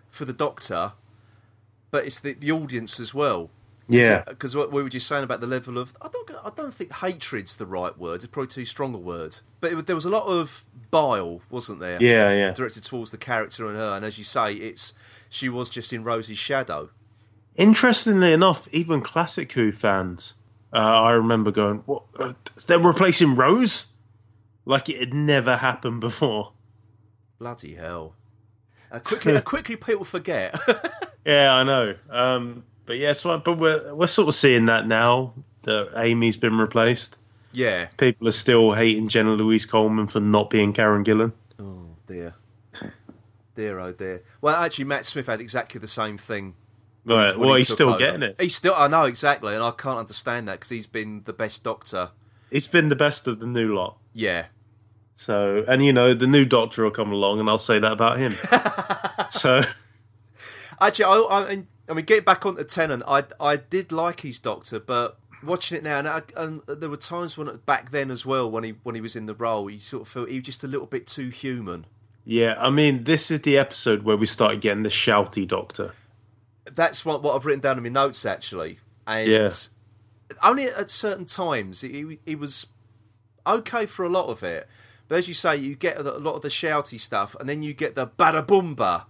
for 0.10 0.26
the 0.26 0.34
Doctor, 0.34 0.92
but 1.92 2.06
it's 2.06 2.20
the, 2.20 2.34
the 2.34 2.52
audience 2.52 3.00
as 3.00 3.14
well. 3.14 3.50
Yeah, 3.88 4.24
Because 4.28 4.56
what 4.56 4.72
we 4.72 4.82
were 4.82 4.90
just 4.90 5.08
saying 5.08 5.24
about 5.24 5.42
the 5.42 5.48
level 5.48 5.78
of, 5.78 5.94
I 6.02 6.08
don't, 6.08 6.32
I 6.44 6.50
don't 6.56 6.74
think 6.74 6.92
hatred's 6.92 7.56
the 7.56 7.66
right 7.66 7.96
word. 7.98 8.16
It's 8.16 8.28
probably 8.28 8.48
too 8.48 8.66
strong 8.66 8.96
a 8.96 8.98
word. 8.98 9.38
But 9.60 9.74
it, 9.74 9.86
there 9.86 9.96
was 9.96 10.06
a 10.06 10.10
lot 10.10 10.26
of 10.26 10.66
bile, 10.92 11.42
wasn't 11.50 11.80
there? 11.80 12.02
yeah, 12.02 12.32
yeah. 12.34 12.52
Directed 12.52 12.84
towards 12.84 13.12
the 13.12 13.18
character 13.18 13.68
and 13.68 13.78
her, 13.78 13.96
and 13.96 14.04
as 14.04 14.18
you 14.18 14.24
say, 14.24 14.54
it's 14.54 14.94
she 15.30 15.50
was 15.50 15.70
just 15.70 15.94
in 15.94 16.04
Rose's 16.04 16.38
shadow. 16.38 16.90
Interestingly 17.56 18.34
enough, 18.34 18.68
even 18.72 19.02
classic 19.02 19.52
Who 19.54 19.72
fans, 19.72 20.34
uh, 20.74 20.78
I 20.78 21.12
remember 21.12 21.52
going, 21.52 21.84
"What? 21.86 22.04
Uh, 22.18 22.34
they're 22.68 22.80
replacing 22.80 23.36
Rose? 23.36 23.88
Like 24.66 24.90
it 24.90 25.00
had 25.00 25.14
never 25.14 25.58
happened 25.58 26.02
before." 26.02 26.54
Bloody 27.40 27.76
hell! 27.76 28.16
Uh, 28.92 29.00
quickly, 29.00 29.36
uh, 29.38 29.42
quickly, 29.42 29.76
people 29.76 30.06
forget. 30.06 30.60
Yeah, 31.26 31.54
I 31.54 31.64
know. 31.64 31.96
Um, 32.12 32.64
but 32.86 32.98
yeah, 32.98 33.14
fine. 33.14 33.42
But 33.44 33.58
we're 33.58 33.94
we're 33.94 34.08
sort 34.08 34.28
of 34.28 34.36
seeing 34.36 34.66
that 34.66 34.88
now 34.88 35.34
that 35.64 35.92
Amy's 35.96 36.38
been 36.38 36.58
replaced. 36.58 37.18
yeah. 37.54 37.88
People 37.98 38.28
are 38.28 38.32
still 38.32 38.74
hating 38.74 39.10
Jenna 39.10 39.32
Louise 39.32 39.66
Coleman 39.66 40.08
for 40.08 40.20
not 40.20 40.50
being 40.50 40.74
Karen 40.74 41.04
Gillan. 41.04 41.32
Oh 41.60 41.96
dear. 42.08 42.36
dear, 43.56 43.80
oh 43.80 43.92
dear. 43.92 44.24
Well, 44.42 44.56
actually, 44.56 44.86
Matt 44.86 45.06
Smith 45.06 45.28
had 45.28 45.42
exactly 45.42 45.80
the 45.80 45.88
same 45.88 46.18
thing. 46.18 46.56
Right. 47.06 47.38
Well, 47.38 47.54
he 47.54 47.60
he's 47.60 47.72
still 47.72 47.90
over. 47.90 48.00
getting 48.00 48.24
it. 48.24 48.36
He's 48.40 48.56
still, 48.56 48.74
I 48.76 48.88
know 48.88 49.06
exactly, 49.06 49.54
and 49.54 49.64
I 49.64 49.72
can't 49.72 50.00
understand 50.00 50.48
that 50.48 50.54
because 50.54 50.70
he's 50.70 50.88
been 50.88 51.22
the 51.26 51.34
best 51.34 51.64
Doctor. 51.64 52.10
He's 52.50 52.68
been 52.68 52.90
the 52.90 52.96
best 52.96 53.28
of 53.28 53.40
the 53.40 53.46
new 53.48 53.76
lot. 53.76 53.98
Yeah, 54.14 54.46
So, 55.16 55.64
and 55.68 55.84
you 55.86 55.94
know, 55.94 56.14
the 56.14 56.26
new 56.28 56.46
Doctor 56.46 56.84
will 56.84 56.92
come 56.92 57.12
along, 57.12 57.40
and 57.40 57.50
I'll 57.50 57.58
say 57.58 57.80
that 57.80 57.92
about 57.92 58.18
him. 58.20 58.36
so, 59.30 59.62
actually, 60.82 61.06
I, 61.06 61.18
I, 61.18 61.50
and 61.52 61.68
I 61.88 61.94
mean, 61.94 62.06
getting 62.06 62.24
back 62.24 62.46
onto 62.46 62.64
Tennant, 62.64 63.04
I 63.08 63.24
I 63.40 63.58
did 63.58 63.92
like 63.92 64.22
his 64.22 64.40
Doctor, 64.40 64.80
but 64.80 65.18
watching 65.44 65.78
it 65.78 65.84
now, 65.84 66.00
and, 66.00 66.08
I, 66.08 66.22
and 66.36 66.62
there 66.68 66.90
were 66.90 66.98
times 66.98 67.38
when 67.38 67.56
back 67.66 67.92
then 67.92 68.10
as 68.10 68.26
well 68.26 68.50
when 68.50 68.64
he 68.64 68.76
when 68.84 68.96
he 68.96 69.02
was 69.02 69.16
in 69.16 69.26
the 69.28 69.36
role, 69.36 69.68
he 69.68 69.80
sort 69.80 70.04
of 70.04 70.08
felt 70.08 70.30
he 70.30 70.38
was 70.40 70.46
just 70.46 70.64
a 70.64 70.68
little 70.68 70.88
bit 70.88 71.06
too 71.08 71.30
human. 71.30 71.86
Yeah, 72.24 72.56
I 72.58 72.72
mean, 72.72 73.04
this 73.04 73.30
is 73.30 73.42
the 73.42 73.58
episode 73.58 74.02
where 74.04 74.18
we 74.18 74.26
started 74.26 74.62
getting 74.62 74.82
the 74.84 74.90
shouty 74.90 75.48
Doctor. 75.48 75.94
That's 76.66 77.06
what 77.06 77.22
what 77.22 77.36
I've 77.36 77.46
written 77.46 77.62
down 77.62 77.78
in 77.78 77.84
my 77.84 77.90
notes 77.90 78.26
actually, 78.26 78.80
and 79.06 79.30
Yeah. 79.30 79.50
only 80.44 80.66
at 80.66 80.90
certain 80.90 81.26
times 81.26 81.82
he 81.82 82.20
he 82.26 82.36
was 82.36 82.68
okay 83.46 83.86
for 83.86 84.04
a 84.04 84.10
lot 84.10 84.28
of 84.28 84.42
it. 84.42 84.68
But 85.08 85.20
as 85.20 85.28
you 85.28 85.36
say, 85.36 85.56
you 85.58 85.76
get 85.76 86.00
a 86.00 86.02
lot 86.02 86.34
of 86.34 86.42
the 86.42 86.48
shouty 86.48 87.00
stuff, 87.00 87.36
and 87.40 87.48
then 87.48 87.62
you 87.62 87.74
get 87.74 87.94
the 87.94 88.08
bada 88.08 88.44
boomba 88.44 89.06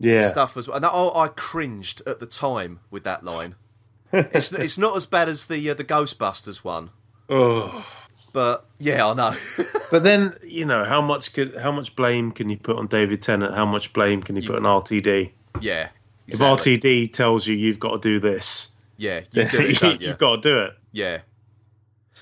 Yeah, 0.00 0.26
stuff 0.28 0.56
as 0.56 0.66
well. 0.66 0.76
And 0.76 0.84
that, 0.84 0.92
oh, 0.92 1.16
I 1.16 1.28
cringed 1.28 2.02
at 2.06 2.18
the 2.18 2.26
time 2.26 2.80
with 2.90 3.04
that 3.04 3.22
line. 3.22 3.54
it's 4.12 4.50
it's 4.52 4.78
not 4.78 4.96
as 4.96 5.06
bad 5.06 5.28
as 5.28 5.46
the 5.46 5.70
uh, 5.70 5.74
the 5.74 5.84
Ghostbusters 5.84 6.64
one, 6.64 6.90
oh. 7.28 7.86
but 8.32 8.66
yeah, 8.78 9.06
I 9.06 9.14
know. 9.14 9.36
But 9.90 10.04
then 10.04 10.36
you 10.46 10.64
know 10.64 10.84
how 10.84 11.02
much 11.02 11.32
could 11.32 11.56
how 11.56 11.72
much 11.72 11.96
blame 11.96 12.30
can 12.30 12.48
you 12.48 12.56
put 12.56 12.76
on 12.76 12.86
David 12.86 13.22
Tennant? 13.22 13.56
How 13.56 13.66
much 13.66 13.92
blame 13.92 14.22
can 14.22 14.36
you 14.36 14.42
put 14.46 14.54
on 14.54 14.62
RTD? 14.62 15.32
yeah, 15.60 15.88
If. 16.28 16.38
RTD 16.38 17.12
tells 17.12 17.48
you 17.48 17.56
you've 17.56 17.80
got 17.80 18.00
to 18.00 18.08
do 18.08 18.20
this, 18.20 18.68
yeah, 18.96 19.22
you 19.32 19.48
do 19.48 19.58
it, 19.58 19.82
you, 20.00 20.06
you've 20.06 20.18
got 20.18 20.36
to 20.36 20.42
do 20.42 20.58
it. 20.60 20.74
Yeah. 20.92 21.22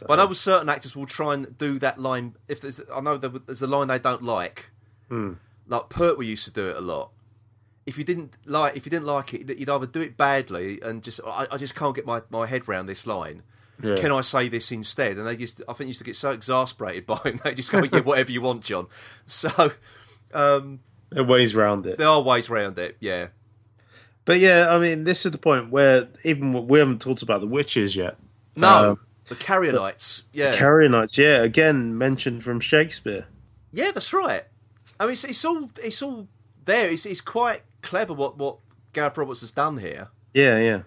But 0.06 0.18
I 0.18 0.24
know 0.24 0.32
certain 0.32 0.68
actors 0.68 0.94
will 0.94 1.06
try 1.06 1.34
and 1.34 1.58
do 1.58 1.78
that 1.80 1.98
line. 1.98 2.36
If 2.46 2.60
there's, 2.60 2.80
I 2.94 3.00
know 3.00 3.16
there's 3.16 3.62
a 3.62 3.66
line 3.66 3.88
they 3.88 3.98
don't 3.98 4.22
like. 4.22 4.70
Hmm. 5.08 5.34
Like 5.66 5.88
Pertwee 5.88 6.26
used 6.26 6.44
to 6.44 6.52
do 6.52 6.68
it 6.68 6.76
a 6.76 6.80
lot. 6.80 7.10
If 7.88 7.98
you 7.98 8.04
didn't 8.04 8.36
like, 8.44 8.76
if 8.76 8.84
you 8.86 8.90
didn't 8.90 9.06
like 9.06 9.32
it, 9.34 9.58
you'd 9.58 9.68
either 9.70 9.86
do 9.86 10.00
it 10.00 10.16
badly 10.16 10.80
and 10.82 11.02
just, 11.02 11.20
I, 11.26 11.46
I 11.50 11.56
just 11.56 11.74
can't 11.74 11.94
get 11.96 12.04
my, 12.06 12.22
my 12.30 12.46
head 12.46 12.68
round 12.68 12.88
this 12.88 13.06
line. 13.06 13.42
Yeah. 13.82 13.96
Can 13.96 14.12
I 14.12 14.20
say 14.22 14.48
this 14.48 14.70
instead? 14.72 15.16
And 15.18 15.26
they 15.26 15.36
just, 15.36 15.62
I 15.68 15.72
think, 15.72 15.88
used 15.88 16.00
to 16.00 16.04
get 16.04 16.16
so 16.16 16.32
exasperated 16.32 17.06
by 17.12 17.16
him. 17.24 17.40
They 17.42 17.54
just 17.54 17.70
go, 17.72 17.82
yeah, 17.82 18.00
whatever 18.00 18.30
you 18.30 18.40
want, 18.42 18.62
John. 18.62 18.86
So 19.26 19.72
um, 20.34 20.80
There 21.10 21.22
are 21.22 21.26
ways 21.26 21.54
round 21.54 21.86
it. 21.86 21.98
there 21.98 22.08
are 22.08 22.20
ways 22.20 22.50
around 22.50 22.78
it. 22.78 22.96
Yeah. 23.00 23.28
But 24.24 24.40
yeah, 24.40 24.68
I 24.68 24.78
mean, 24.78 25.04
this 25.04 25.24
is 25.24 25.32
the 25.32 25.38
point 25.38 25.70
where 25.70 26.08
even 26.24 26.66
we 26.68 26.78
haven't 26.78 27.00
talked 27.00 27.22
about 27.22 27.40
the 27.40 27.46
witches 27.46 27.96
yet. 27.96 28.16
No, 28.56 28.90
Um, 28.92 29.00
the 29.28 29.36
Carrionites. 29.36 30.24
Yeah. 30.32 30.56
Carrionites, 30.56 31.16
yeah, 31.16 31.42
again 31.42 31.96
mentioned 31.96 32.42
from 32.44 32.60
Shakespeare. 32.60 33.26
Yeah, 33.72 33.90
that's 33.92 34.12
right. 34.12 34.44
I 35.00 35.04
mean, 35.04 35.12
it's, 35.12 35.24
it's 35.24 35.44
all 35.44 35.70
it's 35.82 36.02
all 36.02 36.28
there. 36.64 36.90
It's, 36.90 37.06
it's 37.06 37.20
quite 37.22 37.62
clever 37.82 38.14
what 38.14 38.36
what 38.36 38.58
Gareth 38.92 39.16
Roberts 39.16 39.40
has 39.40 39.52
done 39.52 39.78
here. 39.78 40.08
Yeah, 40.34 40.58
yeah. 40.58 40.82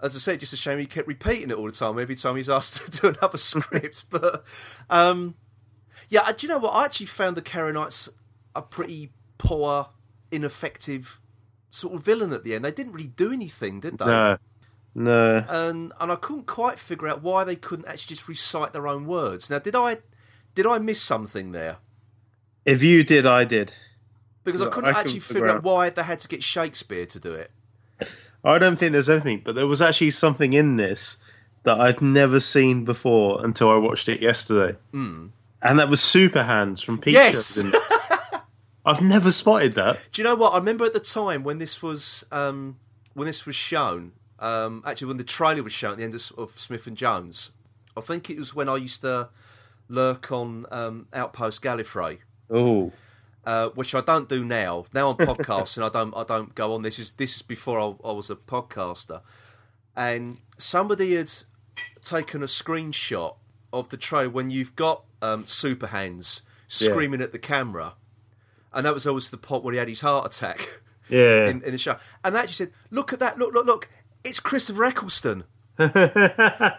As 0.00 0.14
I 0.14 0.18
said, 0.18 0.40
just 0.40 0.52
a 0.52 0.56
shame 0.56 0.78
he 0.78 0.86
kept 0.86 1.08
repeating 1.08 1.50
it 1.50 1.56
all 1.56 1.66
the 1.66 1.72
time. 1.72 1.98
Every 1.98 2.16
time 2.16 2.36
he's 2.36 2.48
asked 2.58 2.92
to 2.92 3.00
do 3.00 3.08
another 3.08 3.38
script, 3.38 4.04
but 4.10 4.44
um, 4.90 5.34
yeah, 6.08 6.22
uh, 6.22 6.32
do 6.32 6.46
you 6.46 6.52
know 6.52 6.58
what? 6.58 6.70
I 6.70 6.84
actually 6.84 7.06
found 7.06 7.36
the 7.36 7.42
Carrionites 7.42 8.08
a 8.54 8.62
pretty 8.62 9.12
poor, 9.38 9.88
ineffective 10.30 11.20
sort 11.70 11.94
of 11.94 12.02
villain 12.02 12.32
at 12.32 12.44
the 12.44 12.54
end. 12.54 12.64
They 12.64 12.72
didn't 12.72 12.92
really 12.92 13.08
do 13.08 13.32
anything, 13.32 13.80
did 13.80 13.98
they? 13.98 14.06
No, 14.06 14.38
no. 14.94 15.44
and 15.48 15.92
and 16.00 16.12
I 16.12 16.16
couldn't 16.16 16.46
quite 16.46 16.78
figure 16.78 17.08
out 17.08 17.22
why 17.22 17.44
they 17.44 17.56
couldn't 17.56 17.86
actually 17.86 18.14
just 18.16 18.28
recite 18.28 18.72
their 18.72 18.88
own 18.88 19.06
words. 19.06 19.50
Now, 19.50 19.58
did 19.58 19.74
I 19.74 19.98
did 20.54 20.66
I 20.66 20.78
miss 20.78 21.00
something 21.00 21.52
there? 21.52 21.78
If 22.64 22.82
you 22.82 23.04
did, 23.04 23.26
I 23.26 23.44
did. 23.44 23.72
Because 24.46 24.62
I 24.62 24.70
couldn't 24.70 24.94
I 24.94 25.00
actually 25.00 25.18
figure 25.18 25.48
out 25.48 25.64
why 25.64 25.90
they 25.90 26.04
had 26.04 26.20
to 26.20 26.28
get 26.28 26.42
Shakespeare 26.42 27.04
to 27.04 27.18
do 27.18 27.34
it. 27.34 27.50
I 28.44 28.58
don't 28.58 28.76
think 28.76 28.92
there's 28.92 29.10
anything, 29.10 29.42
but 29.44 29.56
there 29.56 29.66
was 29.66 29.82
actually 29.82 30.12
something 30.12 30.52
in 30.52 30.76
this 30.76 31.16
that 31.64 31.80
I'd 31.80 32.00
never 32.00 32.38
seen 32.38 32.84
before 32.84 33.44
until 33.44 33.68
I 33.70 33.76
watched 33.76 34.08
it 34.08 34.22
yesterday. 34.22 34.78
And 34.92 35.32
that 35.62 35.88
was 35.88 36.00
Super 36.00 36.44
Hans 36.44 36.80
from 36.80 36.98
Peach. 36.98 37.14
Yes! 37.14 37.60
I've 38.86 39.02
never 39.02 39.32
spotted 39.32 39.74
that. 39.74 40.06
Do 40.12 40.22
you 40.22 40.24
know 40.28 40.36
what? 40.36 40.52
I 40.54 40.58
remember 40.58 40.84
at 40.84 40.92
the 40.92 41.00
time 41.00 41.42
when 41.42 41.58
this 41.58 41.82
was 41.82 42.24
um, 42.30 42.78
when 43.14 43.26
this 43.26 43.44
was 43.44 43.56
shown. 43.56 44.12
Um, 44.38 44.84
actually, 44.86 45.08
when 45.08 45.16
the 45.16 45.24
trailer 45.24 45.64
was 45.64 45.72
shown 45.72 45.92
at 45.92 45.98
the 45.98 46.04
end 46.04 46.14
of, 46.14 46.32
of 46.38 46.60
Smith 46.60 46.86
and 46.86 46.96
Jones, 46.96 47.50
I 47.96 48.00
think 48.00 48.30
it 48.30 48.38
was 48.38 48.54
when 48.54 48.68
I 48.68 48.76
used 48.76 49.00
to 49.00 49.30
lurk 49.88 50.30
on 50.30 50.66
um, 50.70 51.08
Outpost 51.12 51.62
Gallifrey. 51.62 52.18
Oh, 52.48 52.92
uh, 53.46 53.68
which 53.70 53.94
I 53.94 54.00
don't 54.00 54.28
do 54.28 54.44
now. 54.44 54.86
Now 54.92 55.10
I'm 55.10 55.16
podcasting, 55.16 55.82
I 55.82 55.88
don't 55.88 56.14
I 56.14 56.24
don't 56.24 56.54
go 56.54 56.74
on. 56.74 56.82
This 56.82 56.98
is 56.98 57.12
this 57.12 57.36
is 57.36 57.42
before 57.42 57.78
I, 57.78 58.08
I 58.08 58.12
was 58.12 58.28
a 58.28 58.36
podcaster, 58.36 59.22
and 59.96 60.38
somebody 60.58 61.14
had 61.14 61.32
taken 62.02 62.42
a 62.42 62.46
screenshot 62.46 63.36
of 63.72 63.88
the 63.88 63.96
trailer 63.96 64.30
when 64.30 64.50
you've 64.50 64.74
got 64.74 65.04
um, 65.22 65.46
Super 65.46 65.86
Hans 65.86 66.42
screaming 66.66 67.20
at 67.20 67.32
the 67.32 67.38
camera, 67.38 67.94
and 68.72 68.84
that 68.84 68.94
was 68.94 69.06
always 69.06 69.30
the 69.30 69.38
pot 69.38 69.62
where 69.62 69.72
he 69.72 69.78
had 69.78 69.88
his 69.88 70.00
heart 70.00 70.26
attack 70.26 70.82
yeah. 71.08 71.46
in, 71.48 71.62
in 71.62 71.72
the 71.72 71.78
show. 71.78 71.96
And 72.24 72.34
they 72.34 72.40
actually 72.40 72.54
said, 72.54 72.72
"Look 72.90 73.12
at 73.12 73.20
that! 73.20 73.38
Look, 73.38 73.54
look, 73.54 73.66
look! 73.66 73.88
It's 74.24 74.40
Christopher 74.40 74.84
Eccleston." 74.84 75.44
and 75.78 75.94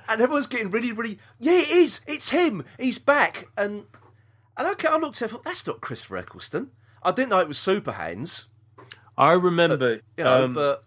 everyone's 0.10 0.48
getting 0.48 0.72
really, 0.72 0.92
really, 0.92 1.20
yeah, 1.40 1.60
it 1.60 1.70
is. 1.70 2.02
It's 2.08 2.30
him. 2.30 2.66
He's 2.80 2.98
back. 2.98 3.48
And 3.56 3.84
and 4.58 4.68
okay, 4.70 4.88
I 4.88 4.98
looked 4.98 5.22
at 5.22 5.24
it, 5.24 5.26
I 5.26 5.28
thought, 5.34 5.44
that's 5.44 5.68
not 5.68 5.82
Christopher 5.82 6.18
Eccleston. 6.18 6.72
I 7.04 7.12
didn't 7.12 7.30
know 7.30 7.40
it 7.40 7.48
was 7.48 7.58
Super 7.58 7.92
Hans, 7.94 8.48
I 9.18 9.32
remember 9.32 10.00
you 10.18 10.24
know, 10.24 10.46
um, 10.46 10.54
but 10.54 10.84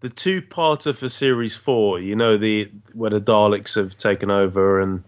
the 0.00 0.08
two-parter 0.08 0.94
for 0.94 1.08
Series 1.08 1.56
Four. 1.56 2.00
You 2.00 2.14
know 2.14 2.36
the 2.36 2.70
where 2.92 3.10
the 3.10 3.20
Daleks 3.20 3.74
have 3.74 3.96
taken 3.98 4.30
over 4.30 4.80
and 4.80 5.02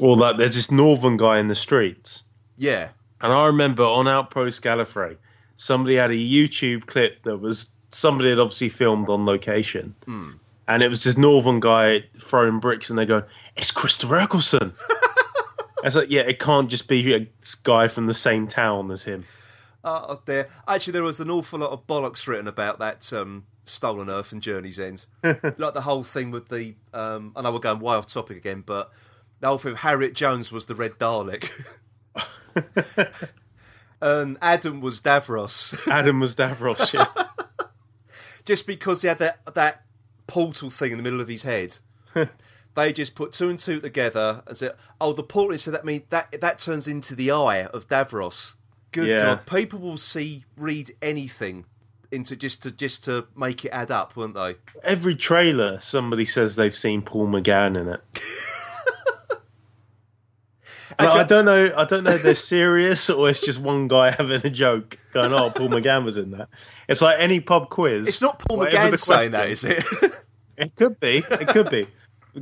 all 0.00 0.16
that. 0.16 0.38
There's 0.38 0.54
this 0.54 0.70
Northern 0.70 1.16
guy 1.16 1.38
in 1.38 1.48
the 1.48 1.54
streets. 1.54 2.24
yeah, 2.56 2.90
And 3.20 3.32
I 3.32 3.46
remember 3.46 3.84
on 3.84 4.08
Outpost 4.08 4.62
Gallifrey, 4.62 5.18
somebody 5.56 5.96
had 5.96 6.10
a 6.10 6.14
YouTube 6.14 6.86
clip 6.86 7.22
that 7.22 7.38
was 7.38 7.68
somebody 7.90 8.30
had 8.30 8.38
obviously 8.40 8.70
filmed 8.70 9.08
on 9.08 9.24
location. 9.24 9.94
And 10.66 10.82
it 10.82 10.88
was 10.88 11.04
this 11.04 11.18
northern 11.18 11.60
guy 11.60 12.04
throwing 12.18 12.58
bricks, 12.58 12.88
and 12.88 12.98
they 12.98 13.04
go, 13.04 13.24
It's 13.54 13.70
Christopher 13.70 14.16
Eccleston. 14.16 14.72
I 15.84 15.86
was 15.88 15.94
like, 15.96 16.10
Yeah, 16.10 16.22
it 16.22 16.38
can't 16.40 16.68
just 16.68 16.88
be 16.88 17.14
a 17.14 17.28
guy 17.62 17.86
from 17.88 18.06
the 18.06 18.14
same 18.14 18.48
town 18.48 18.90
as 18.90 19.04
him. 19.04 19.24
uh, 19.84 20.16
there. 20.24 20.48
Actually, 20.66 20.94
there 20.94 21.02
was 21.02 21.20
an 21.20 21.30
awful 21.30 21.60
lot 21.60 21.70
of 21.70 21.86
bollocks 21.86 22.26
written 22.26 22.48
about 22.48 22.78
that 22.80 23.12
um, 23.12 23.44
Stolen 23.64 24.10
Earth 24.10 24.32
and 24.32 24.42
Journey's 24.42 24.78
End, 24.78 25.04
like 25.22 25.74
the 25.74 25.82
whole 25.82 26.02
thing 26.02 26.30
with 26.30 26.48
the. 26.48 26.74
Um, 26.92 27.32
I 27.36 27.42
know 27.42 27.52
we're 27.52 27.58
going 27.60 27.78
way 27.80 27.94
off 27.94 28.06
topic 28.06 28.36
again, 28.38 28.62
but 28.64 28.90
the 29.40 29.46
whole 29.46 29.58
thing 29.58 29.76
Harriet 29.76 30.14
Jones 30.14 30.50
was 30.50 30.66
the 30.66 30.74
Red 30.74 30.92
Dalek. 30.98 31.50
And 34.00 34.36
Adam 34.42 34.80
was 34.82 35.00
Davros. 35.00 35.78
Adam 35.90 36.20
was 36.20 36.34
Davros. 36.34 36.92
Yeah. 36.92 37.06
just 38.44 38.66
because 38.66 39.00
he 39.00 39.08
had 39.08 39.18
that 39.18 39.38
that 39.54 39.82
portal 40.26 40.68
thing 40.68 40.92
in 40.92 40.98
the 40.98 41.02
middle 41.02 41.22
of 41.22 41.28
his 41.28 41.42
head. 41.42 41.78
They 42.74 42.92
just 42.92 43.14
put 43.14 43.32
two 43.32 43.48
and 43.48 43.58
two 43.58 43.80
together 43.80 44.42
and 44.46 44.56
said, 44.56 44.74
"Oh, 45.00 45.12
the 45.12 45.22
portal." 45.22 45.56
So 45.58 45.70
that 45.70 45.84
means 45.84 46.02
that 46.10 46.40
that 46.40 46.58
turns 46.58 46.86
into 46.88 47.14
the 47.14 47.30
eye 47.30 47.64
of 47.64 47.88
Davros. 47.88 48.54
Good 48.92 49.08
Yeah. 49.08 49.22
God, 49.22 49.46
people 49.46 49.78
will 49.80 49.98
see 49.98 50.44
read 50.56 50.94
anything 51.02 51.64
into 52.12 52.36
just 52.36 52.62
to 52.62 52.70
just 52.70 53.04
to 53.04 53.26
make 53.36 53.64
it 53.64 53.70
add 53.70 53.90
up, 53.90 54.14
won't 54.16 54.34
they? 54.34 54.56
Every 54.84 55.14
trailer, 55.16 55.80
somebody 55.80 56.24
says 56.24 56.54
they've 56.56 56.76
seen 56.76 57.02
Paul 57.02 57.26
McGann 57.28 57.80
in 57.80 57.88
it. 57.88 58.00
Actually- 60.98 61.20
I 61.20 61.24
don't 61.24 61.44
know. 61.44 61.72
I 61.76 61.84
don't 61.86 62.04
know 62.04 62.12
if 62.12 62.22
they're 62.22 62.34
serious 62.36 63.10
or 63.10 63.28
it's 63.28 63.40
just 63.40 63.58
one 63.58 63.88
guy 63.88 64.10
having 64.16 64.40
a 64.44 64.50
joke, 64.50 64.96
going, 65.12 65.32
"Oh, 65.32 65.50
Paul 65.50 65.70
McGann 65.70 66.04
was 66.04 66.16
in 66.16 66.30
that." 66.32 66.48
It's 66.88 67.00
like 67.00 67.16
any 67.18 67.40
pub 67.40 67.68
quiz. 67.70 68.06
It's 68.06 68.20
not 68.20 68.38
Paul 68.38 68.58
McGann 68.58 68.96
saying 68.98 69.32
that, 69.32 69.48
is 69.48 69.64
it? 69.64 69.84
It 70.56 70.76
could 70.76 71.00
be. 71.00 71.16
It 71.28 71.48
could 71.48 71.68
be. 71.70 71.88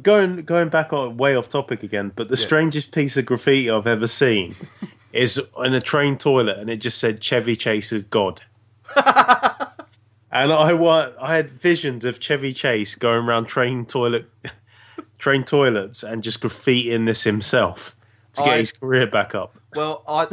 Going 0.01 0.43
going 0.43 0.69
back 0.69 0.93
on 0.93 1.17
way 1.17 1.35
off 1.37 1.49
topic 1.49 1.83
again, 1.83 2.13
but 2.15 2.29
the 2.29 2.37
strangest 2.37 2.93
piece 2.93 3.17
of 3.17 3.27
graffiti 3.27 3.71
I've 3.71 3.87
ever 3.87 4.07
seen 4.07 4.55
is 5.13 5.41
in 5.59 5.75
a 5.75 5.81
train 5.81 6.17
toilet, 6.17 6.59
and 6.59 6.71
it 6.71 6.77
just 6.79 6.99
said 6.99 7.21
Chevy 7.21 7.57
Chase 7.57 7.93
is 7.93 8.05
God. 8.05 8.43
and 8.97 10.53
I 10.53 10.73
wa- 10.73 11.11
I 11.21 11.37
had 11.37 11.51
visions 11.51 12.05
of 12.05 12.21
Chevy 12.21 12.53
Chase 12.53 12.95
going 12.95 13.25
around 13.27 13.47
train 13.47 13.85
toilet, 13.85 14.31
train 15.19 15.45
toilets, 15.45 16.03
and 16.03 16.23
just 16.23 16.41
graffitiing 16.41 17.07
this 17.07 17.25
himself 17.25 17.95
to 18.35 18.43
get 18.43 18.55
I- 18.55 18.59
his 18.59 18.73
career 18.73 19.07
back 19.07 19.35
up. 19.35 19.55
Well, 19.75 20.03
I 20.09 20.27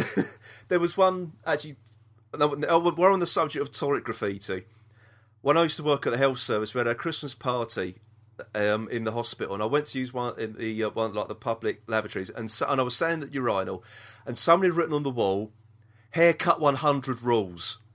there 0.70 0.80
was 0.80 0.96
one 0.96 1.34
actually. 1.46 1.76
no, 2.38 2.56
oh, 2.70 2.94
We're 2.96 3.12
on 3.12 3.20
the 3.20 3.28
subject 3.28 3.62
of 3.62 3.72
toilet 3.72 4.04
graffiti. 4.04 4.66
When 5.42 5.56
I 5.58 5.64
used 5.64 5.78
to 5.78 5.84
work 5.84 6.06
at 6.06 6.12
the 6.12 6.18
health 6.18 6.40
service, 6.40 6.74
we 6.74 6.80
had 6.80 6.88
a 6.88 6.96
Christmas 6.96 7.34
party 7.34 7.96
um, 8.56 8.88
in 8.90 9.04
the 9.04 9.12
hospital, 9.12 9.54
and 9.54 9.64
I 9.64 9.66
went 9.66 9.88
to 9.88 10.00
use 10.00 10.14
one 10.14 10.40
in 10.40 10.54
the 10.54 10.84
uh, 10.84 10.90
one 10.90 11.14
like 11.14 11.28
the 11.28 11.36
public 11.36 11.82
lavatories, 11.88 12.30
and 12.30 12.50
so, 12.50 12.66
and 12.68 12.80
I 12.80 12.84
was 12.84 12.96
saying 12.96 13.20
that 13.22 13.34
urinal, 13.34 13.84
and 14.26 14.38
somebody 14.38 14.70
had 14.70 14.78
written 14.78 14.94
on 14.94 15.04
the 15.04 15.10
wall, 15.10 15.52
"Haircut 16.12 16.60
100 16.60 17.22
rules." 17.22 17.80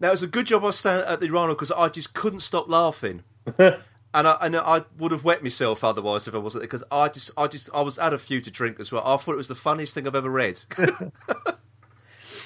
Now 0.00 0.08
it 0.08 0.12
was 0.12 0.22
a 0.22 0.28
good 0.28 0.46
job 0.46 0.62
I 0.62 0.66
was 0.66 0.78
standing 0.78 1.08
at 1.08 1.20
the 1.20 1.26
urinal 1.26 1.54
because 1.54 1.72
I 1.72 1.88
just 1.88 2.14
couldn't 2.14 2.40
stop 2.40 2.68
laughing, 2.68 3.24
and 3.58 3.78
I 4.14 4.36
and 4.40 4.56
I 4.56 4.82
would 4.96 5.12
have 5.12 5.24
wet 5.24 5.42
myself 5.42 5.82
otherwise 5.82 6.28
if 6.28 6.34
I 6.34 6.38
wasn't 6.38 6.62
because 6.62 6.84
I 6.90 7.08
just 7.08 7.30
I 7.36 7.48
just 7.48 7.68
I 7.74 7.80
was 7.80 7.96
had 7.96 8.12
a 8.12 8.18
few 8.18 8.40
to 8.40 8.50
drink 8.50 8.78
as 8.78 8.92
well. 8.92 9.02
I 9.04 9.16
thought 9.16 9.32
it 9.32 9.38
was 9.38 9.48
the 9.48 9.56
funniest 9.56 9.94
thing 9.94 10.06
I've 10.06 10.14
ever 10.14 10.30
read. 10.30 10.62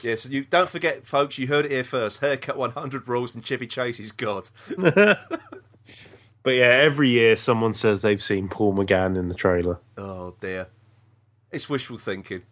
yes, 0.02 0.26
you 0.28 0.44
don't 0.44 0.68
forget, 0.68 1.06
folks. 1.06 1.38
You 1.38 1.46
heard 1.46 1.64
it 1.64 1.70
here 1.70 1.84
first. 1.84 2.20
Haircut 2.20 2.56
100 2.56 3.08
rules 3.08 3.34
and 3.34 3.44
Chevy 3.44 3.66
Chase 3.66 3.98
is 4.00 4.12
God. 4.12 4.48
But 6.44 6.50
yeah, 6.54 6.64
every 6.82 7.08
year 7.08 7.36
someone 7.36 7.72
says 7.72 8.02
they've 8.02 8.20
seen 8.20 8.48
Paul 8.48 8.74
McGann 8.74 9.16
in 9.16 9.28
the 9.28 9.34
trailer. 9.34 9.78
Oh 9.96 10.34
dear, 10.40 10.66
it's 11.52 11.68
wishful 11.68 11.98
thinking. 11.98 12.42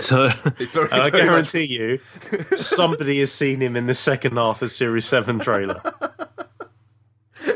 So 0.00 0.28
very- 0.58 0.90
I 0.90 1.08
very 1.08 1.24
guarantee 1.24 1.64
you, 1.64 1.98
somebody 2.58 3.20
has 3.20 3.32
seen 3.32 3.62
him 3.62 3.74
in 3.74 3.86
the 3.86 3.94
second 3.94 4.36
half 4.36 4.60
of 4.60 4.70
Series 4.70 5.06
Seven 5.06 5.38
trailer. 5.38 5.80
Uh, 7.42 7.54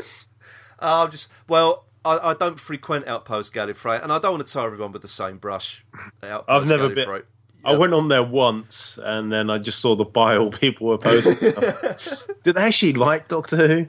I'm 0.79 1.11
just 1.11 1.27
well. 1.47 1.85
I, 2.03 2.29
I 2.29 2.33
don't 2.33 2.59
frequent 2.59 3.07
Outpost 3.07 3.53
Gallifrey, 3.53 4.01
and 4.01 4.11
I 4.11 4.17
don't 4.17 4.31
want 4.33 4.47
to 4.47 4.51
tar 4.51 4.65
everyone 4.65 4.91
with 4.93 5.01
the 5.03 5.07
same 5.07 5.37
brush. 5.37 5.85
Outpost 6.23 6.49
I've 6.49 6.67
never 6.67 6.89
been- 6.89 7.07
Gallifrey. 7.07 7.23
I 7.67 7.75
went 7.77 7.93
on 7.93 8.07
there 8.07 8.23
once, 8.23 8.97
and 9.03 9.31
then 9.31 9.49
I 9.49 9.57
just 9.57 9.79
saw 9.79 9.95
the 9.95 10.05
bile 10.05 10.49
people 10.63 10.87
were 10.87 10.97
posting. 10.97 11.35
Did 12.43 12.55
they 12.55 12.61
actually 12.61 12.93
like 12.93 13.27
Doctor 13.27 13.67
Who? 13.67 13.87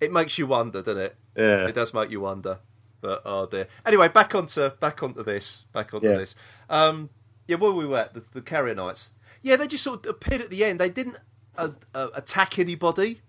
It 0.00 0.12
makes 0.12 0.38
you 0.38 0.46
wonder, 0.46 0.80
doesn't 0.82 1.00
it? 1.02 1.16
Yeah, 1.36 1.66
It 1.68 1.74
does 1.74 1.92
make 1.94 2.10
you 2.10 2.20
wonder. 2.20 2.58
But 3.00 3.22
oh 3.24 3.46
dear. 3.46 3.68
Anyway, 3.86 4.08
back 4.08 4.34
onto 4.34 4.70
back 4.70 5.02
onto 5.02 5.22
this. 5.22 5.64
Back 5.72 5.94
onto 5.94 6.08
Yeah. 6.08 6.16
this. 6.16 6.34
Um, 6.68 7.10
yeah, 7.46 7.56
where 7.56 7.70
were 7.70 7.86
we 7.86 7.94
at? 7.94 8.12
The, 8.14 8.24
the 8.32 8.40
Carrionites. 8.42 9.10
Yeah, 9.42 9.56
they 9.56 9.68
just 9.68 9.84
sort 9.84 10.04
of 10.04 10.10
appeared 10.10 10.40
at 10.40 10.50
the 10.50 10.64
end. 10.64 10.80
They 10.80 10.88
didn't 10.90 11.16
uh, 11.56 11.70
uh, 11.94 12.08
attack 12.14 12.58
anybody. 12.58 13.20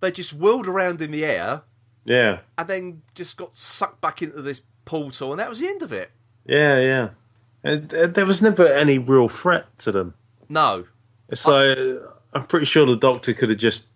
They 0.00 0.10
just 0.10 0.32
whirled 0.32 0.66
around 0.66 1.00
in 1.00 1.10
the 1.12 1.24
air 1.24 1.62
yeah, 2.04 2.38
and 2.56 2.68
then 2.68 3.02
just 3.14 3.36
got 3.36 3.54
sucked 3.56 4.00
back 4.00 4.22
into 4.22 4.40
this 4.42 4.62
portal, 4.84 5.32
and 5.32 5.38
that 5.40 5.48
was 5.48 5.58
the 5.60 5.68
end 5.68 5.82
of 5.82 5.92
it. 5.92 6.10
yeah, 6.46 6.78
yeah. 6.80 7.08
And, 7.64 7.92
uh, 7.92 8.06
there 8.06 8.26
was 8.26 8.40
never 8.40 8.66
any 8.66 8.98
real 8.98 9.28
threat 9.28 9.66
to 9.80 9.92
them. 9.92 10.14
No, 10.48 10.84
So 11.34 12.08
I'm 12.32 12.44
pretty 12.46 12.66
sure 12.66 12.86
the 12.86 12.96
Doctor 12.96 13.34
could 13.34 13.50
have 13.50 13.58
just 13.58 13.86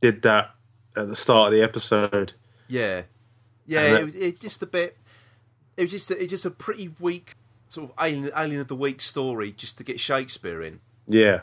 did 0.00 0.22
that 0.22 0.54
at 0.96 1.08
the 1.08 1.16
start 1.16 1.52
of 1.52 1.58
the 1.58 1.62
episode. 1.62 2.32
Yeah, 2.68 3.02
yeah. 3.66 3.90
That- 3.92 4.00
It 4.00 4.04
was 4.04 4.14
it 4.14 4.40
just 4.40 4.62
a 4.62 4.66
bit. 4.66 4.96
It 5.76 5.82
was 5.82 5.90
just 5.90 6.10
a, 6.10 6.14
it 6.16 6.22
was 6.22 6.30
just 6.30 6.46
a 6.46 6.50
pretty 6.50 6.94
weak 6.98 7.34
sort 7.68 7.90
of 7.90 7.96
alien, 8.02 8.30
alien 8.36 8.60
of 8.60 8.68
the 8.68 8.76
week 8.76 9.00
story 9.02 9.52
just 9.52 9.76
to 9.78 9.84
get 9.84 10.00
Shakespeare 10.00 10.62
in. 10.62 10.80
Yeah, 11.06 11.40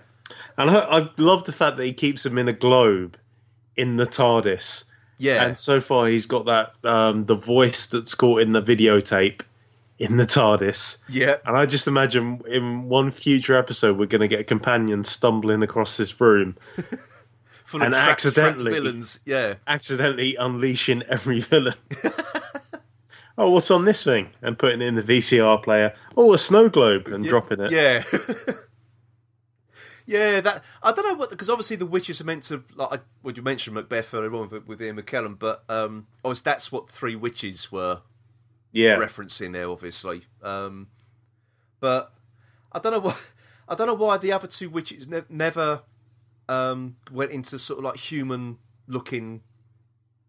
and 0.57 0.71
I, 0.71 0.79
I 0.79 1.09
love 1.17 1.43
the 1.43 1.51
fact 1.51 1.77
that 1.77 1.85
he 1.85 1.93
keeps 1.93 2.25
him 2.25 2.37
in 2.39 2.47
a 2.47 2.53
globe 2.53 3.17
in 3.75 3.97
the 3.97 4.05
TARDIS. 4.07 4.85
Yeah, 5.19 5.45
And 5.45 5.57
so 5.57 5.79
far, 5.79 6.07
he's 6.07 6.25
got 6.25 6.45
that 6.45 6.73
um, 6.83 7.25
the 7.27 7.35
voice 7.35 7.85
that's 7.85 8.15
caught 8.15 8.41
in 8.41 8.51
the 8.53 8.61
videotape 8.61 9.41
in 10.03 10.17
the 10.17 10.25
TARDIS. 10.25 10.97
yeah, 11.09 11.37
And 11.45 11.55
I 11.57 11.65
just 11.65 11.87
imagine 11.87 12.41
in 12.47 12.89
one 12.89 13.11
future 13.11 13.55
episode, 13.57 13.97
we're 13.97 14.05
going 14.07 14.21
to 14.21 14.27
get 14.27 14.39
a 14.39 14.43
companion 14.43 15.03
stumbling 15.03 15.63
across 15.63 15.97
this 15.97 16.19
room, 16.19 16.57
full 17.65 17.81
and 17.81 17.93
of 17.93 18.01
trapped, 18.01 18.21
trapped 18.21 18.37
accidentally- 18.37 18.73
villains. 18.73 19.19
Yeah, 19.25 19.55
accidentally 19.67 20.35
unleashing 20.35 21.03
every 21.03 21.39
villain. 21.39 21.75
oh, 23.37 23.49
what's 23.49 23.71
on 23.71 23.85
this 23.85 24.03
thing? 24.03 24.29
And 24.41 24.57
putting 24.59 24.81
it 24.81 24.87
in 24.87 24.95
the 24.95 25.01
VCR 25.03 25.63
player. 25.63 25.93
Oh, 26.17 26.33
a 26.33 26.37
snow 26.37 26.69
globe, 26.69 27.07
and 27.07 27.23
dropping 27.23 27.61
it. 27.61 27.71
Yeah. 27.71 28.03
yeah, 30.05 30.41
that 30.41 30.63
I 30.81 30.91
don't 30.91 31.07
know 31.07 31.13
what 31.15 31.29
because 31.29 31.49
obviously 31.49 31.77
the 31.77 31.85
witches 31.85 32.19
are 32.21 32.25
meant 32.25 32.43
to 32.43 32.63
like. 32.75 33.01
Well, 33.23 33.33
you 33.33 33.41
mentioned 33.41 33.75
Macbeth 33.75 34.13
earlier 34.13 34.33
on 34.35 34.49
with, 34.49 34.67
with 34.67 34.81
Ian 34.81 34.97
McKellen, 35.01 35.39
but 35.39 35.63
um, 35.69 36.07
obviously 36.25 36.43
that's 36.45 36.71
what 36.71 36.89
three 36.89 37.15
witches 37.15 37.71
were 37.71 38.01
Yeah, 38.73 38.97
referencing 38.97 39.53
there, 39.53 39.69
obviously. 39.69 40.23
Um, 40.41 40.87
but 41.79 42.11
I 42.73 42.79
don't 42.79 42.91
know 42.91 42.99
why. 42.99 43.15
I 43.69 43.75
don't 43.75 43.87
know 43.87 43.93
why 43.93 44.17
the 44.17 44.33
other 44.33 44.47
two 44.47 44.69
witches 44.69 45.07
ne- 45.07 45.23
never 45.29 45.83
um, 46.49 46.97
went 47.09 47.31
into 47.31 47.57
sort 47.57 47.79
of 47.79 47.85
like 47.85 47.95
human-looking 47.95 49.41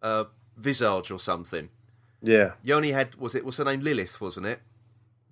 uh, 0.03 0.25
visage 0.57 1.11
or 1.11 1.19
something. 1.19 1.69
yeah. 2.23 2.53
You 2.63 2.75
only 2.75 2.93
had 2.93 3.17
was 3.17 3.35
it 3.35 3.45
was 3.45 3.57
her 3.57 3.65
name 3.65 3.81
Lilith, 3.81 4.21
wasn't 4.21 4.47
it? 4.47 4.61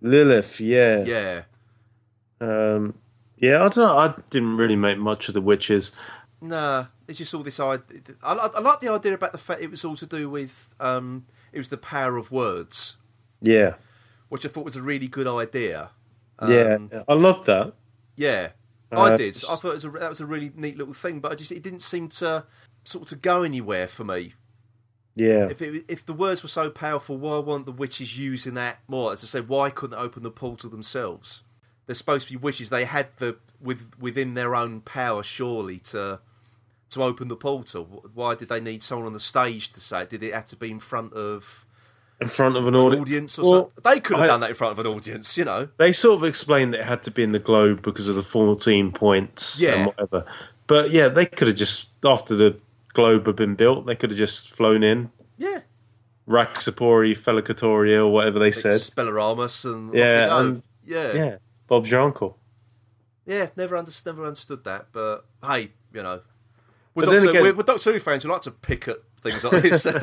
Lilith. 0.00 0.60
Yeah. 0.60 1.04
Yeah. 1.04 1.42
Um, 2.40 2.98
yeah. 3.36 3.58
I 3.58 3.68
don't 3.68 3.76
know. 3.76 3.98
I 3.98 4.14
didn't 4.30 4.56
really 4.56 4.74
make 4.76 4.98
much 4.98 5.28
of 5.28 5.34
the 5.34 5.40
witches. 5.40 5.92
Nah, 6.40 6.86
it's 7.06 7.18
just 7.18 7.32
all 7.34 7.44
this 7.44 7.60
idea. 7.60 8.00
I, 8.20 8.32
I, 8.34 8.46
I 8.56 8.60
like 8.60 8.80
the 8.80 8.88
idea 8.88 9.14
about 9.14 9.30
the 9.30 9.38
fact 9.38 9.62
it 9.62 9.70
was 9.70 9.84
all 9.84 9.94
to 9.94 10.06
do 10.06 10.28
with 10.28 10.74
um, 10.80 11.24
it 11.52 11.58
was 11.58 11.68
the 11.68 11.78
power 11.78 12.16
of 12.16 12.32
words, 12.32 12.96
Yeah. 13.42 13.74
which 14.28 14.46
I 14.46 14.48
thought 14.48 14.64
was 14.64 14.76
a 14.76 14.82
really 14.82 15.08
good 15.08 15.26
idea. 15.26 15.90
Yeah. 16.46 16.74
Um, 16.74 16.90
I 17.08 17.12
love 17.14 17.44
that. 17.46 17.74
yeah, 18.16 18.48
Uh, 18.90 19.00
I 19.02 19.16
did. 19.16 19.36
I 19.48 19.56
thought 19.56 19.70
it 19.70 19.74
was 19.74 19.84
a, 19.84 19.90
that 19.90 20.08
was 20.08 20.20
a 20.20 20.26
really 20.26 20.52
neat 20.56 20.76
little 20.78 20.94
thing, 20.94 21.20
but 21.20 21.32
I 21.32 21.34
just 21.34 21.52
it 21.52 21.62
didn't 21.62 21.80
seem 21.82 22.08
to 22.08 22.44
sort 22.84 23.02
of 23.02 23.08
to 23.10 23.16
go 23.16 23.42
anywhere 23.42 23.86
for 23.88 24.04
me. 24.04 24.34
Yeah. 25.14 25.48
If 25.50 25.60
it, 25.60 25.84
if 25.88 26.06
the 26.06 26.14
words 26.14 26.42
were 26.42 26.48
so 26.48 26.70
powerful, 26.70 27.18
why 27.18 27.38
weren't 27.38 27.66
the 27.66 27.72
witches 27.72 28.18
using 28.18 28.54
that 28.54 28.78
more? 28.88 29.12
As 29.12 29.22
I 29.22 29.26
said, 29.26 29.48
why 29.48 29.68
couldn't 29.70 29.96
they 29.98 30.02
open 30.02 30.22
the 30.22 30.30
portal 30.30 30.70
themselves? 30.70 31.42
They're 31.86 31.94
supposed 31.94 32.28
to 32.28 32.32
be 32.32 32.38
witches. 32.38 32.70
They 32.70 32.84
had 32.86 33.08
the 33.18 33.36
with 33.60 33.92
within 33.98 34.34
their 34.34 34.54
own 34.54 34.80
power, 34.80 35.22
surely 35.22 35.78
to 35.80 36.20
to 36.90 37.02
open 37.02 37.28
the 37.28 37.36
portal. 37.36 38.04
Why 38.14 38.34
did 38.34 38.48
they 38.48 38.60
need 38.60 38.82
someone 38.82 39.06
on 39.06 39.12
the 39.12 39.20
stage 39.20 39.70
to 39.72 39.80
say 39.80 40.02
it? 40.02 40.10
Did 40.10 40.22
it 40.22 40.32
have 40.34 40.46
to 40.46 40.56
be 40.56 40.70
in 40.70 40.80
front 40.80 41.12
of 41.12 41.66
in 42.22 42.28
front 42.28 42.56
of 42.56 42.66
an 42.66 42.74
an 42.74 42.80
audi- 42.80 42.98
audience 42.98 43.38
or 43.38 43.42
Well, 43.42 43.60
something? 43.76 43.92
They 43.92 44.00
could 44.00 44.16
have 44.16 44.24
I- 44.24 44.28
done 44.28 44.40
that 44.40 44.50
in 44.50 44.56
front 44.56 44.72
of 44.78 44.84
an 44.84 44.86
audience, 44.92 45.36
you 45.36 45.44
know. 45.44 45.68
They 45.76 45.92
sort 45.92 46.16
of 46.16 46.24
explained 46.24 46.72
that 46.74 46.80
it 46.80 46.86
had 46.86 47.02
to 47.04 47.10
be 47.10 47.22
in 47.22 47.32
the 47.32 47.38
globe 47.38 47.82
because 47.82 48.08
of 48.08 48.14
the 48.16 48.22
14 48.22 48.92
points 48.92 49.60
Yeah. 49.60 49.74
and 49.74 49.86
whatever. 49.86 50.24
But 50.66 50.90
yeah, 50.90 51.08
they 51.08 51.26
could 51.26 51.48
have 51.48 51.56
just, 51.56 51.88
after 52.04 52.34
the 52.34 52.56
globe 52.94 53.26
had 53.26 53.36
been 53.36 53.54
built, 53.54 53.84
they 53.86 53.94
could 53.96 54.10
have 54.10 54.18
just 54.18 54.50
flown 54.50 54.82
in. 54.82 55.10
Yeah, 55.36 55.60
Raxapori, 56.28 57.16
Felicatoria, 57.18 57.98
or 57.98 58.08
whatever 58.08 58.38
they 58.38 58.50
said. 58.52 58.74
Spellaramus 58.80 59.64
and 59.70 59.92
Yeah, 59.92 60.38
and- 60.40 60.62
yeah, 60.84 61.12
Yeah, 61.12 61.36
Bob's 61.66 61.90
your 61.90 62.00
uncle. 62.00 62.38
Yeah, 63.26 63.48
never 63.56 63.76
understood, 63.76 64.14
never 64.14 64.26
understood 64.26 64.64
that. 64.64 64.86
But 64.92 65.24
hey, 65.44 65.72
you 65.92 66.02
know, 66.02 66.20
we're 66.94 67.04
But 67.04 67.10
then 67.12 67.28
again- 67.28 67.42
we're, 67.42 67.54
we're 67.54 67.62
Doctor 67.62 67.92
Who 67.92 67.98
fans 68.00 68.22
who 68.22 68.28
like 68.30 68.42
to 68.42 68.50
pick 68.50 68.88
at 68.88 68.98
things 69.22 69.44
like 69.44 69.62
this. 69.62 69.86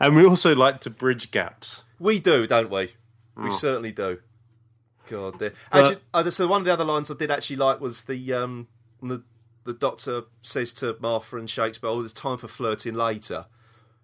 And 0.00 0.14
we 0.14 0.24
also 0.24 0.54
like 0.54 0.80
to 0.82 0.90
bridge 0.90 1.32
gaps. 1.32 1.82
we 1.98 2.20
do, 2.20 2.46
don't 2.46 2.70
we? 2.70 2.92
We 3.36 3.50
certainly 3.50 3.92
do. 3.92 4.18
God, 5.08 5.38
dear. 5.38 5.54
actually, 5.72 5.96
uh, 6.12 6.30
so 6.30 6.46
one 6.46 6.60
of 6.60 6.66
the 6.66 6.72
other 6.72 6.84
lines 6.84 7.10
I 7.10 7.14
did 7.14 7.30
actually 7.30 7.56
like 7.56 7.80
was 7.80 8.04
the 8.04 8.32
um, 8.32 8.68
the 9.02 9.22
the 9.64 9.72
Doctor 9.72 10.24
says 10.42 10.72
to 10.74 10.96
Martha 11.00 11.36
and 11.36 11.48
Shakespeare, 11.48 11.88
"Oh, 11.90 12.00
there's 12.00 12.12
time 12.12 12.38
for 12.38 12.48
flirting 12.48 12.94
later." 12.94 13.46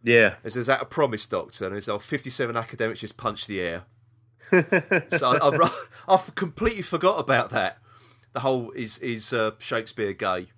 Yeah. 0.03 0.37
Says, 0.43 0.57
"Is 0.57 0.67
that 0.67 0.83
a 0.83 0.87
promise, 0.87 1.27
Doctor?" 1.27 1.67
And 1.67 1.75
he 1.75 1.81
says, 1.81 1.91
"Oh, 1.91 1.99
57 1.99 2.57
academics 2.57 3.01
just 3.01 3.17
punched 3.17 3.49
the 3.49 3.61
air." 3.61 3.85
so 4.51 5.31
I, 5.31 5.39
I, 5.43 5.85
I 6.09 6.23
completely 6.35 6.83
forgot 6.83 7.19
about 7.21 7.51
that. 7.51 7.79
The 8.33 8.41
whole 8.41 8.71
is 8.73 8.99
is 8.99 9.33
uh, 9.33 9.53
Shakespeare 9.59 10.13
gay 10.13 10.49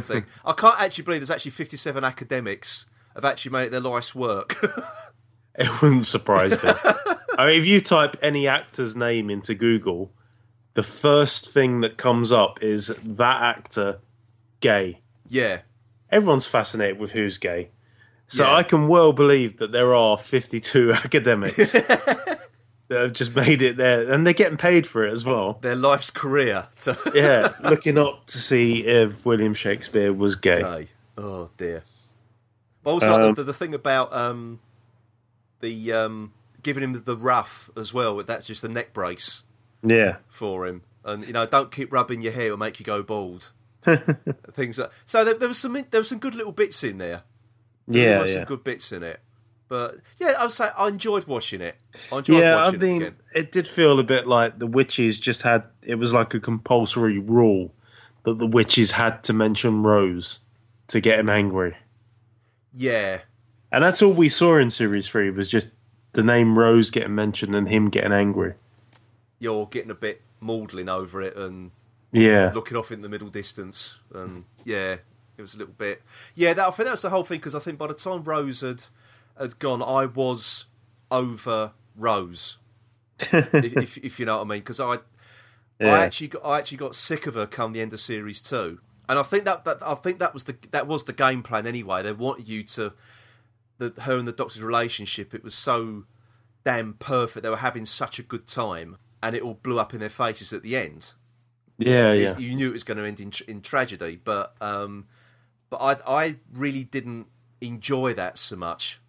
thing. 0.00 0.24
I 0.44 0.52
can't 0.52 0.80
actually 0.80 1.04
believe 1.04 1.20
there's 1.20 1.30
actually 1.30 1.50
57 1.52 2.04
academics 2.04 2.86
have 3.14 3.24
actually 3.24 3.52
made 3.52 3.64
it 3.66 3.70
their 3.70 3.80
life's 3.80 4.14
work. 4.14 4.56
It 5.58 5.80
wouldn't 5.80 6.06
surprise 6.06 6.50
me. 6.50 6.58
I 7.38 7.46
mean, 7.46 7.58
if 7.58 7.66
you 7.66 7.80
type 7.80 8.14
any 8.20 8.46
actor's 8.46 8.94
name 8.94 9.30
into 9.30 9.54
Google, 9.54 10.12
the 10.74 10.82
first 10.82 11.48
thing 11.48 11.80
that 11.80 11.96
comes 11.96 12.30
up 12.30 12.62
is 12.62 12.88
that 13.02 13.40
actor 13.42 14.00
gay. 14.60 15.00
yeah, 15.26 15.60
Everyone's 16.10 16.46
fascinated 16.46 16.98
with 16.98 17.12
who's 17.12 17.38
gay. 17.38 17.70
So 18.28 18.44
Yeah. 18.44 18.54
I 18.56 18.64
can 18.64 18.88
well 18.88 19.14
believe 19.14 19.56
that 19.56 19.72
there 19.72 19.94
are 19.94 20.18
52 20.18 20.92
academics 21.04 21.74
that 22.88 23.00
have 23.00 23.12
just 23.12 23.34
made 23.34 23.62
it 23.62 23.76
there. 23.76 24.10
And 24.12 24.24
they're 24.26 24.32
getting 24.32 24.56
paid 24.58 24.86
for 24.86 25.04
it 25.04 25.12
as 25.12 25.24
well. 25.24 25.58
their 25.62 25.74
life's 25.76 26.10
career. 26.10 26.68
To 26.80 26.96
Yeah, 27.14 27.52
looking 27.68 27.98
up 27.98 28.26
to 28.26 28.38
see 28.38 28.86
if 28.86 29.24
William 29.24 29.54
Shakespeare 29.54 30.12
was 30.12 30.36
gay. 30.36 30.62
gay. 30.62 30.88
Oh 31.18 31.50
dear. 31.56 31.82
But 32.82 32.90
also 32.90 33.10
like 33.12 33.22
Um, 33.22 33.34
the, 33.34 33.42
the 33.44 33.54
thing 33.54 33.74
about 33.74 34.12
um, 34.12 34.60
the 35.60 35.92
um, 35.92 36.32
giving 36.62 36.82
him 36.84 37.02
the 37.04 37.16
ruff 37.16 37.70
as 37.76 37.92
well. 37.92 38.16
That's 38.22 38.46
just 38.46 38.62
the 38.62 38.68
neck 38.68 38.92
brace. 38.92 39.42
Yeah. 39.82 40.16
for 40.28 40.66
him. 40.66 40.82
And 41.04 41.24
you 41.26 41.32
know, 41.32 41.46
don't 41.46 41.70
keep 41.72 41.92
rubbing 41.92 42.20
your 42.22 42.32
hair; 42.32 42.46
it'll 42.46 42.56
make 42.58 42.78
you 42.80 42.84
go 42.84 43.02
bald. 43.02 43.52
Things 44.52 44.78
like 44.78 44.90
so. 45.04 45.24
There, 45.24 45.34
there 45.34 45.48
was 45.48 45.58
some 45.58 45.74
there 45.90 46.00
was 46.00 46.08
some 46.08 46.18
good 46.18 46.34
little 46.34 46.52
bits 46.52 46.82
in 46.82 46.98
there. 46.98 47.22
There 47.86 48.02
Yeah, 48.14 48.18
were 48.20 48.26
some 48.26 48.44
good 48.44 48.64
bits 48.64 48.90
in 48.90 49.02
it. 49.04 49.20
But 49.68 49.96
yeah, 50.18 50.34
I 50.38 50.44
would 50.44 50.52
say 50.52 50.68
I 50.76 50.88
enjoyed 50.88 51.24
watching 51.26 51.60
it. 51.60 51.74
I 52.12 52.18
enjoyed 52.18 52.38
Yeah, 52.38 52.56
I 52.56 52.64
watching 52.66 52.80
it 52.80 52.84
mean, 52.84 53.02
again. 53.02 53.16
it 53.34 53.50
did 53.52 53.66
feel 53.66 53.98
a 53.98 54.04
bit 54.04 54.26
like 54.26 54.58
the 54.58 54.66
witches 54.66 55.18
just 55.18 55.42
had 55.42 55.64
it 55.82 55.96
was 55.96 56.12
like 56.12 56.32
a 56.34 56.40
compulsory 56.40 57.18
rule 57.18 57.72
that 58.24 58.38
the 58.38 58.46
witches 58.46 58.92
had 58.92 59.22
to 59.24 59.32
mention 59.32 59.82
Rose 59.82 60.38
to 60.88 61.00
get 61.00 61.18
him 61.18 61.28
angry. 61.28 61.76
Yeah, 62.78 63.20
And 63.72 63.82
that's 63.82 64.02
all 64.02 64.12
we 64.12 64.28
saw 64.28 64.56
in 64.58 64.70
series 64.70 65.08
three 65.08 65.30
was 65.30 65.48
just 65.48 65.70
the 66.12 66.22
name 66.22 66.58
Rose 66.58 66.90
getting 66.90 67.14
mentioned 67.14 67.54
and 67.54 67.68
him 67.68 67.88
getting 67.88 68.12
angry. 68.12 68.54
you're 69.38 69.66
getting 69.66 69.90
a 69.90 69.94
bit 69.94 70.22
maudlin 70.40 70.88
over 70.88 71.20
it 71.22 71.36
and 71.36 71.70
Yeah. 72.12 72.52
looking 72.54 72.76
off 72.76 72.90
in 72.92 73.02
the 73.02 73.08
middle 73.08 73.28
distance, 73.28 73.98
and 74.14 74.44
yeah, 74.64 74.96
it 75.36 75.42
was 75.42 75.54
a 75.54 75.58
little 75.58 75.74
bit. 75.76 76.02
Yeah, 76.34 76.54
that, 76.54 76.66
I 76.66 76.70
think 76.70 76.86
that 76.86 76.92
was 76.92 77.02
the 77.02 77.10
whole 77.10 77.24
thing 77.24 77.38
because 77.38 77.54
I 77.54 77.58
think 77.58 77.78
by 77.78 77.86
the 77.88 77.94
time 77.94 78.22
Rose 78.24 78.60
had 78.62 78.84
had 79.38 79.58
gone, 79.58 79.82
I 79.82 80.06
was 80.06 80.66
over 81.10 81.72
Rose, 81.96 82.58
if, 83.20 83.54
if 83.76 83.98
if 83.98 84.20
you 84.20 84.26
know 84.26 84.36
what 84.38 84.46
I 84.46 84.48
mean, 84.50 84.58
because 84.60 84.80
I 84.80 84.98
Yeah. 85.80 85.92
I 85.94 86.04
actually 86.04 86.28
got, 86.28 86.44
I 86.44 86.58
actually 86.58 86.78
got 86.78 86.94
sick 86.94 87.26
of 87.26 87.34
her 87.34 87.46
come 87.46 87.72
the 87.72 87.80
end 87.80 87.92
of 87.92 88.00
series 88.00 88.40
two, 88.40 88.80
and 89.08 89.18
I 89.18 89.22
think 89.22 89.44
that, 89.44 89.64
that 89.64 89.78
I 89.82 89.94
think 89.94 90.18
that 90.18 90.34
was 90.34 90.44
the 90.44 90.56
that 90.72 90.86
was 90.86 91.04
the 91.04 91.12
game 91.12 91.42
plan 91.42 91.66
anyway. 91.66 92.02
They 92.02 92.12
wanted 92.12 92.48
you 92.48 92.62
to 92.64 92.92
the 93.78 93.92
her 94.02 94.16
and 94.16 94.26
the 94.28 94.32
Doctor's 94.32 94.62
relationship. 94.62 95.34
It 95.34 95.44
was 95.44 95.54
so 95.54 96.04
damn 96.64 96.94
perfect. 96.94 97.44
They 97.44 97.50
were 97.50 97.56
having 97.56 97.86
such 97.86 98.18
a 98.18 98.22
good 98.22 98.46
time, 98.46 98.96
and 99.22 99.34
it 99.36 99.42
all 99.42 99.54
blew 99.54 99.78
up 99.78 99.94
in 99.94 100.00
their 100.00 100.08
faces 100.10 100.52
at 100.52 100.62
the 100.62 100.76
end. 100.76 101.12
Yeah, 101.78 102.12
It- 102.12 102.20
yeah. 102.20 102.38
You 102.38 102.54
knew 102.56 102.70
it 102.70 102.72
was 102.72 102.84
going 102.84 102.96
to 102.98 103.04
end 103.06 103.20
in, 103.20 103.32
in 103.46 103.60
tragedy, 103.62 104.18
but 104.22 104.54
um, 104.60 105.06
but 105.70 105.76
I 105.80 105.96
I 106.24 106.36
really 106.52 106.84
didn't 106.84 107.26
enjoy 107.60 108.12
that 108.14 108.36
so 108.38 108.56
much. 108.56 109.00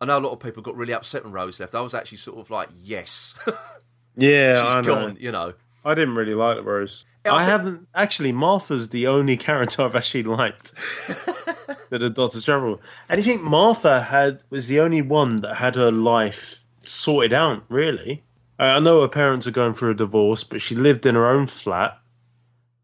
I 0.00 0.06
know 0.06 0.18
a 0.18 0.20
lot 0.20 0.32
of 0.32 0.40
people 0.40 0.62
got 0.62 0.76
really 0.76 0.94
upset 0.94 1.24
when 1.24 1.32
Rose 1.32 1.60
left. 1.60 1.74
I 1.74 1.80
was 1.82 1.94
actually 1.94 2.18
sort 2.18 2.38
of 2.38 2.50
like, 2.50 2.68
yes, 2.82 3.34
Yeah, 4.16 4.54
she's 4.54 4.74
I 4.76 4.80
know. 4.80 4.82
gone. 4.82 5.16
You 5.20 5.32
know, 5.32 5.52
I 5.84 5.94
didn't 5.94 6.14
really 6.14 6.34
like 6.34 6.64
Rose. 6.64 7.04
I 7.24 7.30
I, 7.30 7.44
haven't 7.44 7.86
actually. 7.94 8.32
Martha's 8.32 8.88
the 8.88 9.06
only 9.06 9.36
character 9.36 9.82
I've 9.82 9.94
actually 9.94 10.22
liked 10.22 10.72
that 11.90 12.00
had 12.00 12.14
Doctor's 12.14 12.44
travel. 12.44 12.72
with. 12.72 12.80
And 13.10 13.18
you 13.18 13.24
think 13.24 13.42
Martha 13.42 14.00
had 14.02 14.42
was 14.50 14.68
the 14.68 14.80
only 14.80 15.02
one 15.02 15.42
that 15.42 15.56
had 15.56 15.74
her 15.74 15.92
life 15.92 16.64
sorted 16.86 17.32
out. 17.34 17.62
Really, 17.68 18.22
I 18.58 18.66
I 18.68 18.78
know 18.78 19.02
her 19.02 19.08
parents 19.08 19.46
are 19.46 19.50
going 19.52 19.74
through 19.74 19.90
a 19.90 19.94
divorce, 19.94 20.44
but 20.44 20.62
she 20.62 20.74
lived 20.74 21.04
in 21.04 21.14
her 21.14 21.26
own 21.28 21.46
flat. 21.46 21.98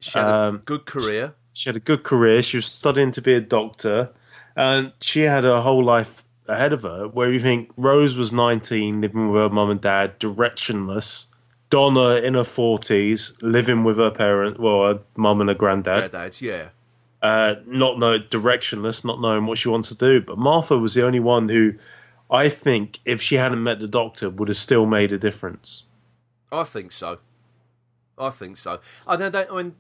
she 0.01 0.19
had 0.19 0.29
a 0.29 0.35
Um, 0.35 0.63
good 0.67 0.85
career. 0.85 1.35
She 1.55 1.71
had 1.71 1.77
a 1.77 1.81
good 1.81 2.03
career. 2.03 2.43
She 2.43 2.59
was 2.59 2.67
studying 2.67 3.13
to 3.13 3.23
be 3.23 3.33
a 3.33 3.41
doctor, 3.41 4.11
and 4.55 4.93
she 5.01 5.23
had 5.23 5.45
her 5.45 5.63
whole 5.63 5.83
life 5.83 6.26
ahead 6.49 6.73
of 6.73 6.83
her. 6.83 7.09
Where 7.09 7.33
you 7.33 7.41
think 7.41 7.71
Rose 7.77 8.17
was 8.17 8.33
nineteen, 8.33 9.01
living 9.01 9.31
with 9.31 9.41
her 9.41 9.49
mum 9.49 9.71
and 9.71 9.81
dad, 9.81 10.19
directionless. 10.21 11.27
Donna 11.69 12.15
in 12.15 12.35
her 12.35 12.45
forties, 12.45 13.33
living 13.43 13.83
with 13.83 13.97
her 13.97 14.13
parent, 14.13 14.61
well, 14.61 14.87
her 14.87 15.01
mum 15.17 15.41
and 15.41 15.51
her 15.51 15.55
granddad, 15.55 16.13
Granddad's, 16.13 16.41
yeah. 16.41 16.69
uh, 17.23 17.57
not 17.67 17.99
know 17.99 18.21
directionless, 18.21 19.05
not 19.05 19.21
knowing 19.21 19.47
what 19.47 19.59
she 19.59 19.69
wants 19.69 19.89
to 19.89 19.97
do. 19.97 20.21
But 20.21 20.39
Martha 20.39 20.79
was 20.79 20.95
the 20.95 21.05
only 21.05 21.19
one 21.19 21.49
who, 21.49 21.75
I 22.31 22.49
think, 22.51 23.01
if 23.05 23.21
she 23.21 23.35
hadn't 23.35 23.65
met 23.65 23.81
the 23.81 23.89
doctor, 23.89 24.31
would 24.31 24.47
have 24.47 24.57
still 24.57 24.87
made 24.87 25.13
a 25.13 25.19
difference. 25.19 25.83
I 26.53 26.63
think 26.63 26.93
so. 26.93 27.19
I 28.17 28.31
think 28.31 28.59
so. 28.59 28.79
I 29.09 29.17
know 29.17 29.29
they, 29.29 29.49
I 29.49 29.57
mean, 29.57 29.75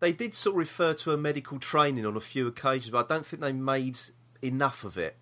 they 0.00 0.12
did 0.12 0.34
sort 0.34 0.54
of 0.54 0.58
refer 0.58 0.94
to 0.94 1.10
her 1.10 1.16
medical 1.16 1.60
training 1.60 2.04
on 2.04 2.16
a 2.16 2.20
few 2.20 2.48
occasions, 2.48 2.90
but 2.90 3.04
I 3.04 3.14
don't 3.14 3.24
think 3.24 3.40
they 3.40 3.52
made 3.52 3.98
enough 4.42 4.82
of 4.82 4.98
it. 4.98 5.14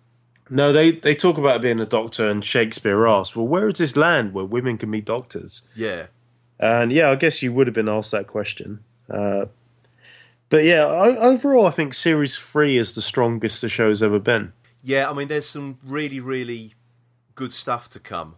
No, 0.49 0.73
they 0.73 0.91
they 0.91 1.15
talk 1.15 1.37
about 1.37 1.61
being 1.61 1.79
a 1.79 1.85
doctor, 1.85 2.29
and 2.29 2.43
Shakespeare 2.43 3.07
asks, 3.07 3.35
"Well, 3.35 3.47
where 3.47 3.69
is 3.69 3.77
this 3.77 3.95
land 3.95 4.33
where 4.33 4.45
women 4.45 4.77
can 4.77 4.91
be 4.91 5.01
doctors?" 5.01 5.61
Yeah. 5.75 6.07
And 6.59 6.91
yeah, 6.91 7.09
I 7.09 7.15
guess 7.15 7.41
you 7.41 7.51
would 7.53 7.67
have 7.67 7.73
been 7.73 7.89
asked 7.89 8.11
that 8.11 8.27
question. 8.27 8.83
Uh, 9.09 9.45
but 10.49 10.63
yeah, 10.63 10.83
o- 10.85 11.17
overall, 11.17 11.65
I 11.65 11.71
think 11.71 11.93
series 11.93 12.37
three 12.37 12.77
is 12.77 12.93
the 12.93 13.01
strongest 13.01 13.61
the 13.61 13.69
show's 13.69 14.03
ever 14.03 14.19
been. 14.19 14.53
Yeah, 14.83 15.09
I 15.09 15.13
mean, 15.13 15.27
there's 15.27 15.47
some 15.47 15.79
really, 15.83 16.19
really 16.19 16.73
good 17.35 17.53
stuff 17.53 17.89
to 17.91 17.99
come. 17.99 18.35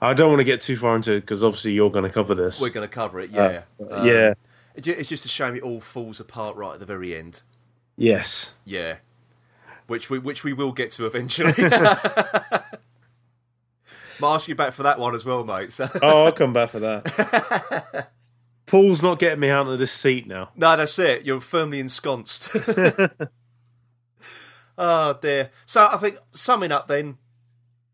I 0.00 0.14
don't 0.14 0.28
want 0.28 0.40
to 0.40 0.44
get 0.44 0.60
too 0.60 0.76
far 0.76 0.96
into 0.96 1.14
it 1.14 1.20
because 1.20 1.42
obviously 1.42 1.72
you're 1.72 1.90
going 1.90 2.04
to 2.04 2.10
cover 2.10 2.34
this. 2.34 2.60
We're 2.60 2.70
going 2.70 2.88
to 2.88 2.92
cover 2.94 3.20
it, 3.20 3.30
yeah. 3.30 3.62
Um, 3.90 4.06
yeah. 4.06 4.34
it 4.74 4.86
It's 4.86 5.08
just 5.08 5.24
a 5.24 5.28
shame 5.28 5.56
it 5.56 5.62
all 5.62 5.80
falls 5.80 6.20
apart 6.20 6.56
right 6.56 6.74
at 6.74 6.80
the 6.80 6.86
very 6.86 7.16
end. 7.16 7.42
Yes. 7.96 8.54
Yeah. 8.64 8.96
Which 9.88 10.08
we 10.08 10.20
which 10.20 10.44
we 10.44 10.52
will 10.52 10.72
get 10.72 10.92
to 10.92 11.06
eventually. 11.06 11.54
I'll 14.22 14.34
ask 14.34 14.48
you 14.48 14.54
back 14.54 14.72
for 14.72 14.84
that 14.84 14.98
one 14.98 15.14
as 15.14 15.24
well, 15.24 15.44
mate. 15.44 15.72
So. 15.72 15.88
Oh, 16.02 16.26
I'll 16.26 16.32
come 16.32 16.52
back 16.52 16.70
for 16.70 16.80
that. 16.80 18.10
Paul's 18.66 19.02
not 19.02 19.18
getting 19.18 19.40
me 19.40 19.48
out 19.48 19.66
of 19.66 19.78
this 19.78 19.92
seat 19.92 20.26
now. 20.26 20.50
No, 20.54 20.76
that's 20.76 20.98
it. 20.98 21.24
You're 21.24 21.40
firmly 21.40 21.80
ensconced. 21.80 22.50
oh 24.78 25.18
dear. 25.22 25.50
So 25.64 25.88
I 25.90 25.96
think 25.96 26.18
summing 26.32 26.72
up 26.72 26.86
then, 26.86 27.16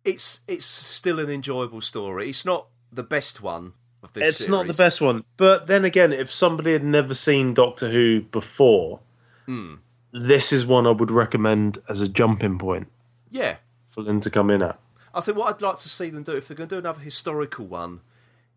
it's 0.05 0.41
it's 0.49 0.67
still 0.67 1.21
an 1.21 1.31
enjoyable 1.31 1.81
story. 1.81 2.29
It's 2.29 2.45
not 2.45 2.67
the 2.91 3.05
best 3.05 3.41
one 3.41 3.75
of 4.03 4.13
this. 4.15 4.41
It's 4.41 4.49
not 4.49 4.67
the 4.67 4.75
best 4.75 5.01
one. 5.01 5.23
But 5.37 5.69
then 5.69 5.85
again, 5.85 6.13
if 6.13 6.33
somebody 6.33 6.73
had 6.73 6.83
never 6.83 7.15
seen 7.15 7.55
Doctor 7.55 7.89
Who 7.91 8.23
before, 8.23 8.99
Hmm. 9.47 9.75
This 10.15 10.53
is 10.53 10.65
one 10.65 10.87
I 10.87 10.91
would 10.93 11.11
recommend 11.11 11.79
as 11.89 12.01
a 12.01 12.09
jumping 12.09 12.57
point 12.59 12.87
Yeah, 13.31 13.57
for 13.91 14.03
them 14.03 14.21
to 14.23 14.31
come 14.31 14.49
in 14.51 14.63
at. 14.63 14.79
I 15.13 15.21
think 15.21 15.37
what 15.37 15.53
I'd 15.55 15.61
like 15.61 15.77
to 15.79 15.89
see 15.89 16.09
them 16.11 16.23
do 16.23 16.33
if 16.37 16.49
they're 16.49 16.57
going 16.57 16.69
to 16.69 16.77
do 16.77 16.79
another 16.79 17.01
historical 17.01 17.67
one 17.67 18.01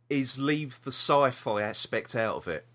is 0.10 0.38
leave 0.40 0.80
the 0.84 0.92
sci-fi 0.92 1.62
aspect 1.62 2.16
out 2.16 2.36
of 2.38 2.48
it, 2.48 2.66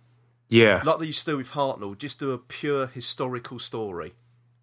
Yeah, 0.49 0.83
like 0.85 0.99
they 0.99 1.07
used 1.07 1.25
to 1.25 1.31
do 1.33 1.37
with 1.39 1.51
Hartnell. 1.53 1.97
Just 1.97 2.19
do 2.19 2.33
a 2.33 2.39
pure 2.39 2.87
historical 2.89 3.59
story. 3.59 4.13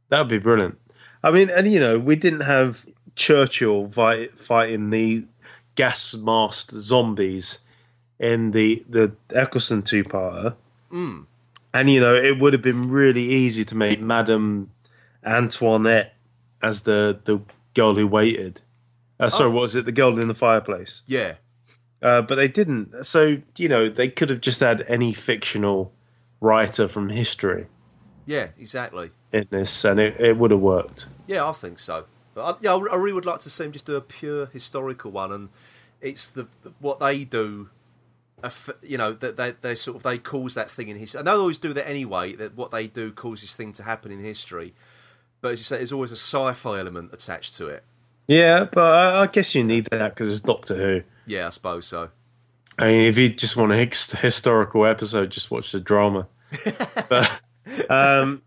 that 0.09 0.19
would 0.19 0.27
be 0.29 0.37
brilliant. 0.37 0.77
I 1.23 1.31
mean, 1.31 1.49
and 1.49 1.71
you 1.71 1.79
know, 1.79 1.97
we 1.97 2.15
didn't 2.15 2.41
have 2.41 2.85
Churchill 3.15 3.87
fight, 3.89 4.37
fighting 4.37 4.89
the 4.89 5.25
gas 5.75 6.13
masked 6.13 6.71
zombies 6.71 7.59
in 8.19 8.51
the 8.51 8.83
the 8.87 9.13
Eccleston 9.33 9.81
two 9.81 10.03
parter. 10.03 10.55
Mm. 10.91 11.25
And 11.73 11.89
you 11.89 11.99
know, 11.99 12.15
it 12.15 12.39
would 12.39 12.53
have 12.53 12.61
been 12.61 12.89
really 12.89 13.23
easy 13.23 13.63
to 13.65 13.75
make 13.75 14.01
Madame 14.01 14.71
Antoinette 15.23 16.15
as 16.61 16.83
the 16.83 17.19
the 17.25 17.41
girl 17.73 17.95
who 17.95 18.07
waited. 18.07 18.61
Uh, 19.19 19.29
sorry, 19.29 19.49
Oh. 19.49 19.53
what 19.53 19.61
was 19.61 19.75
it? 19.75 19.85
The 19.85 19.91
girl 19.91 20.19
in 20.19 20.27
the 20.27 20.33
fireplace. 20.33 21.01
Yeah, 21.05 21.35
Uh, 22.01 22.21
but 22.21 22.35
they 22.35 22.47
didn't. 22.47 23.05
So 23.05 23.37
you 23.57 23.69
know, 23.69 23.89
they 23.89 24.07
could 24.09 24.29
have 24.29 24.41
just 24.41 24.59
had 24.61 24.83
any 24.87 25.13
fictional 25.13 25.93
writer 26.41 26.87
from 26.87 27.09
history 27.09 27.67
yeah, 28.25 28.47
exactly. 28.57 29.11
in 29.33 29.47
this, 29.49 29.83
and 29.83 29.99
it, 29.99 30.19
it 30.19 30.37
would 30.37 30.51
have 30.51 30.61
worked. 30.61 31.07
Yeah, 31.27 31.45
I 31.47 31.51
think 31.51 31.77
so. 31.79 32.05
But 32.33 32.41
I, 32.45 32.57
yeah, 32.61 32.73
I 32.75 32.95
really 32.95 33.13
would 33.13 33.25
like 33.25 33.41
to 33.41 33.49
see 33.49 33.63
them 33.63 33.73
just 33.73 33.85
do 33.85 33.95
a 33.95 34.01
pure 34.01 34.45
historical 34.47 35.11
one, 35.11 35.31
and 35.33 35.49
it's 36.01 36.27
the 36.29 36.47
what 36.79 36.99
they 36.99 37.25
do. 37.25 37.69
You 38.81 38.97
know 38.97 39.13
that 39.13 39.37
they, 39.37 39.51
they 39.61 39.75
sort 39.75 39.97
of 39.97 40.03
they 40.03 40.17
cause 40.17 40.53
that 40.55 40.69
thing 40.71 40.89
in 40.89 40.97
history. 40.97 41.19
And 41.19 41.27
they 41.27 41.31
always 41.31 41.57
do 41.57 41.73
that 41.73 41.87
anyway. 41.87 42.33
That 42.35 42.55
what 42.55 42.71
they 42.71 42.87
do 42.87 43.11
causes 43.11 43.55
thing 43.55 43.73
to 43.73 43.83
happen 43.83 44.11
in 44.11 44.21
history. 44.23 44.73
But 45.41 45.53
as 45.53 45.59
you 45.59 45.63
say, 45.63 45.77
there's 45.77 45.91
always 45.93 46.11
a 46.11 46.15
sci-fi 46.15 46.79
element 46.79 47.13
attached 47.13 47.55
to 47.55 47.67
it. 47.67 47.83
Yeah, 48.27 48.65
but 48.71 48.83
I, 48.83 49.21
I 49.21 49.27
guess 49.27 49.55
you 49.55 49.63
need 49.63 49.87
that 49.91 50.15
because 50.15 50.31
it's 50.31 50.41
Doctor 50.41 50.75
Who. 50.75 51.01
Yeah, 51.25 51.47
I 51.47 51.49
suppose 51.49 51.85
so. 51.87 52.09
I 52.77 52.85
mean, 52.87 53.05
if 53.05 53.17
you 53.17 53.29
just 53.29 53.57
want 53.57 53.71
a 53.71 54.17
historical 54.17 54.85
episode, 54.85 55.31
just 55.31 55.49
watch 55.51 55.71
the 55.71 55.79
drama. 55.79 56.27
but 57.09 57.41
um, 57.89 58.41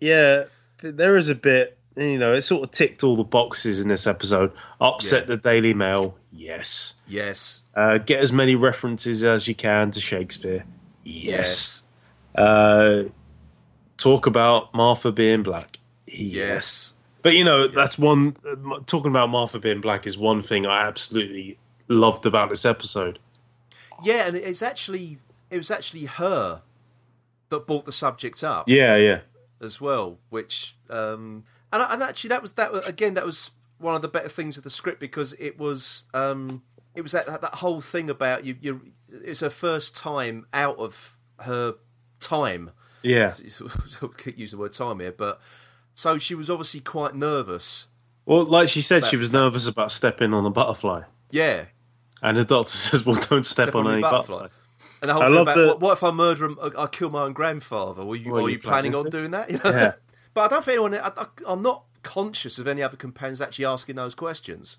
yeah, 0.00 0.44
there 0.80 1.16
is 1.16 1.28
a 1.28 1.34
bit. 1.34 1.78
You 1.96 2.18
know, 2.18 2.32
it 2.32 2.42
sort 2.42 2.62
of 2.62 2.70
ticked 2.70 3.02
all 3.02 3.16
the 3.16 3.24
boxes 3.24 3.80
in 3.80 3.88
this 3.88 4.06
episode. 4.06 4.52
Upset 4.80 5.22
Yeah. 5.24 5.34
the 5.34 5.36
Daily 5.36 5.74
Mail, 5.74 6.16
yes. 6.32 6.94
Yes. 7.08 7.60
Uh, 7.78 7.98
get 7.98 8.20
as 8.20 8.32
many 8.32 8.56
references 8.56 9.22
as 9.22 9.46
you 9.46 9.54
can 9.54 9.92
to 9.92 10.00
Shakespeare, 10.00 10.64
yes. 11.04 11.84
Yes. 12.34 12.44
Uh, 12.44 13.04
talk 13.96 14.26
about 14.26 14.74
Martha 14.74 15.12
being 15.12 15.44
black, 15.44 15.78
Yes. 16.06 16.94
But 17.22 17.34
you 17.34 17.44
know, 17.44 17.68
that's 17.68 17.96
one. 17.96 18.36
Uh, 18.44 18.80
talking 18.86 19.12
about 19.12 19.28
Martha 19.28 19.60
being 19.60 19.80
black 19.80 20.06
is 20.08 20.18
one 20.18 20.42
thing 20.42 20.66
I 20.66 20.86
absolutely 20.86 21.58
loved 21.86 22.26
about 22.26 22.50
this 22.50 22.64
episode. 22.64 23.20
Yeah, 24.02 24.26
and 24.26 24.36
it's 24.36 24.62
actually 24.62 25.18
it 25.48 25.58
was 25.58 25.70
actually 25.70 26.06
her 26.06 26.62
that 27.50 27.66
brought 27.66 27.84
the 27.84 27.92
subject 27.92 28.42
up. 28.42 28.68
Yeah, 28.68 28.96
yeah. 28.96 29.20
as 29.60 29.80
well, 29.80 30.18
which 30.30 30.76
um, 30.90 31.44
and 31.72 31.82
and 31.82 32.02
actually 32.02 32.28
that 32.28 32.42
was 32.42 32.52
that 32.52 32.72
was, 32.72 32.84
again 32.86 33.14
that 33.14 33.24
was 33.24 33.50
one 33.78 33.94
of 33.94 34.02
the 34.02 34.08
better 34.08 34.28
things 34.28 34.56
of 34.56 34.64
the 34.64 34.70
script 34.70 34.98
because 34.98 35.34
it 35.38 35.58
was 35.58 36.04
um, 36.14 36.62
it 36.98 37.02
was 37.02 37.12
that 37.12 37.26
that 37.26 37.54
whole 37.54 37.80
thing 37.80 38.10
about 38.10 38.44
you 38.44 38.56
you 38.60 38.92
it's 39.08 39.40
her 39.40 39.50
first 39.50 39.94
time 39.96 40.46
out 40.52 40.76
of 40.78 41.16
her 41.40 41.76
time. 42.18 42.72
Yeah. 43.02 43.32
use 44.36 44.50
the 44.50 44.58
word 44.58 44.72
time 44.72 44.98
here, 44.98 45.12
but 45.12 45.40
so 45.94 46.18
she 46.18 46.34
was 46.34 46.50
obviously 46.50 46.80
quite 46.80 47.14
nervous. 47.14 47.86
Well, 48.26 48.44
like 48.44 48.68
she 48.68 48.82
said, 48.82 49.06
she 49.06 49.16
was 49.16 49.32
nervous 49.32 49.66
about 49.68 49.92
stepping 49.92 50.34
on 50.34 50.44
a 50.44 50.50
butterfly, 50.50 51.02
Yeah, 51.30 51.66
and 52.20 52.36
the 52.36 52.44
doctor 52.44 52.72
says, 52.76 53.06
"Well, 53.06 53.14
don't 53.14 53.46
step, 53.46 53.68
Step 53.68 53.74
on, 53.76 53.86
on 53.86 53.92
any 53.94 54.02
butterflies." 54.02 54.38
butterfly. 54.40 54.62
And 55.00 55.08
the 55.10 55.14
whole 55.14 55.22
I 55.22 55.26
thing 55.28 55.36
about 55.42 55.56
the- 55.56 55.66
what, 55.68 55.80
what 55.80 55.92
if 55.92 56.02
I 56.02 56.10
murder 56.10 56.44
him? 56.46 56.58
Uh, 56.60 56.70
I, 56.76 56.82
I 56.82 56.86
kill 56.88 57.10
my 57.10 57.22
own 57.22 57.32
grandfather. 57.32 58.04
Were 58.04 58.16
you, 58.16 58.34
are 58.34 58.40
you 58.40 58.48
you 58.48 58.58
planning 58.58 58.96
on 58.96 59.08
doing 59.10 59.30
that? 59.30 59.48
You 59.48 59.58
know? 59.64 59.70
Yeah. 59.70 59.92
but 60.34 60.40
I 60.42 60.48
don't 60.48 60.64
think 60.64 60.74
anyone. 60.74 60.94
I, 60.96 61.12
I, 61.16 61.26
I'm 61.46 61.62
not 61.62 61.84
conscious 62.02 62.58
of 62.58 62.66
any 62.66 62.82
other 62.82 62.96
companions 62.96 63.40
actually 63.40 63.64
asking 63.66 63.94
those 63.94 64.16
questions. 64.16 64.78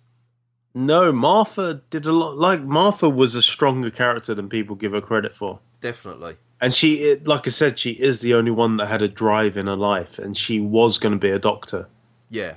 No, 0.74 1.12
Martha 1.12 1.82
did 1.90 2.06
a 2.06 2.12
lot. 2.12 2.38
Like 2.38 2.62
Martha 2.62 3.10
was 3.10 3.36
a 3.36 3.42
stronger 3.42 3.90
character 3.90 4.34
than 4.36 4.50
people 4.50 4.76
give 4.76 4.92
her 4.92 5.02
credit 5.02 5.36
for, 5.36 5.60
Definitely. 5.82 6.38
and 6.62 6.74
she, 6.74 6.96
it, 7.04 7.28
like 7.28 7.48
I 7.48 7.52
said, 7.52 7.80
she 7.80 7.92
is 7.92 8.20
the 8.22 8.34
only 8.36 8.52
one 8.52 8.78
that 8.78 8.88
had 8.88 9.02
a 9.02 9.08
drive 9.08 9.58
in 9.58 9.66
her 9.68 9.76
life, 9.76 10.20
and 10.20 10.38
she 10.38 10.60
was 10.60 10.98
going 11.00 11.14
to 11.14 11.20
be 11.20 11.32
a 11.32 11.40
doctor, 11.40 11.88
Yeah. 12.30 12.56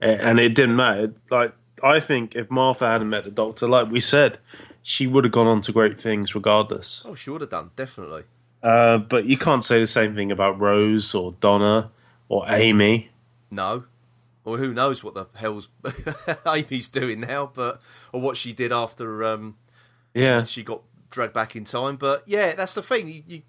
A- 0.00 0.24
and 0.24 0.38
it 0.40 0.54
didn't 0.54 0.76
matter. 0.76 1.12
Like 1.30 1.52
I 1.82 1.98
think 2.00 2.34
if 2.36 2.50
Martha 2.50 2.86
hadn't 2.86 3.08
met 3.10 3.24
the 3.24 3.30
doctor, 3.30 3.68
like 3.68 3.90
we 3.90 4.00
said, 4.00 4.38
she 4.82 5.06
would 5.06 5.24
have 5.24 5.32
gone 5.32 5.46
on 5.46 5.60
to 5.62 5.72
great 5.72 6.00
things 6.00 6.34
regardless. 6.34 7.02
Oh, 7.04 7.14
she 7.14 7.30
would 7.30 7.40
have 7.42 7.50
done. 7.50 7.70
Definitely. 7.76 8.22
Uh, 8.62 8.98
but 8.98 9.24
you 9.26 9.36
can't 9.36 9.64
say 9.64 9.80
the 9.80 9.86
same 9.86 10.14
thing 10.14 10.30
about 10.30 10.58
Rose 10.60 11.14
or 11.14 11.34
Donna 11.40 11.90
or 12.28 12.44
Amy. 12.48 13.10
No. 13.50 13.84
Or 14.44 14.56
who 14.58 14.72
knows 14.72 15.04
what 15.04 15.14
the 15.14 15.26
hell's 15.34 15.68
Amy's 16.46 16.88
doing 16.88 17.20
now, 17.20 17.50
but 17.54 17.80
or 18.12 18.20
what 18.20 18.36
she 18.36 18.52
did 18.52 18.72
after 18.72 19.22
um, 19.24 19.56
Yeah, 20.14 20.44
she 20.44 20.62
got 20.62 20.82
dragged 21.10 21.34
back 21.34 21.54
in 21.56 21.64
time. 21.64 21.96
But 21.96 22.22
yeah, 22.26 22.54
that's 22.54 22.74
the 22.74 22.82
thing. 22.82 23.08
You, 23.08 23.22
you, 23.26 23.42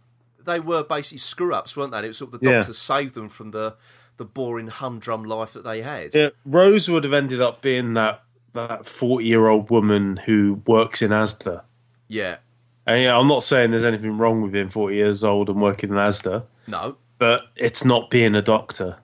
they 0.43 0.59
were 0.59 0.83
basically 0.83 1.19
screw 1.19 1.53
ups, 1.53 1.77
weren't 1.77 1.91
they? 1.91 1.99
And 1.99 2.05
it 2.05 2.09
was 2.09 2.17
sort 2.17 2.33
of 2.33 2.39
the 2.41 2.45
Yeah. 2.49 2.57
doctor 2.57 2.73
saved 2.73 3.13
them 3.13 3.29
from 3.29 3.51
the 3.51 3.75
the 4.17 4.25
boring 4.25 4.67
humdrum 4.67 5.23
life 5.23 5.53
that 5.53 5.63
they 5.63 5.81
had. 5.81 6.13
Yeah, 6.13 6.29
Rose 6.45 6.89
would 6.89 7.03
have 7.05 7.13
ended 7.13 7.41
up 7.41 7.61
being 7.61 7.93
that 7.93 8.23
that 8.53 8.85
forty 8.85 9.25
year 9.27 9.47
old 9.47 9.69
woman 9.69 10.17
who 10.17 10.61
works 10.67 11.01
in 11.01 11.11
ASDA. 11.11 11.61
yeah. 12.09 12.37
And 12.85 13.01
yeah, 13.03 13.15
I'm 13.17 13.27
not 13.27 13.43
saying 13.43 13.69
there's 13.71 13.85
anything 13.85 14.17
wrong 14.17 14.41
with 14.41 14.51
being 14.51 14.67
forty 14.69 14.97
years 14.97 15.23
old 15.23 15.47
and 15.49 15.61
working 15.61 15.91
in 15.91 15.95
ASDA, 15.95 16.43
No. 16.67 16.97
but 17.17 17.43
it's 17.55 17.85
not 17.85 18.09
being 18.09 18.35
a 18.35 18.41
doctor. 18.41 18.97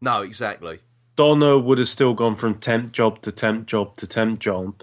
No, 0.00 0.22
exactly. 0.22 0.80
Donna 1.22 1.56
would 1.56 1.78
have 1.78 1.86
still 1.86 2.14
gone 2.14 2.34
from 2.34 2.56
temp 2.56 2.90
job 2.90 3.22
to 3.22 3.30
temp 3.30 3.68
job 3.68 3.94
to 3.94 4.08
temp 4.08 4.40
job 4.40 4.82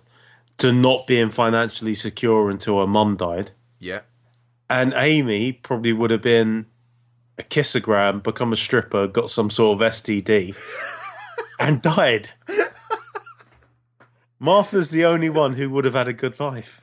to 0.57 0.71
not 0.71 1.05
being 1.05 1.31
financially 1.31 1.93
secure 1.93 2.49
until 2.49 2.79
her 2.79 2.87
mum 2.87 3.17
died. 3.17 3.51
Yeah. 3.77 4.03
And 4.69 4.93
Amy 4.95 5.51
probably 5.51 5.91
would 5.91 6.11
have 6.11 6.21
been 6.21 6.67
a 7.37 7.43
kissogram, 7.43 8.23
become 8.23 8.53
a 8.53 8.55
stripper, 8.55 9.05
got 9.05 9.29
some 9.29 9.49
sort 9.49 9.81
of 9.81 9.91
STD, 9.91 10.55
and 11.59 11.81
died. 11.81 12.29
Martha's 14.39 14.91
the 14.91 15.03
only 15.03 15.29
one 15.29 15.55
who 15.55 15.69
would 15.69 15.83
have 15.83 15.95
had 15.95 16.07
a 16.07 16.13
good 16.13 16.39
life. 16.39 16.79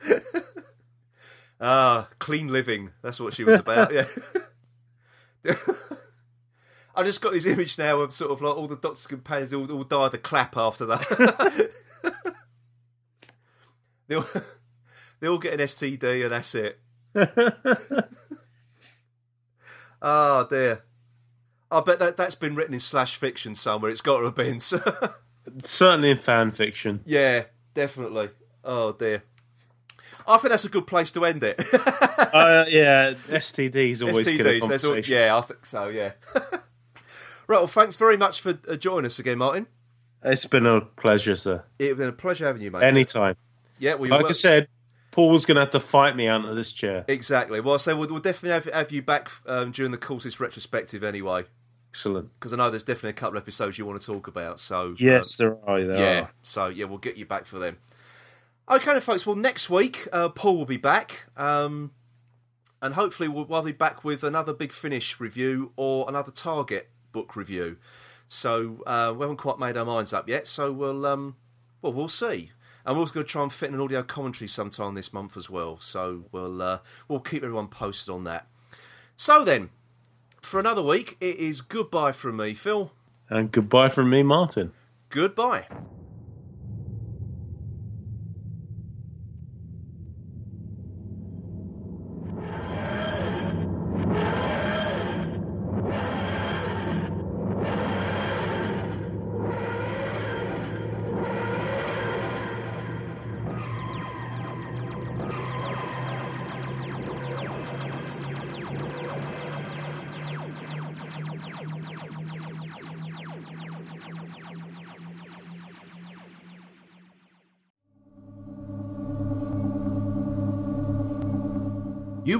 Ah, 1.59 2.09
clean 2.19 2.49
living. 2.49 2.91
That's 3.01 3.19
what 3.19 3.33
she 3.33 3.43
was 3.43 3.59
about. 3.59 3.91
yeah. 3.91 4.05
I 6.97 7.03
just 7.03 7.21
got 7.21 7.31
this 7.31 7.45
image 7.45 7.77
now 7.77 7.99
of 7.99 8.11
sort 8.11 8.31
of 8.31 8.41
like 8.41 8.57
all 8.57 8.67
the 8.67 8.75
Doctor's 8.75 9.05
companions 9.05 9.53
all, 9.53 9.71
all 9.71 9.83
die 9.83 10.07
of 10.07 10.11
the 10.11 10.17
clap 10.17 10.57
after 10.57 10.87
that. 10.87 11.71
they, 14.07 14.15
all, 14.15 14.25
they 15.19 15.27
all 15.27 15.37
get 15.37 15.53
an 15.53 15.59
STD 15.59 16.23
and 16.23 16.31
that's 16.31 16.55
it. 16.55 16.79
Oh 20.01 20.47
dear. 20.49 20.81
I 21.69 21.81
bet 21.81 21.99
that 21.99 22.17
that's 22.17 22.33
been 22.33 22.55
written 22.55 22.73
in 22.73 22.79
slash 22.79 23.15
fiction 23.17 23.53
somewhere. 23.53 23.91
It's 23.91 24.01
got 24.01 24.17
to 24.19 24.25
have 24.25 24.35
been. 24.35 24.59
Certainly 24.59 26.09
in 26.09 26.17
fan 26.17 26.49
fiction. 26.51 27.01
yeah, 27.05 27.43
definitely. 27.75 28.29
Oh 28.63 28.93
dear. 28.93 29.21
I 30.27 30.37
think 30.39 30.49
that's 30.49 30.65
a 30.65 30.69
good 30.69 30.87
place 30.87 31.11
to 31.11 31.23
end 31.25 31.43
it. 31.43 31.63
Uh, 32.33 32.65
yeah, 32.67 33.13
STDs 33.27 34.01
always 34.01 34.27
get 34.27 34.41
a 34.41 34.43
STDs. 34.43 34.67
That's 34.67 34.83
all, 34.83 34.89
conversation. 34.91 35.13
yeah, 35.13 35.37
I 35.37 35.41
think 35.41 35.65
so. 35.65 35.87
Yeah. 35.87 36.11
Right. 37.47 37.57
Well, 37.59 37.67
thanks 37.67 37.95
very 37.95 38.17
much 38.17 38.41
for 38.41 38.59
uh, 38.67 38.75
joining 38.75 39.05
us 39.05 39.19
again, 39.19 39.37
Martyn. 39.37 39.67
It's 40.23 40.45
been 40.45 40.65
a 40.65 40.81
pleasure, 40.81 41.35
sir. 41.35 41.63
It's 41.79 41.97
been 41.97 42.09
a 42.09 42.13
pleasure 42.13 42.45
having 42.45 42.61
you, 42.61 42.71
mate. 42.71 42.83
Anytime. 42.83 43.35
yeah, 43.79 43.95
we 43.95 44.09
Like 44.09 44.23
will- 44.23 44.29
I 44.29 44.33
said, 44.33 44.67
Paul's 45.11 45.45
going 45.45 45.55
to 45.55 45.61
have 45.61 45.71
to 45.71 45.79
fight 45.79 46.15
me 46.15 46.27
out 46.27 46.43
of 46.45 46.55
this 46.55 46.71
chair. 46.71 47.05
exactly. 47.07 47.59
Well, 47.59 47.79
so 47.79 47.95
we'll, 47.95 48.09
we'll 48.09 48.19
definitely 48.19 48.49
have, 48.51 48.65
have 48.65 48.91
you 48.91 49.01
back 49.01 49.29
um, 49.45 49.71
during 49.71 49.91
the 49.91 49.97
course 49.97 50.25
of 50.25 50.31
this 50.31 50.39
retrospective 50.39 51.03
anyway, 51.03 51.45
Excellent. 51.91 52.29
because 52.39 52.51
I 52.53 52.57
know 52.57 52.69
there's 52.69 52.83
definitely 52.83 53.11
a 53.11 53.13
couple 53.13 53.37
of 53.37 53.43
episodes 53.43 53.77
you 53.77 53.85
want 53.85 54.01
to 54.01 54.05
talk 54.05 54.27
about. 54.27 54.59
So 54.59 54.95
Yes, 54.99 55.39
uh, 55.39 55.43
there 55.43 55.57
are. 55.69 55.83
There 55.83 55.97
yeah. 55.97 56.19
are. 56.21 56.31
So 56.43 56.67
yeah, 56.67 56.85
we'll 56.85 56.97
get 56.99 57.15
you 57.17 57.25
back 57.25 57.45
for 57.45 57.57
them. 57.59 57.77
Okay, 58.69 58.91
then, 58.91 59.01
folks. 59.01 59.25
Well, 59.25 59.35
next 59.37 59.69
week 59.69 60.07
uh, 60.11 60.29
Paul 60.29 60.57
will 60.57 60.65
be 60.65 60.77
back, 60.77 61.23
um, 61.37 61.91
and 62.81 62.95
hopefully 62.95 63.29
we'll, 63.29 63.45
we'll 63.45 63.61
be 63.61 63.71
back 63.71 64.03
with 64.03 64.23
another 64.23 64.53
Big 64.53 64.73
Finish 64.73 65.19
review 65.21 65.71
or 65.77 66.05
another 66.09 66.31
Target 66.31 66.89
book 67.17 67.35
review. 67.35 67.77
So 68.27 68.83
uh, 68.85 69.13
we 69.15 69.21
haven't 69.21 69.37
quite 69.37 69.57
made 69.57 69.75
our 69.75 69.85
minds 69.85 70.13
up 70.13 70.29
yet. 70.29 70.47
So 70.47 70.71
we'll 70.71 71.05
um, 71.05 71.35
well 71.81 71.93
we'll 71.93 72.07
see. 72.07 72.51
And 72.85 72.95
we're 72.95 73.01
also 73.01 73.15
going 73.15 73.25
to 73.25 73.31
try 73.31 73.43
and 73.43 73.51
fit 73.51 73.69
in 73.69 73.75
an 73.75 73.81
audio 73.81 74.03
commentary 74.03 74.47
sometime 74.47 74.95
this 74.95 75.11
month 75.11 75.35
as 75.35 75.49
well. 75.49 75.79
So 75.79 76.25
we'll 76.31 76.61
uh, 76.61 76.79
we'll 77.07 77.19
keep 77.19 77.43
everyone 77.43 77.69
posted 77.69 78.13
on 78.13 78.23
that. 78.25 78.47
So 79.15 79.43
then, 79.43 79.71
for 80.41 80.59
another 80.59 80.83
week, 80.83 81.17
it 81.19 81.37
is 81.37 81.61
goodbye 81.61 82.11
from 82.11 82.37
me, 82.37 82.53
Phil. 82.53 82.91
And 83.29 83.51
goodbye 83.51 83.89
from 83.89 84.09
me, 84.09 84.23
Martyn. 84.23 84.71
Goodbye. 85.09 85.65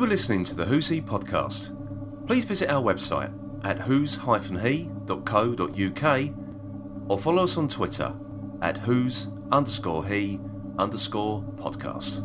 Were 0.08 0.12
listening 0.12 0.46
to 0.46 0.56
the 0.56 0.64
Who's 0.64 0.88
He 0.88 1.02
podcast. 1.02 1.76
Please 2.28 2.46
visit 2.46 2.70
our 2.70 2.82
website 2.82 3.34
at 3.66 3.80
who's-he.co.uk 3.80 4.30
or 7.10 7.20
follow 7.20 7.44
us 7.44 7.58
on 7.58 7.68
Twitter 7.68 8.16
at 8.62 8.78
who's 8.78 9.28
underscore 9.52 10.06
he 10.06 10.40
underscore 10.80 11.42
podcast. 11.58 12.20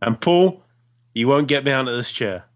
And 0.00 0.18
Paul, 0.18 0.62
you 1.12 1.28
won't 1.28 1.46
get 1.46 1.66
me 1.66 1.72
out 1.72 1.86
of 1.86 1.94
this 1.94 2.10
chair. 2.10 2.46